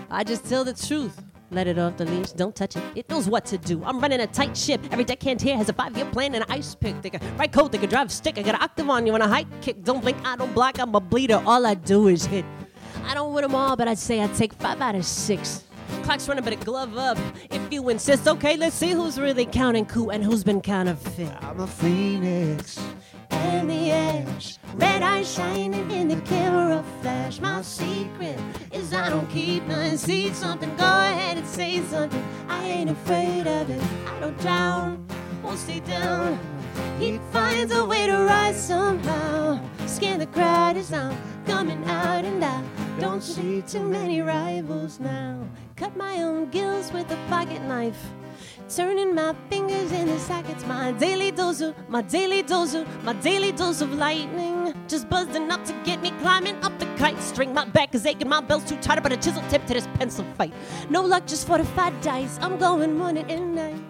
I 0.10 0.24
just 0.24 0.45
tell 0.45 0.64
the 0.64 0.74
truth. 0.74 1.22
Let 1.54 1.68
it 1.68 1.78
off 1.78 1.97
the 1.97 2.06
leash, 2.06 2.32
don't 2.32 2.56
touch 2.56 2.76
it. 2.76 2.84
It 2.95 3.10
knows 3.10 3.30
what 3.30 3.45
to 3.45 3.60
do. 3.60 3.84
I'm 3.84 3.99
running 3.99 4.22
a 4.22 4.28
tight 4.28 4.58
ship. 4.58 4.82
Every 4.91 5.04
deckhand 5.04 5.39
here 5.39 5.56
has 5.56 5.70
a 5.70 5.74
five-year 5.74 6.06
plan 6.06 6.34
and 6.34 6.43
an 6.43 6.51
ice 6.51 6.74
pick. 6.74 6.99
They 7.04 7.12
can 7.12 7.22
write 7.38 7.51
code, 7.51 7.72
they 7.72 7.78
can 7.78 7.89
drive 7.89 8.08
a 8.08 8.10
stick. 8.10 8.39
I 8.39 8.41
got 8.41 8.56
an 8.56 8.64
octave 8.64 8.89
on 8.89 9.06
you 9.06 9.14
and 9.14 9.22
a 9.24 9.28
high 9.28 9.45
kick. 9.62 9.84
Don't 9.84 10.01
blink, 10.01 10.18
I 10.26 10.36
don't 10.36 10.54
block, 10.54 10.80
I'm 10.80 10.95
a 10.95 10.99
bleeder. 10.99 11.43
All 11.45 11.66
I 11.66 11.76
do 11.76 12.08
is 12.08 12.26
hit. 12.26 12.43
I 13.06 13.14
don't 13.14 13.34
win 13.34 13.43
them 13.43 13.54
all, 13.54 13.76
but 13.76 13.88
I'd 13.88 13.99
say 13.99 14.22
I'd 14.22 14.34
take 14.34 14.54
five 14.54 14.82
out 14.82 14.95
of 14.95 15.06
six. 15.06 15.64
Clock's 16.01 16.28
running, 16.28 16.43
but 16.43 16.54
a 16.54 16.56
glove 16.58 16.97
up. 16.97 17.18
If 17.51 17.72
you 17.72 17.88
insist, 17.89 18.28
okay, 18.28 18.58
let's 18.58 18.76
see 18.76 18.91
who's 18.91 19.20
really 19.20 19.45
counting 19.45 19.86
coup 19.86 20.10
and 20.10 20.24
who's 20.24 20.43
been 20.43 20.60
counterfeit. 20.60 21.32
I'm 21.41 21.60
a 21.60 21.68
phoenix. 21.68 22.80
And 23.34 23.70
the 23.70 23.92
edge, 23.92 24.58
red 24.76 25.02
eyes 25.02 25.32
shining 25.34 25.90
in 25.92 26.08
the 26.08 26.22
camera 26.22 26.84
flash. 27.02 27.40
My 27.40 27.62
secret 27.62 28.40
is 28.72 28.94
I 28.94 29.10
don't 29.10 29.30
keep 29.30 29.66
nothing. 29.66 29.98
See 29.98 30.34
something, 30.34 30.70
go 30.76 30.84
ahead 30.84 31.38
and 31.38 31.48
say 31.48 31.82
something. 31.84 32.24
I 32.48 32.66
ain't 32.66 32.90
afraid 32.90 33.48
of 33.48 33.70
it. 33.70 33.84
I 34.08 34.20
don't 34.20 34.40
drown, 34.40 35.06
won't 35.44 35.60
stay 35.60 35.80
down. 35.82 36.40
He 37.00 37.20
finds 37.32 37.74
a 37.74 37.86
way 37.86 38.08
to 38.08 38.18
rise 38.18 38.62
somehow. 38.62 39.60
Scan 39.86 40.20
the 40.20 40.28
crowd 40.28 40.78
as 40.78 40.92
I'm 40.94 41.16
coming 41.46 41.84
out, 41.86 42.26
and 42.26 42.44
I 42.44 42.64
don't 43.00 43.22
see 43.22 43.62
too 43.62 43.84
many 43.84 44.22
rivals 44.22 45.00
now. 45.00 45.40
Cut 45.76 45.96
my 45.98 46.24
own 46.24 46.50
gills 46.50 46.92
with 46.92 47.12
a 47.12 47.18
pocket 47.30 47.62
knife. 47.64 48.02
Turning 48.76 49.14
my 49.16 49.36
fingers 49.50 49.92
in 49.92 50.08
the 50.08 50.20
sockets, 50.20 50.66
my 50.66 50.92
daily 50.94 51.32
dose 51.32 51.62
of, 51.62 51.76
my 51.90 52.02
daily 52.02 52.42
dose 52.44 52.74
of, 52.74 52.88
my 53.04 53.14
daily 53.14 53.52
dose 53.52 53.82
of 53.82 53.94
lightning. 53.94 54.74
Just 54.88 55.10
buzzing 55.10 55.50
up 55.52 55.64
to 55.66 55.74
get 55.84 56.02
me 56.02 56.12
climbing 56.22 56.56
up 56.64 56.78
the 56.80 56.86
kite 56.98 57.20
string. 57.22 57.54
My 57.54 57.66
back 57.66 57.94
is 57.96 58.06
aching, 58.06 58.30
my 58.30 58.42
belt's 58.42 58.70
too 58.70 58.78
tight, 58.78 59.02
but 59.02 59.12
a 59.12 59.18
chisel 59.18 59.44
tip 59.50 59.66
to 59.68 59.74
this 59.74 59.88
pencil 59.96 60.26
fight. 60.38 60.54
No 60.90 61.02
luck, 61.02 61.26
just 61.26 61.48
for 61.48 61.58
the 61.58 61.64
fortified 61.64 62.02
dice. 62.02 62.38
I'm 62.42 62.58
going 62.58 62.98
morning 62.98 63.30
and 63.30 63.56
night. 63.56 63.82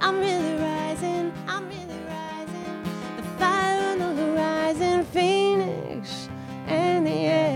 I'm 0.00 0.18
really 0.18 0.54
rising, 0.60 1.32
I'm 1.46 1.68
really 1.68 2.00
rising. 2.08 2.82
The 3.16 3.22
fire 3.38 3.92
on 3.92 3.98
the 3.98 4.14
horizon, 4.14 5.04
Phoenix 5.06 6.28
and 6.66 7.06
the 7.06 7.10
edge. 7.10 7.51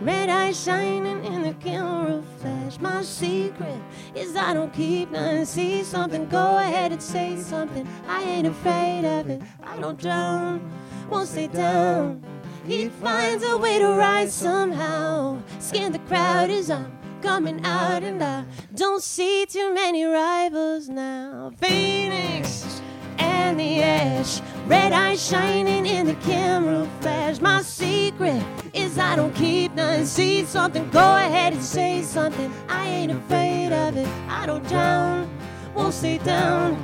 Red 0.00 0.28
eyes 0.28 0.62
shining 0.62 1.24
in 1.24 1.42
the 1.42 1.54
camera 1.54 2.22
flash. 2.38 2.78
My 2.78 3.02
secret 3.02 3.80
is 4.14 4.36
I 4.36 4.54
don't 4.54 4.72
keep 4.72 5.10
nothing. 5.10 5.44
See 5.44 5.82
something, 5.82 6.28
go 6.28 6.58
ahead 6.58 6.92
and 6.92 7.02
say 7.02 7.36
something. 7.36 7.86
I 8.06 8.22
ain't 8.22 8.46
afraid 8.46 9.04
of 9.04 9.28
it. 9.28 9.42
I 9.62 9.76
don't 9.78 9.98
drown, 9.98 10.70
won't 11.10 11.28
stay 11.28 11.48
down. 11.48 12.22
He 12.64 12.88
finds 12.88 13.42
a 13.42 13.58
way 13.58 13.80
to 13.80 13.88
rise 13.88 14.32
somehow. 14.32 15.42
Scan 15.58 15.90
the 15.90 15.98
crowd 16.00 16.50
as 16.50 16.70
I'm 16.70 16.96
coming 17.20 17.64
out, 17.64 18.04
and 18.04 18.22
I 18.22 18.44
don't 18.74 19.02
see 19.02 19.46
too 19.46 19.74
many 19.74 20.04
rivals 20.04 20.88
now. 20.88 21.50
Phoenix 21.58 22.80
and 23.18 23.58
the 23.58 23.82
edge. 23.82 24.40
Red 24.68 24.92
eyes 24.92 25.26
shining 25.26 25.86
in 25.86 26.06
the 26.06 26.14
camera 26.16 26.86
flash. 27.00 27.40
My 27.40 27.62
secret 27.62 28.44
is 28.74 28.98
I 28.98 29.16
don't 29.16 29.34
keep 29.34 29.74
nothing. 29.74 30.04
See 30.04 30.44
something, 30.44 30.90
go 30.90 31.16
ahead 31.16 31.54
and 31.54 31.62
say 31.62 32.02
something. 32.02 32.52
I 32.68 32.86
ain't 32.86 33.10
afraid 33.10 33.72
of 33.72 33.96
it. 33.96 34.06
I 34.28 34.44
don't 34.44 34.68
drown, 34.68 35.26
won't 35.74 35.94
stay 35.94 36.18
down. 36.18 36.76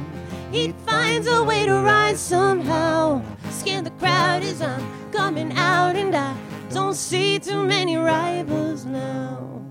He 0.50 0.72
finds 0.86 1.26
a 1.26 1.44
way 1.44 1.66
to 1.66 1.74
rise 1.74 2.20
somehow. 2.20 3.20
Scan 3.50 3.84
the 3.84 3.90
crowd 3.90 4.42
as 4.42 4.62
I'm 4.62 4.82
coming 5.12 5.52
out, 5.52 5.94
and 5.94 6.16
I 6.16 6.34
don't 6.70 6.94
see 6.94 7.38
too 7.38 7.66
many 7.66 7.98
rivals 7.98 8.86
now. 8.86 9.63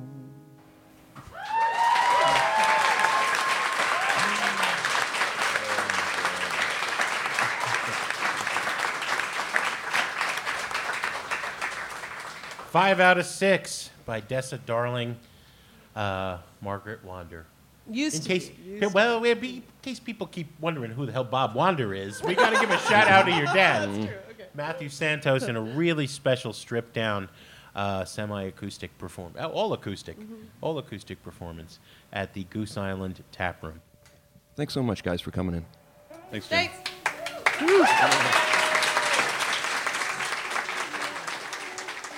Five 12.73 12.99
out 12.99 13.19
of 13.19 13.27
six 13.27 13.91
by 14.03 14.19
Dessa 14.19 14.57
Darling, 14.65 15.15
uh, 15.95 16.39
Margaret 16.59 17.05
Wander. 17.05 17.45
Used 17.87 18.15
In 18.15 18.21
to 18.23 18.27
case, 18.29 18.49
be, 18.49 18.63
used 18.63 18.93
well, 18.95 19.19
we- 19.19 19.29
in 19.29 19.63
case 19.83 19.99
people 19.99 20.25
keep 20.25 20.47
wondering 20.59 20.89
who 20.89 21.05
the 21.05 21.11
hell 21.11 21.23
Bob 21.23 21.53
Wander 21.53 21.93
is, 21.93 22.23
we 22.23 22.33
got 22.33 22.49
to 22.49 22.59
give 22.59 22.71
a 22.71 22.79
shout 22.89 23.07
out 23.07 23.27
to 23.27 23.31
your 23.31 23.45
dad, 23.45 24.09
Matthew 24.55 24.89
Santos, 24.89 25.43
in 25.43 25.55
a 25.55 25.61
really 25.61 26.07
special 26.07 26.51
stripped 26.51 26.95
down 26.95 27.29
uh, 27.75 28.05
semi-acoustic 28.05 28.97
perform, 28.97 29.33
uh, 29.37 29.45
all 29.45 29.73
acoustic, 29.73 30.17
all 30.59 30.79
acoustic 30.79 31.21
performance 31.21 31.77
at 32.11 32.33
the 32.33 32.43
Goose 32.45 32.75
Island 32.75 33.23
Tap 33.31 33.61
Room. 33.61 33.81
Thanks 34.55 34.73
so 34.73 34.81
much, 34.81 35.03
guys, 35.03 35.21
for 35.21 35.29
coming 35.29 35.53
in. 35.53 35.65
Thanks, 36.31 36.47
Jim. 36.49 36.69
Thanks. 37.59 38.39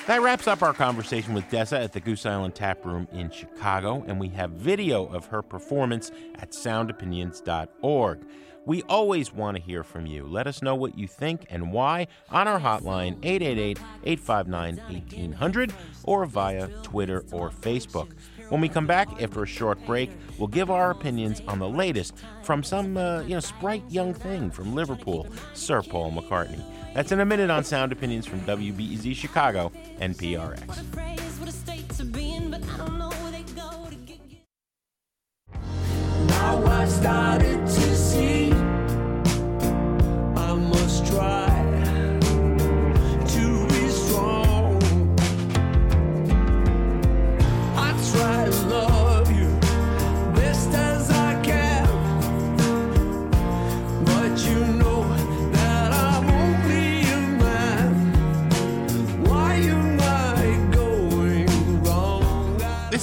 That 0.08 0.22
wraps 0.22 0.48
up 0.48 0.62
our 0.62 0.74
conversation 0.74 1.34
with 1.34 1.46
Dessa 1.46 1.84
at 1.84 1.94
the 1.94 2.00
Goose 2.00 2.28
Island 2.28 2.54
Tap 2.54 2.86
Room 2.86 3.08
in 3.12 3.32
Chicago, 3.32 4.06
and 4.08 4.20
we 4.20 4.28
have 4.30 4.52
video 4.52 5.08
of 5.08 5.26
her 5.28 5.42
performance 5.42 6.12
at 6.36 6.52
soundopinions.org. 6.52 8.20
We 8.68 8.84
always 8.84 9.34
want 9.34 9.58
to 9.58 9.64
hear 9.64 9.84
from 9.84 10.06
you. 10.06 10.28
Let 10.28 10.46
us 10.46 10.62
know 10.62 10.76
what 10.76 10.96
you 10.96 11.08
think 11.08 11.48
and 11.50 11.72
why 11.72 12.06
on 12.30 12.48
our 12.48 12.60
hotline 12.60 13.18
888 13.24 13.80
859 14.04 14.78
1800 14.78 15.74
or 16.04 16.26
via 16.28 16.68
Twitter 16.84 17.26
or 17.32 17.50
Facebook. 17.50 18.12
When 18.50 18.62
we 18.62 18.70
come 18.70 18.86
back 18.86 19.22
after 19.22 19.44
a 19.44 19.48
short 19.48 19.84
break, 19.86 20.12
we'll 20.38 20.48
give 20.48 20.70
our 20.70 20.92
opinions 20.92 21.42
on 21.48 21.60
the 21.60 21.68
latest 21.68 22.14
from 22.44 22.64
some, 22.64 22.96
uh, 22.96 23.22
you 23.22 23.34
know, 23.34 23.40
sprite 23.40 23.84
young 23.90 24.14
thing 24.14 24.52
from 24.52 24.76
Liverpool, 24.76 25.28
Sir 25.54 25.82
Paul 25.82 26.12
McCartney. 26.12 26.62
That's 26.94 27.12
in 27.12 27.20
a 27.20 27.26
minute 27.26 27.50
on 27.50 27.64
Sound 27.64 27.92
Opinions 27.92 28.26
from 28.26 28.42
WBEZ 28.42 29.16
Chicago 29.16 29.72
and 30.00 30.16
PRX. 30.16 30.68
What 30.68 30.78
a 30.78 30.84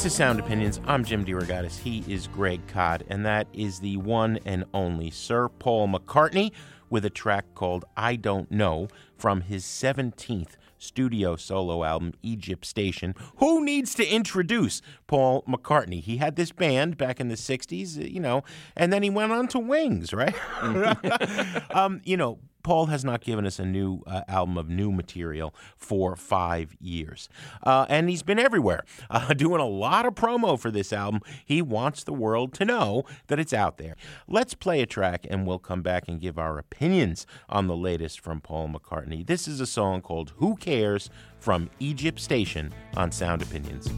This 0.02 0.14
is 0.14 0.18
Sound 0.18 0.40
Opinions. 0.40 0.80
I'm 0.88 1.04
Jim 1.04 1.24
DeRogatis. 1.24 1.78
He 1.78 2.02
is 2.12 2.26
Greg 2.26 2.66
Kot, 2.66 3.04
and 3.08 3.24
that 3.24 3.46
is 3.52 3.78
the 3.78 3.98
one 3.98 4.40
and 4.44 4.64
only 4.74 5.12
Sir 5.12 5.48
Paul 5.48 5.86
McCartney 5.86 6.50
with 6.90 7.04
a 7.04 7.10
track 7.10 7.44
called 7.54 7.84
I 7.96 8.16
Don't 8.16 8.50
Know 8.50 8.88
from 9.16 9.42
his 9.42 9.64
17th 9.64 10.56
studio 10.76 11.36
solo 11.36 11.84
album, 11.84 12.14
Egypt 12.20 12.66
Station. 12.66 13.14
Who 13.36 13.64
needs 13.64 13.94
to 13.94 14.04
introduce 14.04 14.82
Paul 15.06 15.44
McCartney? 15.46 16.00
He 16.00 16.16
had 16.16 16.34
this 16.34 16.50
band 16.50 16.96
back 16.96 17.20
in 17.20 17.28
the 17.28 17.36
60s, 17.36 17.96
uh, 17.96 18.04
you 18.04 18.18
know, 18.18 18.42
and 18.76 18.92
then 18.92 19.04
he 19.04 19.10
went 19.10 19.30
on 19.30 19.46
to 19.48 19.60
Wings, 19.60 20.12
right? 20.12 20.34
um, 21.70 22.00
you 22.02 22.16
know, 22.16 22.40
Paul 22.62 22.86
has 22.86 23.04
not 23.04 23.22
given 23.22 23.46
us 23.46 23.58
a 23.58 23.64
new 23.64 24.02
uh, 24.06 24.22
album 24.28 24.56
of 24.56 24.68
new 24.68 24.92
material 24.92 25.54
for 25.76 26.16
five 26.16 26.76
years. 26.80 27.28
Uh, 27.62 27.86
and 27.88 28.08
he's 28.08 28.22
been 28.22 28.38
everywhere, 28.38 28.84
uh, 29.10 29.34
doing 29.34 29.60
a 29.60 29.66
lot 29.66 30.06
of 30.06 30.14
promo 30.14 30.58
for 30.58 30.70
this 30.70 30.92
album. 30.92 31.20
He 31.44 31.62
wants 31.62 32.04
the 32.04 32.12
world 32.12 32.52
to 32.54 32.64
know 32.64 33.04
that 33.28 33.38
it's 33.38 33.52
out 33.52 33.78
there. 33.78 33.96
Let's 34.28 34.54
play 34.54 34.80
a 34.80 34.86
track 34.86 35.26
and 35.28 35.46
we'll 35.46 35.58
come 35.58 35.82
back 35.82 36.08
and 36.08 36.20
give 36.20 36.38
our 36.38 36.58
opinions 36.58 37.26
on 37.48 37.66
the 37.66 37.76
latest 37.76 38.20
from 38.20 38.40
Paul 38.40 38.68
McCartney. 38.68 39.26
This 39.26 39.46
is 39.48 39.60
a 39.60 39.66
song 39.66 40.00
called 40.00 40.32
Who 40.36 40.56
Cares 40.56 41.10
from 41.38 41.70
Egypt 41.80 42.20
Station 42.20 42.72
on 42.96 43.10
Sound 43.10 43.42
Opinions. 43.42 43.88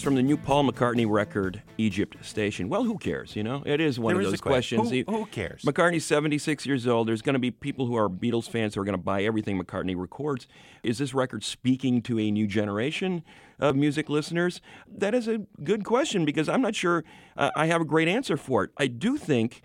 From 0.00 0.14
the 0.14 0.22
new 0.22 0.38
Paul 0.38 0.64
McCartney 0.64 1.06
record, 1.08 1.62
Egypt 1.76 2.24
Station? 2.24 2.70
Well, 2.70 2.84
who 2.84 2.96
cares? 2.96 3.36
You 3.36 3.42
know, 3.42 3.62
it 3.66 3.80
is 3.82 4.00
one 4.00 4.14
There 4.14 4.22
of 4.22 4.26
is 4.28 4.32
those 4.32 4.40
que- 4.40 4.48
questions. 4.50 4.90
who- 4.90 5.04
who 5.06 5.26
cares? 5.26 5.62
McCartney's 5.62 6.06
76 6.06 6.64
years 6.64 6.86
old. 6.86 7.06
There's 7.06 7.20
going 7.20 7.34
to 7.34 7.38
be 7.38 7.50
people 7.50 7.84
who 7.86 7.96
are 7.96 8.08
Beatles 8.08 8.48
fans 8.48 8.74
who 8.74 8.80
are 8.80 8.84
going 8.84 8.96
to 8.96 9.02
buy 9.02 9.22
everything 9.24 9.62
McCartney 9.62 9.94
records. 9.94 10.48
Is 10.82 10.96
this 10.98 11.12
record 11.12 11.44
speaking 11.44 12.00
to 12.02 12.18
a 12.18 12.30
new 12.30 12.46
generation 12.46 13.22
of 13.58 13.76
music 13.76 14.08
listeners? 14.08 14.62
That 14.90 15.14
is 15.14 15.28
a 15.28 15.42
good 15.62 15.84
question 15.84 16.24
because 16.24 16.48
I'm 16.48 16.62
not 16.62 16.74
sure 16.74 17.04
uh, 17.36 17.50
I 17.54 17.66
have 17.66 17.82
a 17.82 17.84
great 17.86 18.08
answer 18.08 18.38
for 18.38 18.64
it. 18.64 18.70
I 18.78 18.86
do 18.86 19.18
think 19.18 19.60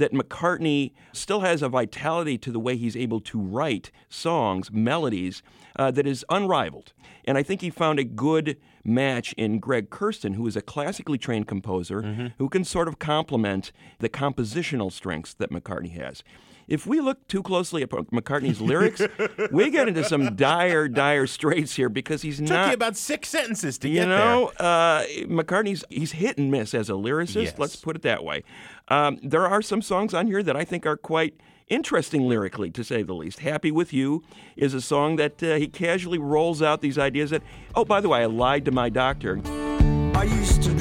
that 0.00 0.12
McCartney 0.12 0.92
still 1.12 1.40
has 1.40 1.62
a 1.62 1.68
vitality 1.68 2.36
to 2.38 2.50
the 2.50 2.58
way 2.58 2.76
he's 2.76 2.96
able 2.96 3.20
to 3.20 3.38
write 3.38 3.90
songs, 4.08 4.70
melodies, 4.72 5.42
uh, 5.76 5.90
that 5.90 6.06
is 6.06 6.24
unrivaled. 6.30 6.92
And 7.26 7.38
I 7.38 7.42
think 7.42 7.60
he 7.60 7.70
found 7.70 7.98
a 7.98 8.04
good 8.04 8.56
match 8.82 9.34
in 9.34 9.58
Greg 9.58 9.90
Kurstin, 9.90 10.34
who 10.34 10.46
is 10.46 10.56
a 10.56 10.62
classically 10.62 11.18
trained 11.18 11.46
composer 11.46 12.32
who 12.38 12.48
can 12.48 12.64
sort 12.64 12.88
of 12.88 12.98
complement 12.98 13.72
the 13.98 14.08
compositional 14.08 14.90
strengths 14.90 15.34
that 15.34 15.50
McCartney 15.50 15.92
has. 15.92 16.24
If 16.70 16.86
we 16.86 17.00
look 17.00 17.26
too 17.26 17.42
closely 17.42 17.82
at 17.82 17.90
McCartney's 17.90 18.60
lyrics, 18.60 19.02
we 19.50 19.70
get 19.70 19.88
into 19.88 20.04
some 20.04 20.36
dire, 20.36 20.86
dire 20.86 21.26
straits 21.26 21.74
here 21.74 21.88
because 21.88 22.22
he's 22.22 22.38
Took 22.38 22.48
not 22.48 22.68
you 22.68 22.74
about 22.74 22.96
six 22.96 23.28
sentences 23.28 23.76
to 23.78 23.88
get 23.88 23.94
it. 23.96 24.00
you 24.02 24.06
get 24.06 24.08
know, 24.08 24.46
uh, 24.60 25.04
McCartney's 25.26 25.84
he's 25.90 26.12
hit 26.12 26.38
and 26.38 26.48
miss 26.48 26.72
as 26.72 26.88
a 26.88 26.92
lyricist. 26.92 27.42
Yes. 27.42 27.58
Let's 27.58 27.74
put 27.74 27.96
it 27.96 28.02
that 28.02 28.22
way. 28.22 28.44
Um, 28.86 29.18
there 29.20 29.48
are 29.48 29.62
some 29.62 29.82
songs 29.82 30.14
on 30.14 30.28
here 30.28 30.44
that 30.44 30.56
I 30.56 30.64
think 30.64 30.86
are 30.86 30.96
quite 30.96 31.34
interesting 31.66 32.28
lyrically, 32.28 32.70
to 32.70 32.84
say 32.84 33.02
the 33.02 33.14
least. 33.14 33.40
"Happy 33.40 33.72
with 33.72 33.92
You" 33.92 34.22
is 34.56 34.72
a 34.72 34.80
song 34.80 35.16
that 35.16 35.42
uh, 35.42 35.56
he 35.56 35.66
casually 35.66 36.18
rolls 36.18 36.62
out 36.62 36.82
these 36.82 36.98
ideas 36.98 37.30
that. 37.30 37.42
Oh, 37.74 37.84
by 37.84 38.00
the 38.00 38.08
way, 38.08 38.22
I 38.22 38.26
lied 38.26 38.64
to 38.66 38.70
my 38.70 38.90
doctor. 38.90 39.40
I 40.14 40.22
used 40.22 40.62
to 40.62 40.79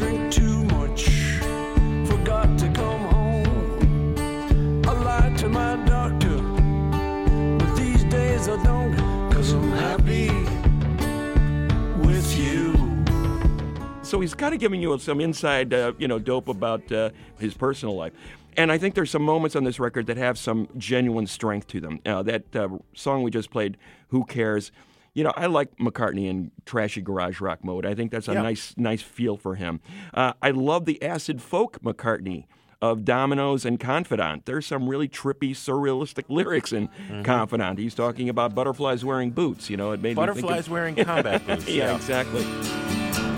So 14.10 14.20
he's 14.20 14.34
kind 14.34 14.56
of 14.56 14.60
giving 14.60 14.82
you 14.82 14.98
some 14.98 15.22
inside, 15.22 15.72
uh, 15.72 15.94
you 16.00 16.08
know, 16.08 16.18
dope 16.18 16.48
about 16.48 16.92
uh, 16.92 17.12
his 17.38 17.54
personal 17.54 17.96
life. 17.96 18.12
And 18.58 18.72
I 18.72 18.80
think 18.80 18.96
there's 18.96 19.12
some 19.12 19.22
moments 19.22 19.56
on 19.56 19.64
this 19.66 19.80
record 19.80 20.08
that 20.08 20.18
have 20.18 20.36
some 20.36 20.68
genuine 20.80 21.28
strength 21.28 21.68
to 21.68 21.80
them. 21.80 22.00
Uh, 22.04 22.24
that 22.24 22.56
uh, 22.56 22.70
song 22.96 23.22
we 23.22 23.30
just 23.30 23.52
played, 23.52 23.78
"Who 24.08 24.26
Cares," 24.26 24.72
you 25.14 25.24
know, 25.24 25.32
I 25.38 25.46
like 25.46 25.78
McCartney 25.78 26.28
in 26.28 26.50
trashy 26.66 27.02
garage 27.02 27.40
rock 27.40 27.64
mode. 27.64 27.86
I 27.86 27.94
think 27.94 28.10
that's 28.12 28.28
a 28.28 28.34
Yeah. 28.34 28.42
nice, 28.42 28.74
nice 28.78 29.04
feel 29.04 29.38
for 29.38 29.54
him. 29.56 29.80
Uh, 30.12 30.34
I 30.42 30.50
love 30.50 30.86
the 30.86 31.02
acid 31.04 31.40
folk 31.40 31.78
McCartney 31.84 32.46
of 32.82 33.06
Dominoes 33.06 33.64
and 33.64 33.80
Confidante. 33.80 34.46
There's 34.46 34.66
some 34.66 34.90
really 34.90 35.08
trippy, 35.08 35.52
surrealistic 35.52 36.24
lyrics 36.30 36.74
in 36.74 36.88
Mm-hmm. 36.88 37.22
Confidante. 37.22 37.80
He's 37.84 37.94
talking 37.94 38.28
about 38.28 38.56
butterflies 38.56 39.06
wearing 39.06 39.30
boots. 39.30 39.70
You 39.70 39.78
know, 39.78 39.92
it 39.92 40.02
made 40.02 40.18
me 40.18 40.26
think 40.26 40.36
Butterflies 40.36 40.66
of, 40.66 40.72
wearing 40.72 40.96
combat 40.96 41.46
boots. 41.48 41.68
yeah, 41.68 41.96
exactly. 41.96 42.44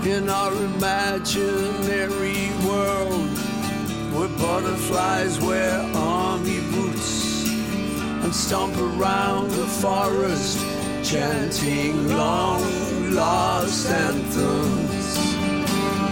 In 0.04 0.28
our 0.28 0.52
imaginary 0.52 2.50
world, 2.66 3.30
where 4.12 4.28
butterflies 4.36 5.38
wear 5.40 5.80
army 5.94 6.60
boots 6.72 7.48
and 8.24 8.34
stomp 8.34 8.76
around 8.78 9.50
the 9.52 9.66
forest, 9.66 10.58
chanting 11.04 12.08
long 12.08 12.60
lost 13.14 13.88
anthems. 13.90 15.18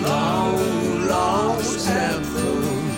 Long 0.04 1.08
lost 1.08 1.88
anthems. 1.88 2.89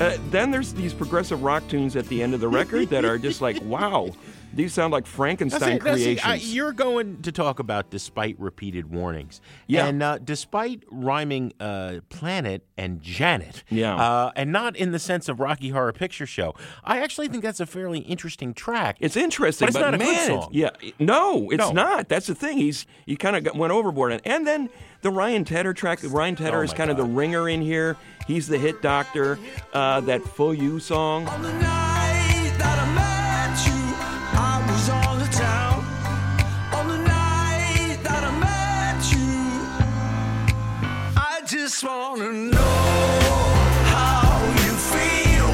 Uh, 0.00 0.16
then 0.30 0.50
there's 0.50 0.74
these 0.74 0.92
progressive 0.92 1.42
rock 1.44 1.66
tunes 1.68 1.94
at 1.94 2.06
the 2.08 2.22
end 2.22 2.34
of 2.34 2.40
the 2.40 2.48
record 2.48 2.88
that 2.90 3.04
are 3.04 3.16
just 3.16 3.40
like, 3.40 3.60
wow, 3.62 4.10
these 4.52 4.72
sound 4.74 4.92
like 4.92 5.06
Frankenstein 5.06 5.60
now, 5.60 5.94
see, 5.94 6.04
creations. 6.16 6.20
I- 6.24 6.34
you're 6.36 6.72
going 6.72 7.22
to 7.22 7.30
talk 7.32 7.60
about 7.60 7.90
despite 7.90 8.38
repeated 8.40 8.90
warnings. 8.90 9.40
Yeah. 9.68 9.86
And 9.86 10.02
uh, 10.02 10.18
despite 10.18 10.82
rhyming 10.90 11.52
uh, 11.60 12.00
planet 12.08 12.66
and 12.76 13.00
Janet. 13.02 13.62
Yeah. 13.70 13.94
Uh, 13.94 14.32
and 14.34 14.50
not 14.50 14.74
in 14.76 14.90
the 14.90 14.98
sense 14.98 15.28
of 15.28 15.38
Rocky 15.38 15.68
Horror 15.70 15.92
Picture 15.92 16.26
Show. 16.26 16.54
I 16.82 17.00
actually 17.00 17.28
think 17.28 17.44
that's 17.44 17.60
a 17.60 17.66
fairly 17.66 18.00
interesting 18.00 18.52
track. 18.52 18.96
it's 19.00 19.16
interesting, 19.16 19.66
But 19.66 19.70
it's 19.76 19.78
not 19.78 19.94
a 19.94 19.98
good 19.98 20.06
man, 20.06 20.26
song. 20.26 20.48
yeah, 20.52 20.70
no, 20.98 21.50
it's 21.50 21.58
No. 21.58 21.70
not. 21.72 22.08
That's 22.08 22.26
the 22.26 22.34
thing. 22.34 22.58
He's 22.58 22.84
he 23.06 23.14
kind 23.16 23.36
of 23.46 23.56
went 23.56 23.72
overboard, 23.72 24.10
and, 24.12 24.22
and 24.24 24.44
then 24.46 24.70
the 25.02 25.10
Ryan 25.10 25.44
Tedder 25.44 25.72
track. 25.74 26.00
Ryan 26.02 26.34
Tedder 26.34 26.58
Oh, 26.58 26.62
is 26.62 26.72
kind 26.72 26.90
of 26.90 26.96
the 26.96 27.04
ringer 27.04 27.48
in 27.48 27.60
here. 27.62 27.96
He's 28.26 28.48
the 28.48 28.58
hit 28.58 28.80
doctor. 28.82 29.38
Uh, 29.72 30.00
that 30.02 30.22
"Fuh 30.22 30.52
You" 30.52 30.78
song. 30.80 31.26
On 31.28 31.42
the 31.42 31.52
night 31.52 32.52
that 32.58 32.78
I 32.78 32.86
met 32.94 33.66
you, 33.66 33.72
I 34.38 34.62
was 34.70 34.88
on 34.88 35.18
the 35.18 35.26
town. 35.26 35.84
On 36.78 36.88
the 36.88 36.98
night 36.98 37.98
that 38.02 38.24
I 38.24 38.30
met 38.40 39.12
you, 39.12 39.50
I 41.16 41.42
just 41.46 41.82
wanna 41.84 42.32
know 42.32 42.60
how 43.92 44.44
you 44.64 44.72
feel. 44.72 45.50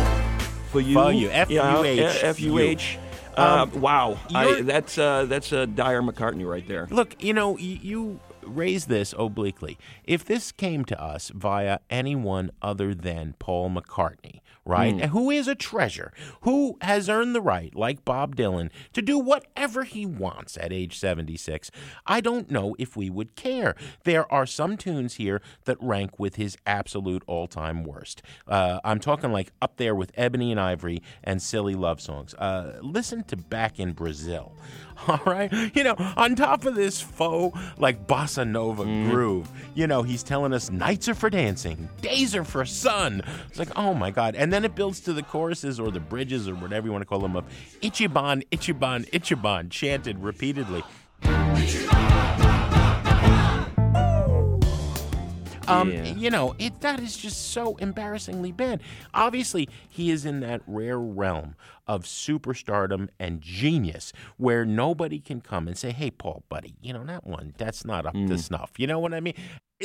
For 0.71 0.81
you, 0.81 0.95
For 0.95 1.13
You, 1.13 1.29
Yeah, 1.29 1.43
F-U-H, 1.49 2.25
F 2.25 2.41
U 2.41 2.59
H. 2.59 2.99
Uh, 3.37 3.67
Um, 3.73 3.81
wow, 3.81 4.19
I, 4.35 4.61
that's 4.63 4.99
uh, 4.99 5.25
that's 5.27 5.53
a 5.53 5.65
dire 5.67 6.03
McCartney 6.03 6.45
right 6.49 6.67
there. 6.67 6.89
Look, 6.91 7.23
you 7.23 7.33
know, 7.33 7.51
y- 7.53 7.79
you 7.83 8.19
raise 8.57 8.87
this 8.87 9.15
obliquely. 9.19 9.79
If 10.05 10.25
this 10.25 10.53
came 10.53 10.85
to 10.87 11.01
us 11.01 11.31
via 11.35 11.79
anyone 11.89 12.51
other 12.61 12.95
than 12.95 13.35
Paul 13.39 13.71
McCartney, 13.71 14.41
right, 14.65 14.93
and 14.93 15.05
who 15.07 15.31
is 15.31 15.49
a 15.49 15.55
treasure, 15.55 16.13
who 16.43 16.77
has 16.81 17.09
earned 17.09 17.35
the 17.35 17.41
right, 17.41 17.75
like 17.75 18.05
Bob 18.05 18.37
Dylan, 18.37 18.71
to 18.93 19.03
do 19.03 19.19
whatever 19.19 19.85
he 19.85 20.07
wants 20.07 20.57
at 20.59 20.73
age 20.73 20.99
76, 20.99 21.71
I 22.07 22.21
don't 22.21 22.51
know 22.51 22.77
if 22.79 22.97
we 22.97 23.11
would 23.11 23.37
care. 23.37 23.75
There 24.05 24.31
are 24.33 24.47
some 24.47 24.77
tunes 24.77 25.15
here 25.15 25.41
that 25.65 25.79
rank 25.81 26.19
with 26.19 26.37
his 26.37 26.57
absolute 26.67 27.23
all 27.27 27.47
time 27.47 27.85
worst. 27.85 28.23
Uh, 28.47 28.81
I'm 28.85 29.01
talking 29.01 29.33
like 29.33 29.53
up 29.61 29.77
there 29.77 29.95
with 29.95 30.13
Ebony 30.17 30.51
and 30.51 30.61
Ivory 30.61 31.03
and 31.25 31.43
Silly 31.43 31.75
Love 31.75 32.01
Songs. 32.01 32.35
Uh, 32.35 32.79
listen 32.83 33.25
to 33.25 33.37
Back 33.37 33.81
in 33.81 33.93
Brazil. 33.93 34.55
All 35.09 35.21
right. 35.25 35.51
You 35.75 35.85
know, 35.85 35.95
on 36.17 36.35
top 36.35 36.65
of 36.65 36.75
this 36.75 37.01
faux, 37.01 37.59
like 37.79 38.07
bossa 38.07 38.47
nova 38.47 38.85
mm. 38.85 39.11
groove, 39.11 39.49
you 39.75 39.87
know, 39.87 40.03
he's 40.03 40.23
telling 40.23 40.53
us 40.53 40.71
nights 40.71 41.09
are 41.09 41.15
for 41.15 41.31
dancing, 41.31 41.89
days 42.03 42.35
are 42.35 42.45
for 42.45 42.65
sun. 42.65 43.23
It's 43.49 43.59
like, 43.59 43.77
oh 43.77 43.95
my 43.95 44.11
God. 44.11 44.35
And 44.35 44.53
then 44.53 44.65
it 44.65 44.75
builds 44.75 45.01
to 45.01 45.13
the 45.13 45.23
choruses 45.23 45.81
or 45.81 45.91
the 45.91 46.01
bridges 46.01 46.49
or 46.49 46.55
whatever 46.55 46.87
you 46.87 46.93
want 46.93 47.03
to 47.03 47.07
call 47.07 47.21
them 47.21 47.37
of 47.37 47.45
Ichiban, 47.83 48.47
Ichiban, 48.51 49.09
Ichiban, 49.11 49.71
chanted 49.71 50.19
repeatedly. 50.19 50.83
Um, 55.71 55.91
Yeah. 55.93 56.05
You 56.15 56.31
know, 56.31 56.55
it 56.59 56.81
that 56.81 57.01
is 57.01 57.17
just 57.17 57.51
so 57.53 57.77
embarrassingly 57.77 58.53
bad. 58.53 58.81
Obviously, 59.15 59.69
he 59.89 60.11
is 60.11 60.25
in 60.27 60.41
that 60.41 60.63
rare 60.67 60.99
realm 60.99 61.55
of 61.87 62.05
superstardom 62.05 63.09
and 63.19 63.41
genius 63.41 64.13
where 64.37 64.65
nobody 64.65 65.19
can 65.21 65.41
come 65.41 65.67
and 65.69 65.77
say, 65.79 65.93
"Hey, 65.93 66.11
Paul, 66.11 66.45
buddy, 66.49 66.75
you 66.81 66.93
know 66.93 67.05
that 67.05 67.27
one, 67.27 67.55
that's 67.59 67.85
not 67.85 68.07
up 68.07 68.15
Mm. 68.15 68.29
to 68.29 68.39
snuff." 68.39 68.73
You 68.79 68.87
know 68.87 68.99
what 68.99 69.15
I 69.15 69.21
mean? 69.21 69.35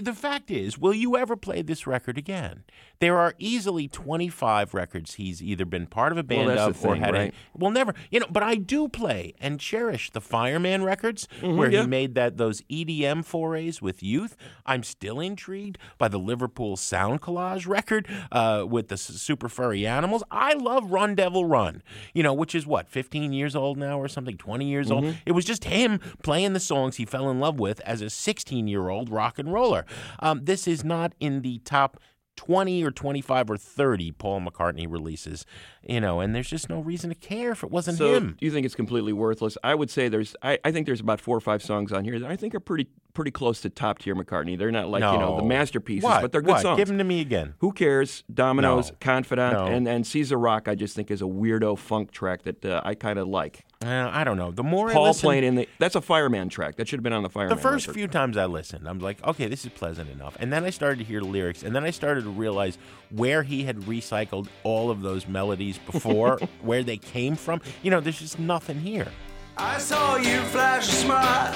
The 0.02 0.14
fact 0.14 0.52
is, 0.52 0.78
will 0.78 0.93
you 0.93 1.16
ever 1.16 1.38
play 1.38 1.62
this 1.62 1.88
record 1.88 2.18
again? 2.18 2.66
There 3.00 3.18
are 3.18 3.34
easily 3.39 3.88
25 3.88 4.74
records 4.74 5.14
he's 5.14 5.41
either 5.41 5.64
been 5.64 5.86
part 5.88 6.12
of 6.12 6.18
a 6.18 6.24
band 6.24 6.50
that's 6.50 6.62
of 6.62 6.86
or 6.86 6.93
thing, 6.96 7.02
had 7.02 7.14
right? 7.14 7.34
a, 7.34 7.58
well, 7.58 7.72
never, 7.72 7.93
you 8.12 8.20
know, 8.20 8.26
but 8.30 8.43
I 8.43 8.56
do 8.56 8.89
play 8.89 9.34
and 9.39 9.58
cherish 9.60 10.12
the 10.12 10.20
Fireman 10.20 10.84
records 10.84 11.28
where 11.41 11.52
Mm-hmm, 11.68 11.72
yeah. 11.74 11.82
he 11.82 11.88
made 11.88 12.16
that 12.16 12.36
those 12.38 12.62
EDM 12.64 13.24
forays 13.24 13.82
with 13.82 14.04
youth. 14.04 14.36
I'm 14.66 14.84
still 14.84 15.20
intrigued 15.22 15.78
by 15.98 16.10
the 16.10 16.20
Liverpool 16.20 16.76
Sound 16.76 17.22
Collage 17.22 17.66
record 17.68 18.06
uh, 18.34 18.66
with 18.68 18.89
the 18.89 18.98
super 18.98 19.48
furry 19.48 19.88
animals. 19.88 20.24
I 20.30 20.54
love 20.56 20.91
Run 20.91 21.16
Devil 21.16 21.46
Run, 21.46 21.82
you 22.14 22.22
know, 22.24 22.34
which 22.34 22.54
is 22.54 22.68
what 22.68 22.89
15 22.89 23.32
years 23.32 23.56
old 23.56 23.78
now 23.78 23.98
or 24.00 24.10
something, 24.10 24.36
20 24.38 24.66
years 24.70 24.88
Mm-hmm. 24.89 25.06
old. 25.06 25.16
It 25.26 25.32
was 25.32 25.46
just 25.46 25.64
him 25.66 26.00
playing 26.22 26.52
the 26.52 26.60
songs 26.60 26.98
he 26.98 27.06
fell 27.06 27.30
in 27.30 27.39
love 27.39 27.60
with 27.62 27.80
as 27.82 28.02
a 28.02 28.10
16 28.10 28.68
year 28.68 28.89
old 28.89 29.10
rock 29.10 29.39
and 29.39 29.54
roller. 29.54 29.85
Um, 30.20 30.42
this 30.44 30.68
is 30.68 30.84
not 30.84 31.14
in 31.20 31.42
the 31.42 31.60
top 31.60 31.98
20 32.38 32.84
or 32.84 32.92
25 32.92 33.50
or 33.50 33.56
30 33.56 34.12
Paul 34.12 34.42
McCartney 34.42 34.86
releases, 34.92 35.46
you 35.88 36.02
know, 36.02 36.20
and 36.20 36.36
there's 36.36 36.50
just 36.50 36.68
no 36.70 36.82
reason 36.82 37.10
to 37.10 37.16
care 37.16 37.52
if 37.54 37.64
it 37.64 37.72
wasn't 37.72 37.98
So, 37.98 38.14
him. 38.14 38.36
do 38.38 38.46
you 38.46 38.52
think 38.52 38.66
it's 38.66 38.76
completely 38.76 39.14
worthless? 39.14 39.58
I 39.64 39.74
would 39.74 39.90
say 39.90 40.10
there's. 40.10 40.36
I, 40.42 40.60
I 40.66 40.74
think 40.74 40.86
there's 40.86 41.00
about 41.00 41.22
four 41.22 41.38
or 41.38 41.40
five 41.40 41.64
songs 41.64 41.94
on 41.94 42.04
here 42.04 42.20
that 42.20 42.30
I 42.30 42.36
think 42.36 42.54
are 42.54 42.60
pretty 42.60 42.88
pretty 43.14 43.32
close 43.32 43.62
to 43.62 43.70
top 43.70 44.00
tier 44.00 44.14
McCartney. 44.16 44.58
They're 44.58 44.70
not 44.70 44.90
like 44.90 45.00
you 45.00 45.18
know 45.18 45.38
the 45.38 45.44
No. 45.44 45.48
masterpieces, 45.48 46.04
What? 46.04 46.22
but 46.24 46.34
they're 46.34 46.42
good 46.42 46.56
What? 46.56 46.62
songs. 46.62 46.78
Give 46.78 46.90
them 46.90 46.98
to 46.98 47.06
me 47.06 47.22
again. 47.22 47.54
Who 47.60 47.72
cares? 47.72 48.26
Dominoes, 48.34 48.92
No. 48.92 48.98
Confidante, 49.00 49.54
No. 49.56 49.66
and 49.68 49.88
and 49.88 50.06
Caesar 50.06 50.38
Rock. 50.38 50.68
I 50.68 50.76
just 50.76 50.94
think 50.94 51.10
is 51.12 51.22
a 51.22 51.26
weirdo 51.26 51.78
funk 51.78 52.12
track 52.12 52.42
that 52.42 52.66
uh, 52.66 52.82
I 52.84 52.96
kind 52.96 53.18
of 53.18 53.30
like. 53.30 53.64
Uh, 53.86 54.10
I 54.12 54.24
don't 54.24 54.38
know. 54.38 54.50
The 54.50 54.64
more 54.64 54.90
I 54.90 54.94
Paul 54.94 55.08
listen, 55.10 55.28
playing 55.28 55.44
in 55.44 55.56
the. 55.56 55.70
That's 55.78 55.96
a 55.96 56.02
fireman 56.02 56.50
track. 56.50 56.78
That 56.78 56.88
should 56.88 56.98
have 56.98 57.04
been 57.04 57.14
on 57.14 57.22
the 57.22 57.30
fireman. 57.30 57.56
the 57.56 57.62
first 57.62 57.86
record. 57.86 58.00
few 58.00 58.08
times 58.08 58.36
I 58.36 58.46
listened, 58.46 58.88
I'm 58.88 58.98
like, 58.98 59.24
okay, 59.24 59.48
this 59.48 59.64
is 59.64 59.72
pleasant 59.72 60.10
enough. 60.10 60.36
And 60.40 60.52
then 60.52 60.64
I 60.64 60.72
started 60.72 60.98
to 61.00 61.06
hear 61.06 61.20
the 61.20 61.28
lyrics, 61.28 61.62
and 61.62 61.76
then 61.76 61.84
I 61.84 61.92
started 61.92 62.24
to 62.24 62.32
realize 62.32 62.80
where 63.12 63.44
he 63.44 63.64
had 63.64 63.78
recycled 63.82 64.48
all 64.64 64.90
of 64.90 65.02
those 65.02 65.28
melodies 65.28 65.78
before, 65.78 66.40
where 66.64 66.82
they 66.82 66.98
came 66.98 67.36
from. 67.36 67.62
You 67.84 67.92
know, 67.92 68.00
there's 68.00 68.18
just 68.18 68.40
nothing 68.40 68.80
here. 68.80 69.08
I 69.56 69.78
saw 69.78 70.18
you 70.18 70.42
flash 70.46 70.90
a 70.90 70.92
smile 70.92 71.54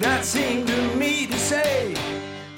that 0.00 0.24
seemed 0.24 0.66
to 0.66 0.96
me 0.96 1.26
to 1.26 1.38
say 1.38 1.94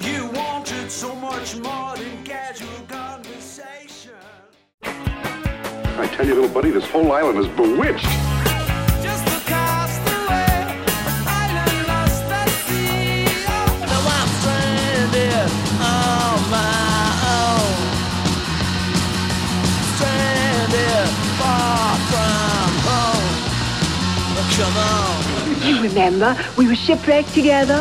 you 0.01 0.25
wanted 0.31 0.89
so 0.89 1.13
much 1.15 1.55
more 1.57 1.95
than 1.95 2.23
casual 2.23 2.67
conversation. 2.87 4.13
I 4.81 6.09
tell 6.15 6.25
you, 6.25 6.33
little 6.33 6.49
buddy, 6.49 6.71
this 6.71 6.89
whole 6.89 7.11
island 7.11 7.37
is 7.37 7.47
bewitched. 7.49 8.32
Remember, 25.83 26.33
we 26.57 26.65
were 26.65 26.75
shipwrecked 26.75 27.33
together. 27.33 27.75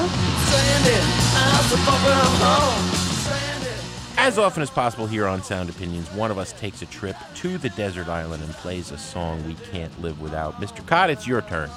stranded 0.47 1.05
out 1.37 1.63
so 1.63 1.77
far 1.77 1.97
from 2.01 2.35
home. 2.43 2.91
Stranded. 3.21 4.19
As 4.19 4.39
often 4.39 4.61
as 4.61 4.71
possible 4.71 5.07
here 5.07 5.29
on 5.29 5.41
Sound 5.45 5.71
Opinions, 5.71 6.11
one 6.11 6.33
of 6.33 6.37
us 6.37 6.53
takes 6.55 6.83
a 6.83 6.87
trip 6.87 7.15
to 7.37 7.59
the 7.59 7.69
desert 7.71 8.09
island 8.09 8.43
and 8.43 8.53
plays 8.55 8.91
a 8.91 8.99
song 8.99 9.47
we 9.47 9.55
can't 9.71 10.03
live 10.03 10.21
without. 10.21 10.61
Mr. 10.61 10.85
Kot, 10.85 11.11
it's 11.11 11.29
your 11.29 11.43
turn. 11.43 11.71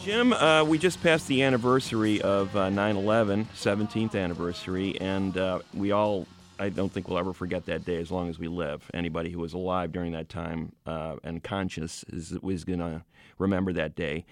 Jim, 0.00 0.32
uh, 0.32 0.64
we 0.64 0.78
just 0.78 1.02
passed 1.02 1.28
the 1.28 1.42
anniversary 1.42 2.22
of 2.22 2.56
uh, 2.56 2.70
9/11, 2.70 3.44
17th 3.54 4.14
anniversary, 4.14 4.98
and 4.98 5.36
uh, 5.36 5.58
we 5.74 5.92
all. 5.92 6.26
I 6.58 6.70
don't 6.70 6.90
think 6.90 7.06
we'll 7.06 7.18
ever 7.18 7.34
forget 7.34 7.66
that 7.66 7.84
day 7.84 8.00
as 8.00 8.10
long 8.10 8.30
as 8.30 8.38
we 8.38 8.48
live. 8.48 8.90
Anybody 8.94 9.28
who 9.28 9.40
was 9.40 9.52
alive 9.52 9.92
during 9.92 10.12
that 10.12 10.30
time 10.30 10.72
uh, 10.86 11.16
and 11.22 11.44
conscious 11.44 12.02
is, 12.08 12.32
is 12.32 12.64
going 12.64 12.78
to 12.78 13.04
remember 13.36 13.74
that 13.74 13.94
day. 13.94 14.24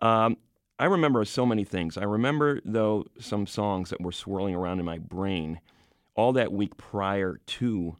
Um, 0.00 0.36
I 0.80 0.86
remember 0.86 1.24
so 1.26 1.44
many 1.44 1.62
things. 1.64 1.96
I 1.98 2.04
remember, 2.04 2.60
though, 2.64 3.04
some 3.18 3.46
songs 3.46 3.90
that 3.90 4.00
were 4.00 4.12
swirling 4.12 4.54
around 4.54 4.78
in 4.80 4.86
my 4.86 4.98
brain 4.98 5.60
all 6.14 6.32
that 6.32 6.52
week 6.52 6.76
prior 6.78 7.38
to 7.46 7.96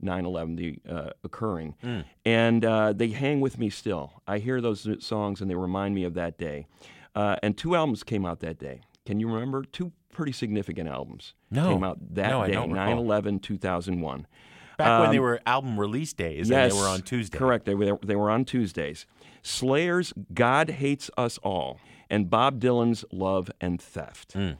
9 0.00 0.24
11 0.26 0.56
the, 0.56 0.78
uh, 0.88 1.10
occurring. 1.22 1.74
And 2.24 2.64
uh, 2.64 2.92
they 2.92 3.08
hang 3.08 3.40
with 3.40 3.58
me 3.58 3.70
still. 3.70 4.20
I 4.26 4.38
hear 4.38 4.60
those 4.60 4.86
songs 4.98 5.40
and 5.40 5.48
they 5.50 5.54
remind 5.54 5.94
me 5.94 6.02
of 6.04 6.14
that 6.14 6.36
day. 6.36 6.66
Uh, 7.14 7.36
and 7.42 7.56
two 7.56 7.76
albums 7.76 8.02
came 8.02 8.26
out 8.26 8.40
that 8.40 8.58
day. 8.58 8.80
Can 9.06 9.20
you 9.20 9.28
remember? 9.32 9.62
Two 9.64 9.92
pretty 10.12 10.32
significant 10.32 10.88
albums 10.88 11.34
No. 11.50 11.68
came 11.72 11.84
out 11.84 11.98
that 12.14 12.30
No, 12.30 12.46
day, 12.46 12.66
9 12.66 12.98
11 12.98 13.38
2001. 13.38 14.26
Back 14.76 15.00
when 15.02 15.10
they 15.12 15.18
Um, 15.18 15.22
were 15.22 15.40
album 15.46 15.78
release 15.78 16.12
days 16.12 16.50
yes, 16.50 16.72
and 16.72 16.72
they 16.72 16.82
were 16.82 16.88
on 16.88 17.02
Tuesdays. 17.02 17.38
Correct. 17.38 17.64
They 17.64 17.74
were, 17.76 17.96
they 18.04 18.16
were 18.16 18.28
on 18.30 18.44
Tuesdays. 18.44 19.06
Slayer's 19.42 20.12
God 20.34 20.68
Hates 20.70 21.10
Us 21.16 21.38
All 21.38 21.78
and 22.14 22.30
Bob 22.30 22.60
Dylan's 22.60 23.04
Love 23.10 23.50
and 23.60 23.80
Theft. 23.80 24.34
Hmm. 24.34 24.52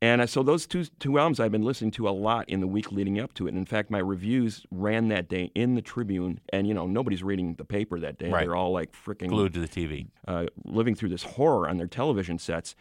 And 0.00 0.28
so 0.30 0.42
those 0.42 0.66
two 0.66 0.84
two 1.00 1.18
albums 1.18 1.40
I've 1.40 1.50
been 1.52 1.64
listening 1.64 1.90
to 1.92 2.08
a 2.08 2.10
lot 2.10 2.48
in 2.48 2.60
the 2.60 2.66
week 2.66 2.92
leading 2.92 3.18
up 3.18 3.34
to 3.34 3.46
it. 3.46 3.50
And 3.50 3.58
in 3.58 3.66
fact, 3.66 3.90
my 3.90 3.98
reviews 3.98 4.64
ran 4.70 5.08
that 5.08 5.28
day 5.28 5.50
in 5.56 5.74
the 5.74 5.82
Tribune, 5.82 6.40
and 6.52 6.68
you 6.68 6.74
know 6.74 6.86
nobody's 6.86 7.22
reading 7.22 7.54
the 7.54 7.64
paper 7.64 7.98
that 8.00 8.18
day. 8.18 8.30
Right. 8.30 8.44
They're 8.44 8.54
all 8.54 8.72
like 8.72 8.92
freaking 8.92 9.28
Glued 9.28 9.54
to 9.54 9.60
the 9.60 9.68
TV. 9.68 10.08
uh, 10.26 10.46
living 10.64 10.94
through 10.94 11.08
this 11.08 11.24
horror 11.24 11.68
on 11.68 11.78
their 11.78 11.88
television 11.88 12.38
sets. 12.38 12.76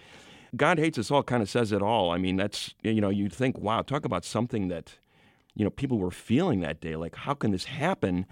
God 0.56 0.80
Hates 0.80 0.98
Us 0.98 1.12
All 1.12 1.24
kind 1.24 1.42
of 1.44 1.50
says 1.50 1.72
it 1.72 1.82
all. 1.82 2.12
I 2.12 2.18
mean, 2.18 2.38
that's 2.38 2.76
you 2.84 3.02
know 3.02 3.10
you'd 3.10 3.34
think, 3.34 3.58
wow, 3.58 3.82
talk 3.82 4.06
about 4.06 4.24
something 4.24 4.68
that 4.68 5.00
you 5.56 5.64
know 5.64 5.72
people 5.72 5.98
were 5.98 6.12
feeling 6.12 6.60
that 6.62 6.80
day. 6.82 6.96
Like, 6.96 7.16
how 7.16 7.34
can 7.34 7.52
this 7.52 7.66
happen? 7.66 8.26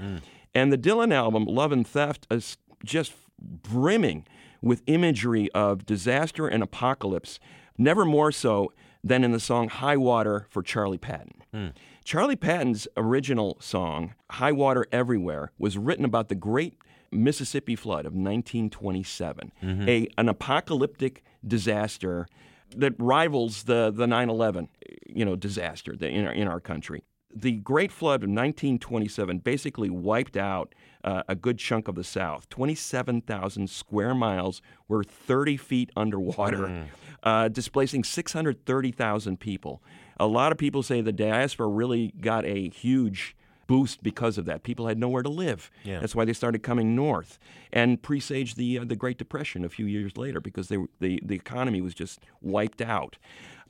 And 0.54 0.72
the 0.72 0.78
Dylan 0.78 1.12
album, 1.14 1.46
Love 1.46 1.72
and 1.72 1.88
Theft, 1.88 2.28
is 2.30 2.58
just 2.84 3.14
brimming 3.40 4.26
with 4.66 4.82
imagery 4.88 5.50
of 5.52 5.86
disaster 5.86 6.48
and 6.48 6.64
apocalypse. 6.64 7.40
Never 7.78 8.04
more 8.04 8.32
so 8.32 8.74
than 9.04 9.24
in 9.24 9.32
the 9.32 9.40
song 9.40 9.70
High 9.70 9.96
Water 9.96 10.48
for 10.50 10.64
Charlie 10.64 10.98
Patton. 10.98 11.44
Hmm. 11.54 11.68
Charlie 12.04 12.36
Patton's 12.36 12.88
original 12.98 13.58
song, 13.62 14.16
High 14.32 14.52
Water 14.52 14.88
Everywhere, 14.92 15.52
was 15.60 15.78
written 15.78 16.04
about 16.04 16.30
the 16.30 16.36
great 16.36 16.78
Mississippi 17.12 17.76
flood 17.76 18.06
of 18.06 18.14
1927, 18.14 19.52
mm-hmm. 19.64 19.88
a, 19.88 20.08
an 20.18 20.28
apocalyptic 20.28 21.24
disaster 21.48 22.28
that 22.76 22.94
rivals 22.98 23.64
the, 23.64 23.92
the 23.96 24.08
9/11, 24.08 24.68
you 25.08 25.24
know, 25.24 25.36
disaster 25.36 25.94
in 25.94 26.26
our, 26.26 26.34
in 26.34 26.48
our 26.48 26.60
country. 26.60 27.04
The 27.38 27.58
Great 27.58 27.92
Flood 27.92 28.24
of 28.24 28.30
1927 28.30 29.40
basically 29.40 29.90
wiped 29.90 30.38
out 30.38 30.74
uh, 31.04 31.24
a 31.28 31.36
good 31.36 31.58
chunk 31.58 31.90
of 31.90 31.96
the 31.96 32.04
South. 32.04 32.48
27,000 32.48 33.70
square 33.70 34.16
miles 34.16 34.62
were 34.88 35.04
30 35.04 35.58
feet 35.58 35.92
underwater, 35.98 36.86
uh, 37.24 37.50
displacing 37.50 38.06
630,000 38.06 39.40
people. 39.40 39.84
A 40.18 40.28
lot 40.28 40.54
of 40.54 40.58
people 40.58 40.82
say 40.82 41.02
the 41.02 41.12
diaspora 41.12 41.68
really 41.68 42.14
got 42.22 42.46
a 42.46 42.70
huge 42.70 43.36
boost 43.68 44.04
because 44.04 44.38
of 44.38 44.46
that. 44.46 44.64
People 44.64 44.88
had 44.88 44.98
nowhere 45.00 45.24
to 45.24 45.30
live. 45.30 45.72
Yeah. 45.84 46.00
That's 46.00 46.16
why 46.16 46.26
they 46.26 46.34
started 46.34 46.62
coming 46.64 46.96
north 46.96 47.40
and 47.74 48.02
presaged 48.02 48.58
the 48.58 48.80
uh, 48.80 48.86
the 48.86 48.96
Great 48.96 49.18
Depression 49.18 49.66
a 49.66 49.70
few 49.70 49.86
years 49.86 50.18
later 50.18 50.40
because 50.42 50.68
they, 50.68 50.78
were- 50.78 50.90
the 51.00 51.20
the 51.24 51.36
economy 51.36 51.82
was 51.82 51.94
just 51.94 52.20
wiped 52.42 52.82
out. 52.82 53.18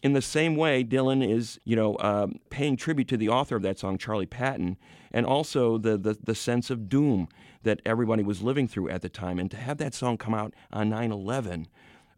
In 0.03 0.13
the 0.13 0.21
same 0.21 0.55
way, 0.55 0.83
Dylan 0.83 1.27
is 1.27 1.59
you 1.63 1.75
know 1.75 1.97
um, 1.99 2.39
paying 2.49 2.75
tribute 2.77 3.07
to 3.07 3.17
the 3.17 3.29
author 3.29 3.55
of 3.55 3.63
that 3.63 3.79
song, 3.79 3.97
Charlie 3.97 4.25
Patton, 4.27 4.77
and 5.11 5.25
also 5.25 5.77
the, 5.77 5.97
the 5.97 6.17
the 6.23 6.35
sense 6.35 6.69
of 6.69 6.89
doom 6.89 7.27
that 7.63 7.81
everybody 7.85 8.21
was 8.21 8.41
living 8.43 8.67
through 8.67 8.89
at 8.89 9.01
the 9.01 9.09
time. 9.09 9.39
And 9.39 9.49
to 9.51 9.57
have 9.57 9.77
that 9.79 9.93
song 9.95 10.17
come 10.17 10.35
out 10.35 10.53
on 10.71 10.91
9/11, 10.91 11.65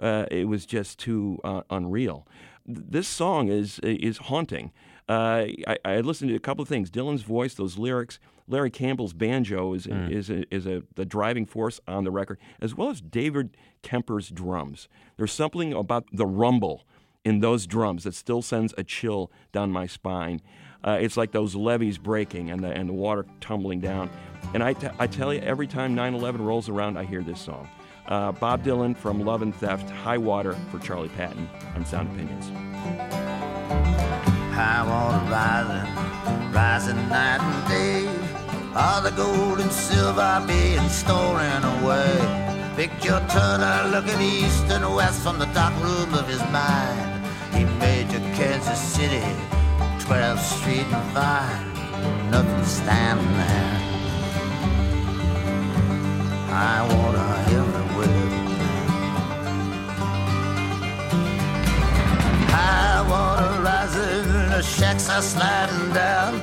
uh, 0.02 0.26
it 0.30 0.48
was 0.48 0.66
just 0.66 1.00
too 1.00 1.40
uh, 1.44 1.62
unreal. 1.70 2.28
Th- 2.66 2.80
This 2.90 3.08
song 3.08 3.48
is 3.48 3.80
is 3.84 4.18
haunting. 4.18 4.72
Uh, 5.10 5.46
I, 5.68 5.78
I 5.86 6.00
listened 6.02 6.30
to 6.30 6.36
a 6.36 6.40
couple 6.40 6.62
of 6.62 6.68
things. 6.68 6.90
Dylan's 6.92 7.22
voice, 7.24 7.54
those 7.54 7.78
lyrics. 7.78 8.20
Larry 8.50 8.70
Campbell's 8.72 9.14
banjo 9.14 9.74
is 9.74 9.88
is 9.88 10.30
a, 10.30 10.54
is 10.54 10.66
a 10.66 10.84
the 10.96 11.06
driving 11.06 11.46
force 11.46 11.80
on 11.88 12.04
the 12.06 12.12
record, 12.12 12.40
as 12.62 12.76
well 12.76 12.90
as 12.90 13.02
David 13.02 13.58
Kemper's 13.84 14.30
drums. 14.30 14.88
There's 15.18 15.34
something 15.34 15.74
about 15.74 16.06
the 16.14 16.26
rumble 16.26 16.86
in 17.26 17.40
those 17.42 17.68
drums 17.68 18.06
that 18.06 18.16
still 18.16 18.42
sends 18.42 18.74
a 18.78 18.84
chill 18.86 19.32
down 19.52 19.72
my 19.72 19.86
spine. 19.86 20.42
Uh, 20.84 20.98
it's 21.02 21.18
like 21.18 21.32
those 21.32 21.56
levees 21.56 21.98
breaking 21.98 22.50
and 22.50 22.64
the 22.64 22.70
and 22.72 22.88
the 22.88 22.94
water 22.94 23.26
tumbling 23.42 23.82
down. 23.82 24.10
And 24.54 24.64
I, 24.64 24.74
t- 24.74 24.88
I 24.98 25.08
tell 25.08 25.34
you, 25.34 25.42
every 25.42 25.68
time 25.68 25.94
9/11 25.96 26.40
rolls 26.40 26.70
around, 26.70 26.98
I 26.98 27.04
hear 27.04 27.24
this 27.24 27.42
song. 27.42 27.68
Uh, 28.08 28.32
Bob 28.32 28.64
Dylan 28.64 28.96
from 28.96 29.20
Love 29.26 29.42
and 29.42 29.54
Theft, 29.54 29.90
High 29.90 30.18
Water 30.18 30.54
for 30.72 30.80
Charlie 30.80 31.10
Patton 31.10 31.50
on 31.76 31.86
Sound 31.86 32.10
Opinions. 32.14 33.27
High 34.58 34.84
water 34.90 35.24
rising, 35.30 36.52
rising 36.52 37.10
night 37.10 37.42
and 37.42 37.68
day. 37.70 38.10
All 38.76 39.02
the 39.04 39.12
gold 39.12 39.60
and 39.60 39.72
silver 39.72 40.44
being 40.48 40.90
stolen 40.90 41.64
away. 41.64 42.48
Big 42.76 42.90
Joe 43.00 43.24
Turner 43.30 43.90
looking 43.92 44.20
east 44.20 44.66
and 44.70 44.84
west 44.96 45.22
from 45.22 45.38
the 45.38 45.46
dark 45.54 45.76
room 45.84 46.12
of 46.16 46.28
his 46.28 46.42
mind. 46.52 47.24
He 47.54 47.66
made 47.66 48.12
you 48.12 48.20
Kansas 48.38 48.80
City, 48.80 49.22
12th 50.06 50.40
Street 50.40 50.88
and 50.92 51.12
Vine. 51.14 52.32
Nothing 52.32 52.66
standing 52.66 53.34
there. 53.38 53.78
High 56.50 56.84
water 56.94 57.30
everywhere. 57.60 58.28
High 62.56 63.02
water 63.10 63.62
rising, 63.62 64.37
the 64.58 64.64
shacks 64.64 65.08
are 65.08 65.22
sliding 65.22 65.94
down. 65.94 66.42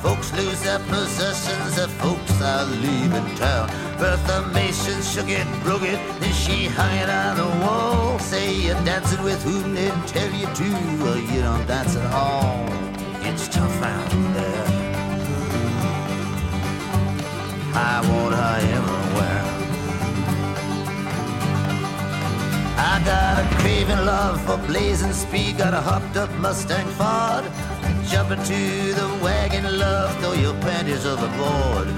Folks 0.00 0.32
lose 0.32 0.62
their 0.62 0.78
possessions, 0.78 1.76
the 1.76 1.88
folks 2.00 2.40
are 2.40 2.64
leaving 2.64 3.34
town. 3.36 3.68
Bertha 3.98 4.50
Mason 4.54 5.02
shook 5.02 5.28
it, 5.28 5.46
broke 5.62 5.82
it, 5.82 5.98
and 6.24 6.34
she 6.34 6.68
hung 6.68 6.96
it 6.96 7.10
on 7.10 7.36
the 7.36 7.50
wall. 7.62 8.18
Say 8.18 8.54
you're 8.54 8.82
dancing 8.86 9.22
with 9.22 9.42
whom 9.42 9.74
they 9.74 9.90
tell 10.06 10.32
you 10.32 10.46
to, 10.46 10.68
or 11.06 11.18
you 11.18 11.42
don't 11.42 11.66
dance 11.66 11.96
at 11.96 12.14
all. 12.14 12.64
It's 13.28 13.46
tough 13.46 13.82
out 13.82 14.10
there. 14.36 14.66
High 17.74 18.00
water 18.08 18.66
everywhere. 18.74 19.59
I 22.82 23.02
got 23.04 23.36
a 23.44 23.56
craving 23.60 24.06
love 24.06 24.40
for 24.46 24.56
blazing 24.66 25.12
speed, 25.12 25.58
got 25.58 25.74
a 25.74 25.82
hopped 25.82 26.16
up 26.16 26.30
Mustang 26.36 26.86
Ford. 26.98 27.44
Jump 28.08 28.30
into 28.30 28.94
the 28.94 29.06
wagon, 29.22 29.78
love, 29.78 30.16
throw 30.20 30.32
your 30.32 30.54
panties 30.62 31.04
overboard. 31.04 31.88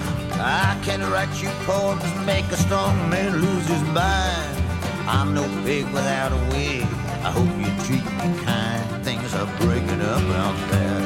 I 0.41 0.77
can 0.83 1.01
write 1.09 1.41
you 1.41 1.51
poems, 1.71 2.03
make 2.27 2.47
a 2.47 2.57
strong 2.57 2.97
man 3.09 3.41
lose 3.41 3.67
his 3.69 3.83
mind. 3.95 4.59
I'm 5.07 5.33
no 5.35 5.45
pig 5.65 5.85
without 5.87 6.33
a 6.33 6.41
wig. 6.51 6.83
I 7.27 7.31
hope 7.31 7.53
you 7.63 7.71
treat 7.87 8.05
me 8.19 8.45
kind. 8.45 9.05
Things 9.05 9.33
are 9.35 9.47
breaking 9.61 10.01
up 10.01 10.25
out 10.43 10.59
there. 10.73 11.01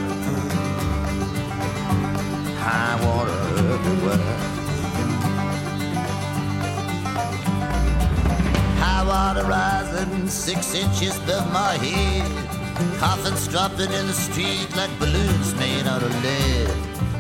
High 2.64 2.97
water 3.05 3.39
everywhere. 3.74 4.66
Water 9.07 9.45
rising 9.45 10.29
six 10.29 10.75
inches 10.75 11.17
above 11.19 11.51
my 11.53 11.75
head. 11.79 12.27
Coffins 12.99 13.47
dropping 13.49 13.93
in 13.93 14.07
the 14.07 14.13
street 14.13 14.69
like 14.77 14.91
balloons 14.99 15.55
made 15.55 15.87
out 15.87 16.03
of 16.03 16.13
lead. 16.25 16.69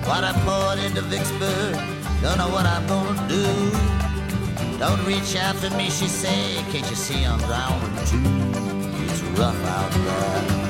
What 0.06 0.24
I 0.24 0.32
poured 0.44 0.78
into 0.84 1.02
Vicksburg, 1.02 1.74
don't 2.22 2.38
know 2.38 2.48
what 2.48 2.66
I'm 2.66 2.86
gonna 2.86 3.28
do. 3.28 3.46
Don't 4.78 5.02
reach 5.06 5.36
after 5.36 5.70
me, 5.76 5.88
she 5.88 6.08
say. 6.08 6.62
Can't 6.70 6.88
you 6.90 6.96
see 6.96 7.24
I'm 7.24 7.38
drowning 7.40 7.96
too? 8.10 8.22
It's 9.04 9.22
rough 9.38 9.64
out 9.76 9.90
there. 9.92 10.66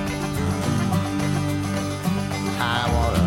High 2.59 2.87
water. 2.95 3.26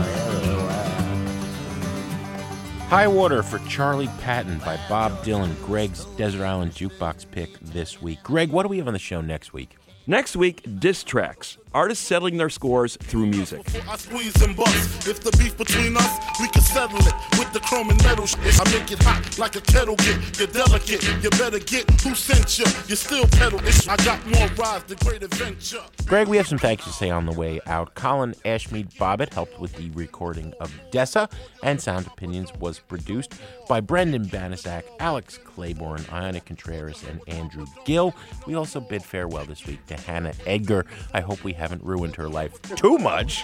High 2.90 3.08
Water 3.08 3.44
for 3.44 3.60
Charlie 3.70 4.10
Patton 4.20 4.58
by 4.66 4.80
Bob 4.90 5.12
Dylan, 5.24 5.56
Greg's 5.64 6.06
Desert 6.18 6.44
Island 6.44 6.72
Jukebox 6.72 7.30
pick 7.30 7.60
this 7.60 8.02
week. 8.02 8.18
Greg, 8.24 8.50
what 8.50 8.64
do 8.64 8.70
we 8.70 8.80
have 8.80 8.88
on 8.88 8.94
the 8.94 9.00
show 9.00 9.22
next 9.22 9.54
week? 9.54 9.78
Next 10.08 10.36
week, 10.36 10.64
diss 10.80 11.04
tracks. 11.04 11.60
Artists 11.72 12.08
settling 12.08 12.38
their 12.38 12.50
scores 12.50 12.98
through 12.98 13.28
music. 13.28 13.62
I 13.88 13.96
squeeze 13.96 14.42
and 14.42 14.56
bust. 14.56 15.08
If 15.08 15.20
the 15.20 15.30
beef 15.38 15.56
between 15.56 15.96
us, 15.96 16.18
we 16.40 16.48
can 16.48 16.64
settle 16.64 16.98
it 16.98 17.14
with 17.38 17.54
the 17.54 17.60
chrome 17.60 17.92
and 17.92 18.04
metal 18.04 18.26
shit. 18.26 18.60
I 18.60 18.64
make 18.72 18.92
it 18.92 19.04
hot 19.04 19.38
like 19.38 19.56
a 19.56 19.62
kettle 19.62 19.96
get. 19.98 20.40
You're 20.40 20.48
delicate, 20.48 21.04
you 21.22 21.30
better 21.30 21.60
get 21.60 21.88
who 22.02 22.16
sent 22.16 22.58
you. 22.58 22.66
You 22.88 22.96
still 22.96 23.28
pedal 23.28 23.60
it. 23.64 23.88
I 23.88 23.98
got 23.98 24.26
more 24.26 24.48
rides 24.58 24.86
than 24.86 24.98
great 25.06 25.22
adventure. 25.22 25.84
Greg, 26.08 26.28
we 26.28 26.38
have 26.38 26.48
some 26.48 26.58
thanks 26.58 26.86
to 26.86 26.90
say 26.90 27.12
on 27.12 27.28
the 27.28 27.34
way 27.34 27.60
out. 27.68 27.94
Colin 27.94 28.34
Ashmead 28.46 28.92
Bobbitt 28.96 29.32
helped 29.32 29.60
with 29.60 29.76
the 29.76 29.92
recording 29.92 30.54
of 30.60 30.74
Dessa, 30.92 31.32
and 31.62 31.80
Sound 31.80 32.08
Opinions 32.08 32.52
was 32.60 32.80
produced 32.80 33.36
by 33.68 33.80
Brendan 33.80 34.26
Banaszak, 34.26 34.86
Alex 35.00 35.38
Claiborne, 35.44 36.02
Ayana 36.06 36.44
Contreras, 36.44 37.04
and 37.08 37.22
Andrew 37.28 37.68
Gill. 37.86 38.16
We 38.48 38.56
also 38.56 38.80
bid 38.80 39.04
farewell 39.04 39.46
this 39.46 39.68
week 39.68 39.86
to 39.86 39.96
Hannah 39.96 40.34
Edgar. 40.48 40.88
I 41.14 41.22
hope 41.22 41.44
we 41.44 41.54
haven't 41.60 41.84
ruined 41.84 42.16
her 42.16 42.30
life 42.30 42.60
too 42.76 42.98
much. 42.98 43.44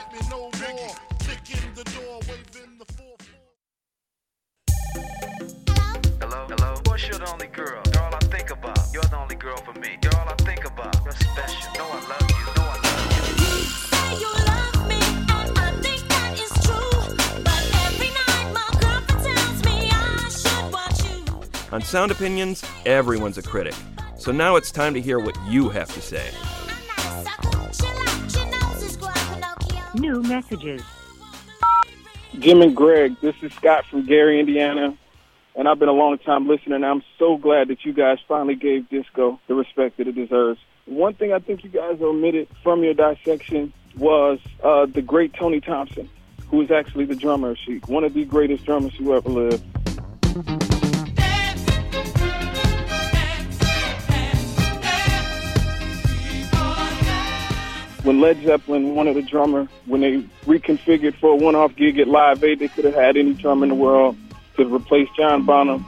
Hello, 6.22 6.48
hello. 6.48 6.76
What's 6.86 7.08
your 7.10 7.30
only 7.30 7.48
girl? 7.48 7.82
You're 7.94 8.04
all 8.04 8.16
I 8.16 8.20
think 8.20 8.52
about. 8.52 8.80
You're 8.94 9.04
the 9.04 9.18
only 9.18 9.36
girl 9.36 9.58
for 9.58 9.74
me. 9.74 9.98
You're 10.02 10.16
all 10.16 10.30
I 10.30 10.36
think 10.36 10.66
about. 10.66 10.96
You're 11.04 11.12
special. 11.12 11.74
Know 11.74 11.90
I 11.92 12.00
love 12.08 12.30
you. 12.30 12.46
Know 12.56 12.64
I 12.64 12.80
love 12.82 13.10
you. 13.10 13.16
On 21.72 21.82
Sound 21.82 22.12
Opinions, 22.12 22.64
everyone's 22.86 23.38
a 23.38 23.42
critic. 23.42 23.74
So 24.18 24.32
now 24.32 24.56
it's 24.56 24.72
time 24.72 24.94
to 24.94 25.02
hear 25.02 25.20
what 25.20 25.38
you 25.50 25.68
have 25.68 25.94
to 25.94 26.02
say. 26.02 26.32
New 30.16 30.22
messages. 30.30 30.82
Jim 32.40 32.62
and 32.62 32.74
Greg, 32.74 33.20
this 33.20 33.36
is 33.42 33.52
Scott 33.52 33.86
from 33.88 34.06
Gary, 34.06 34.40
Indiana, 34.40 34.98
and 35.58 35.68
I've 35.68 35.78
been 35.78 35.90
a 35.90 35.94
long 35.94 36.18
time 36.20 36.48
listener, 36.48 36.78
I'm 36.86 37.04
so 37.20 37.36
glad 37.36 37.68
that 37.68 37.84
you 37.84 37.92
guys 37.92 38.20
finally 38.26 38.56
gave 38.56 38.88
disco 38.88 39.42
the 39.48 39.56
respect 39.56 39.98
that 39.98 40.08
it 40.08 40.16
deserves. 40.16 40.62
One 40.86 41.16
thing 41.16 41.34
I 41.34 41.40
think 41.40 41.66
you 41.66 41.70
guys 41.70 42.02
omitted 42.02 42.48
from 42.64 42.82
your 42.82 42.94
dissection 42.94 43.74
was 43.98 44.40
uh, 44.64 44.86
the 44.86 45.02
great 45.02 45.34
Tony 45.34 45.60
Thompson, 45.60 46.10
who 46.50 46.62
is 46.62 46.72
actually 46.72 47.04
the 47.04 47.18
drummer 47.18 47.52
of 47.52 47.58
one 47.90 48.06
of 48.06 48.14
the 48.14 48.24
greatest 48.24 48.64
drummers 48.64 48.96
who 48.96 49.14
ever 49.14 49.28
lived. 49.28 50.85
When 58.06 58.22
Led 58.22 58.42
Zeppelin 58.44 58.94
wanted 58.94 59.18
a 59.18 59.24
drummer, 59.24 59.68
when 59.88 60.02
they 60.02 60.18
reconfigured 60.46 61.16
for 61.16 61.32
a 61.32 61.36
one-off 61.36 61.76
gig 61.76 61.98
at 61.98 62.08
Live 62.08 62.44
Aid, 62.44 62.60
they 62.60 62.68
could 62.68 62.86
have 62.86 62.94
had 62.94 63.18
any 63.18 63.34
drummer 63.34 63.64
in 63.64 63.70
the 63.70 63.76
world 63.76 64.16
to 64.58 64.74
replace 64.74 65.10
John 65.18 65.44
Bonham. 65.44 65.84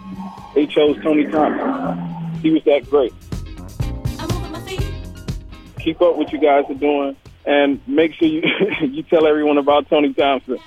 They 0.55 0.65
chose 0.65 0.97
Tony 1.03 1.25
Thompson. 1.27 2.41
He 2.41 2.49
was 2.49 2.63
that 2.63 2.89
great. 2.89 3.13
Keep 5.79 6.01
up 6.01 6.17
what 6.17 6.31
you 6.33 6.39
guys 6.39 6.65
are 6.69 6.73
doing, 6.73 7.15
and 7.45 7.79
make 7.87 8.13
sure 8.15 8.27
you 8.27 8.41
you 8.81 9.03
tell 9.03 9.27
everyone 9.27 9.59
about 9.59 9.87
Tony 9.87 10.11
Thompson. 10.13 10.57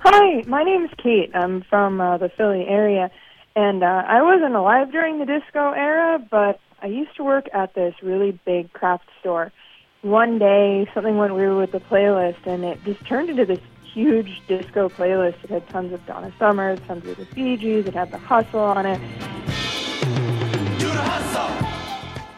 Hi, 0.00 0.42
my 0.46 0.62
name 0.62 0.84
is 0.84 0.90
Kate. 1.02 1.30
I'm 1.34 1.62
from 1.62 2.00
uh, 2.00 2.18
the 2.18 2.28
Philly 2.28 2.66
area, 2.68 3.10
and 3.56 3.82
uh, 3.82 4.02
I 4.06 4.22
wasn't 4.22 4.54
alive 4.54 4.92
during 4.92 5.18
the 5.18 5.26
disco 5.26 5.72
era, 5.72 6.18
but 6.30 6.60
I 6.80 6.86
used 6.86 7.16
to 7.16 7.24
work 7.24 7.48
at 7.52 7.74
this 7.74 7.94
really 8.02 8.38
big 8.44 8.72
craft 8.72 9.08
store. 9.20 9.50
One 10.02 10.38
day, 10.38 10.88
something 10.94 11.16
went 11.16 11.34
weird 11.34 11.56
with 11.56 11.72
the 11.72 11.80
playlist, 11.80 12.46
and 12.46 12.64
it 12.64 12.78
just 12.84 13.04
turned 13.04 13.30
into 13.30 13.44
this 13.44 13.58
huge 13.92 14.40
disco 14.46 14.88
playlist. 14.88 15.42
It 15.42 15.50
had 15.50 15.68
tons 15.70 15.92
of 15.92 16.06
Donna 16.06 16.32
Summer, 16.38 16.76
tons 16.76 17.04
of 17.04 17.16
the 17.16 17.24
Bee 17.34 17.56
Gees. 17.56 17.86
It 17.86 17.94
had 17.94 18.12
the 18.12 18.18
Hustle 18.18 18.60
on 18.60 18.86
it. 18.86 19.00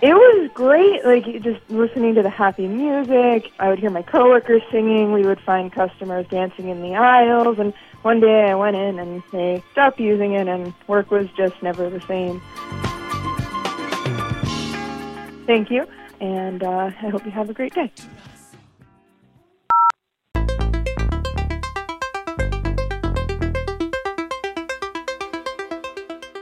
It 0.03 0.15
was 0.15 0.51
great, 0.55 1.05
like 1.05 1.27
just 1.43 1.61
listening 1.69 2.15
to 2.15 2.23
the 2.23 2.31
happy 2.31 2.67
music. 2.67 3.53
I 3.59 3.69
would 3.69 3.79
hear 3.79 3.91
my 3.91 4.01
coworkers 4.01 4.63
singing. 4.73 5.13
We 5.13 5.27
would 5.27 5.41
find 5.41 5.71
customers 5.71 6.27
dancing 6.31 6.71
in 6.71 6.81
the 6.81 6.95
aisles. 6.95 7.59
And 7.59 7.75
one 8.01 8.21
day 8.21 8.49
I 8.49 8.55
went 8.55 8.77
in 8.77 8.99
and 8.99 9.23
they 9.31 9.63
stopped 9.73 10.01
using 10.01 10.33
it, 10.33 10.49
and 10.49 10.73
work 10.87 11.11
was 11.11 11.29
just 11.37 11.63
never 11.63 11.91
the 11.91 12.01
same. 12.01 12.41
Thank 15.51 15.69
you, 15.69 15.85
and 16.21 16.63
uh, 16.63 16.93
I 17.03 17.09
hope 17.09 17.25
you 17.25 17.33
have 17.33 17.51
a 17.51 17.53
great 17.53 17.75
day. 17.75 17.91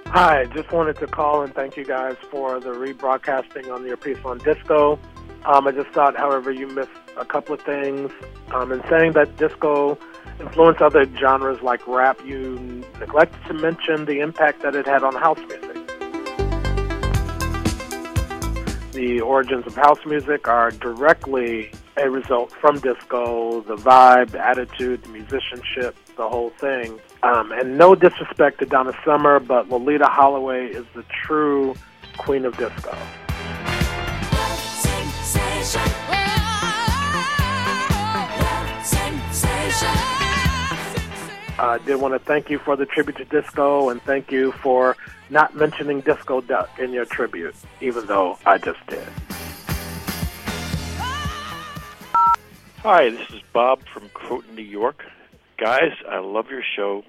Hi, 0.09 0.45
just 0.53 0.71
wanted 0.71 0.99
to 0.99 1.07
call 1.07 1.41
and 1.41 1.55
thank 1.55 1.79
you 1.79 1.87
guys 1.87 2.17
for 2.31 2.61
the 2.61 2.69
rebroadcasting 2.69 3.73
on 3.73 3.87
your 3.87 3.97
piece 3.97 4.19
on 4.27 4.37
disco. 4.41 4.99
Um, 5.47 5.67
I 5.67 5.73
just 5.73 5.89
thought, 5.93 6.15
however, 6.15 6.53
you 6.53 6.67
missed 6.67 6.91
a 7.17 7.25
couple 7.25 7.55
of 7.55 7.63
things. 7.63 8.13
Um, 8.53 8.73
in 8.73 8.83
saying 8.91 9.13
that 9.13 9.39
disco 9.39 9.99
influenced 10.39 10.83
other 10.83 11.07
genres 11.17 11.63
like 11.63 11.89
rap, 11.89 12.21
you 12.27 12.85
neglected 13.01 13.41
to 13.47 13.55
mention 13.55 14.05
the 14.05 14.21
impact 14.21 14.61
that 14.61 14.75
it 14.75 14.85
had 14.85 15.03
on 15.03 15.15
house 15.15 15.39
music. 15.49 15.68
The 18.99 19.21
origins 19.21 19.65
of 19.65 19.77
house 19.77 20.05
music 20.05 20.49
are 20.49 20.73
directly 20.73 21.71
a 21.97 22.11
result 22.11 22.51
from 22.51 22.81
disco, 22.81 23.61
the 23.61 23.77
vibe, 23.77 24.31
the 24.31 24.45
attitude, 24.45 25.05
the 25.05 25.11
musicianship, 25.11 25.95
the 26.17 26.29
whole 26.29 26.51
thing. 26.51 26.99
Um, 27.23 27.53
and 27.53 27.79
no 27.79 27.95
disrespect 27.95 28.59
to 28.59 28.67
Donna 28.67 28.93
Summer, 29.05 29.39
but 29.39 29.69
Loleatta 29.69 30.09
Holloway 30.09 30.67
is 30.67 30.85
the 30.97 31.05
true 31.05 31.77
queen 32.17 32.45
of 32.45 32.57
disco. 32.57 32.91
I 41.61 41.75
uh, 41.75 41.79
did 41.79 42.01
want 42.01 42.15
to 42.15 42.19
thank 42.19 42.51
you 42.51 42.59
for 42.59 42.75
the 42.75 42.87
tribute 42.87 43.19
to 43.19 43.25
disco 43.27 43.91
and 43.91 44.03
thank 44.03 44.33
you 44.33 44.51
for 44.61 44.97
not 45.31 45.55
mentioning 45.55 46.01
Disco 46.01 46.41
Duck 46.41 46.71
in 46.79 46.93
your 46.93 47.05
tribute, 47.05 47.55
even 47.81 48.07
though 48.07 48.39
I 48.47 48.59
just 48.59 48.85
did. 48.87 49.07
Hi, 52.83 53.11
this 53.11 53.29
is 53.31 53.43
Bob 53.53 53.83
from 53.93 54.09
Croton, 54.11 54.55
New 54.55 54.63
York. 54.63 55.05
Guys, 55.59 55.93
I 56.09 56.19
love 56.19 56.51
your 56.51 56.63
show. 56.63 57.03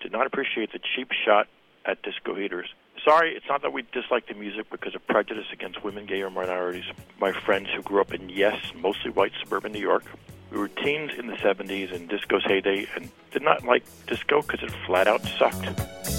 Did 0.00 0.12
not 0.12 0.26
appreciate 0.26 0.72
the 0.72 0.78
cheap 0.78 1.10
shot 1.24 1.48
at 1.84 2.02
disco 2.02 2.34
heaters. 2.34 2.68
Sorry, 3.04 3.34
it's 3.34 3.46
not 3.48 3.62
that 3.62 3.72
we 3.72 3.82
dislike 3.92 4.28
the 4.28 4.34
music 4.34 4.70
because 4.70 4.94
of 4.94 5.06
prejudice 5.06 5.46
against 5.52 5.82
women, 5.82 6.06
gay, 6.06 6.22
or 6.22 6.30
minorities. 6.30 6.84
My 7.20 7.32
friends 7.32 7.68
who 7.74 7.82
grew 7.82 8.00
up 8.00 8.14
in, 8.14 8.28
yes, 8.28 8.56
mostly 8.76 9.10
white 9.10 9.32
suburban 9.42 9.72
New 9.72 9.80
York, 9.80 10.04
we 10.50 10.58
were 10.58 10.68
teens 10.68 11.10
in 11.18 11.26
the 11.26 11.34
70s 11.34 11.94
and 11.94 12.08
disco's 12.08 12.44
heyday 12.44 12.86
and 12.94 13.10
did 13.32 13.42
not 13.42 13.64
like 13.64 13.84
disco 14.06 14.42
because 14.42 14.62
it 14.62 14.70
flat 14.86 15.06
out 15.06 15.22
sucked. 15.38 16.17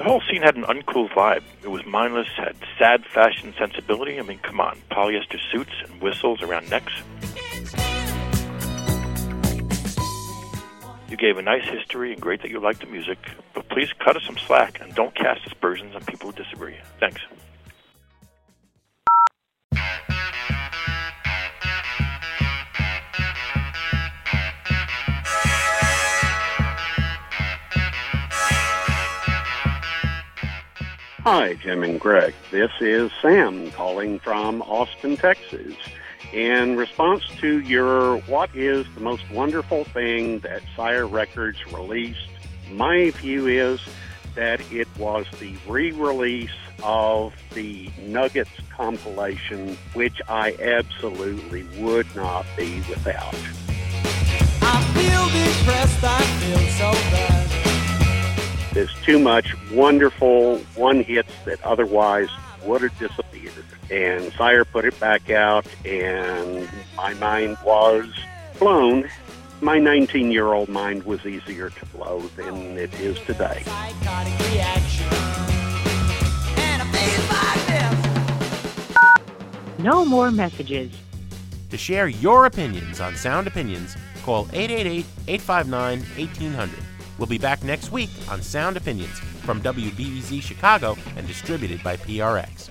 The 0.00 0.04
whole 0.04 0.22
scene 0.30 0.40
had 0.40 0.56
an 0.56 0.62
uncool 0.62 1.10
vibe. 1.10 1.42
It 1.62 1.70
was 1.70 1.84
mindless, 1.84 2.28
had 2.34 2.56
sad 2.78 3.04
fashion 3.04 3.52
sensibility. 3.58 4.18
I 4.18 4.22
mean, 4.22 4.38
come 4.38 4.58
on, 4.58 4.78
polyester 4.90 5.38
suits 5.52 5.74
and 5.84 6.00
whistles 6.00 6.40
around 6.40 6.70
necks. 6.70 6.94
You 11.10 11.18
gave 11.18 11.36
a 11.36 11.42
nice 11.42 11.68
history 11.68 12.14
and 12.14 12.22
great 12.22 12.40
that 12.40 12.50
you 12.50 12.60
liked 12.60 12.80
the 12.80 12.86
music, 12.86 13.18
but 13.52 13.68
please 13.68 13.92
cut 13.98 14.16
us 14.16 14.22
some 14.24 14.38
slack 14.38 14.80
and 14.80 14.94
don't 14.94 15.14
cast 15.14 15.46
aspersions 15.46 15.94
on 15.94 16.02
people 16.06 16.30
who 16.30 16.44
disagree. 16.44 16.76
Thanks. 16.98 17.20
Hi, 31.24 31.52
Jim 31.52 31.82
and 31.82 32.00
Greg. 32.00 32.32
This 32.50 32.70
is 32.80 33.10
Sam 33.20 33.70
calling 33.72 34.18
from 34.20 34.62
Austin, 34.62 35.18
Texas. 35.18 35.74
In 36.32 36.76
response 36.76 37.24
to 37.40 37.60
your 37.60 38.20
What 38.20 38.48
is 38.56 38.86
the 38.94 39.02
most 39.02 39.30
wonderful 39.30 39.84
thing 39.84 40.38
that 40.38 40.62
Sire 40.74 41.06
Records 41.06 41.58
released, 41.74 42.30
my 42.70 43.10
view 43.10 43.48
is 43.48 43.82
that 44.34 44.62
it 44.72 44.88
was 44.96 45.26
the 45.38 45.54
re 45.68 45.92
release 45.92 46.56
of 46.82 47.34
the 47.52 47.90
Nuggets 48.00 48.50
compilation, 48.70 49.76
which 49.92 50.22
I 50.26 50.54
absolutely 50.58 51.64
would 51.82 52.06
not 52.16 52.46
be 52.56 52.76
without. 52.88 53.34
I 54.62 54.82
feel 54.94 55.26
depressed, 55.26 56.02
I 56.02 56.22
feel 56.40 56.68
so 56.70 56.92
bad. 57.10 57.59
There's 58.72 58.94
too 59.02 59.18
much 59.18 59.54
wonderful 59.72 60.58
one 60.76 61.02
hits 61.02 61.32
that 61.44 61.62
otherwise 61.64 62.28
would 62.64 62.82
have 62.82 62.96
disappeared. 62.98 63.64
And 63.90 64.32
Sire 64.34 64.64
put 64.64 64.84
it 64.84 64.98
back 65.00 65.28
out, 65.30 65.66
and 65.84 66.68
my 66.96 67.14
mind 67.14 67.58
was 67.64 68.06
blown. 68.60 69.10
My 69.60 69.78
19 69.78 70.30
year 70.30 70.52
old 70.52 70.68
mind 70.68 71.02
was 71.02 71.26
easier 71.26 71.70
to 71.70 71.86
blow 71.86 72.20
than 72.36 72.78
it 72.78 72.94
is 73.00 73.18
today. 73.20 73.62
Psychotic 73.64 74.38
reaction. 74.52 75.06
And 76.56 76.82
I 76.82 76.86
feel 76.92 77.24
like 77.36 77.66
this. 79.76 79.84
No 79.84 80.04
more 80.04 80.30
messages. 80.30 80.92
To 81.70 81.76
share 81.76 82.08
your 82.08 82.46
opinions 82.46 83.00
on 83.00 83.16
Sound 83.16 83.46
Opinions, 83.48 83.96
call 84.22 84.48
888 84.52 85.04
859 85.26 86.00
1800. 86.16 86.89
We'll 87.20 87.26
be 87.26 87.36
back 87.36 87.62
next 87.62 87.92
week 87.92 88.08
on 88.30 88.40
Sound 88.40 88.78
Opinions 88.78 89.18
from 89.44 89.60
WBEZ 89.60 90.42
Chicago 90.42 90.96
and 91.16 91.26
distributed 91.26 91.82
by 91.82 91.98
PRX. 91.98 92.70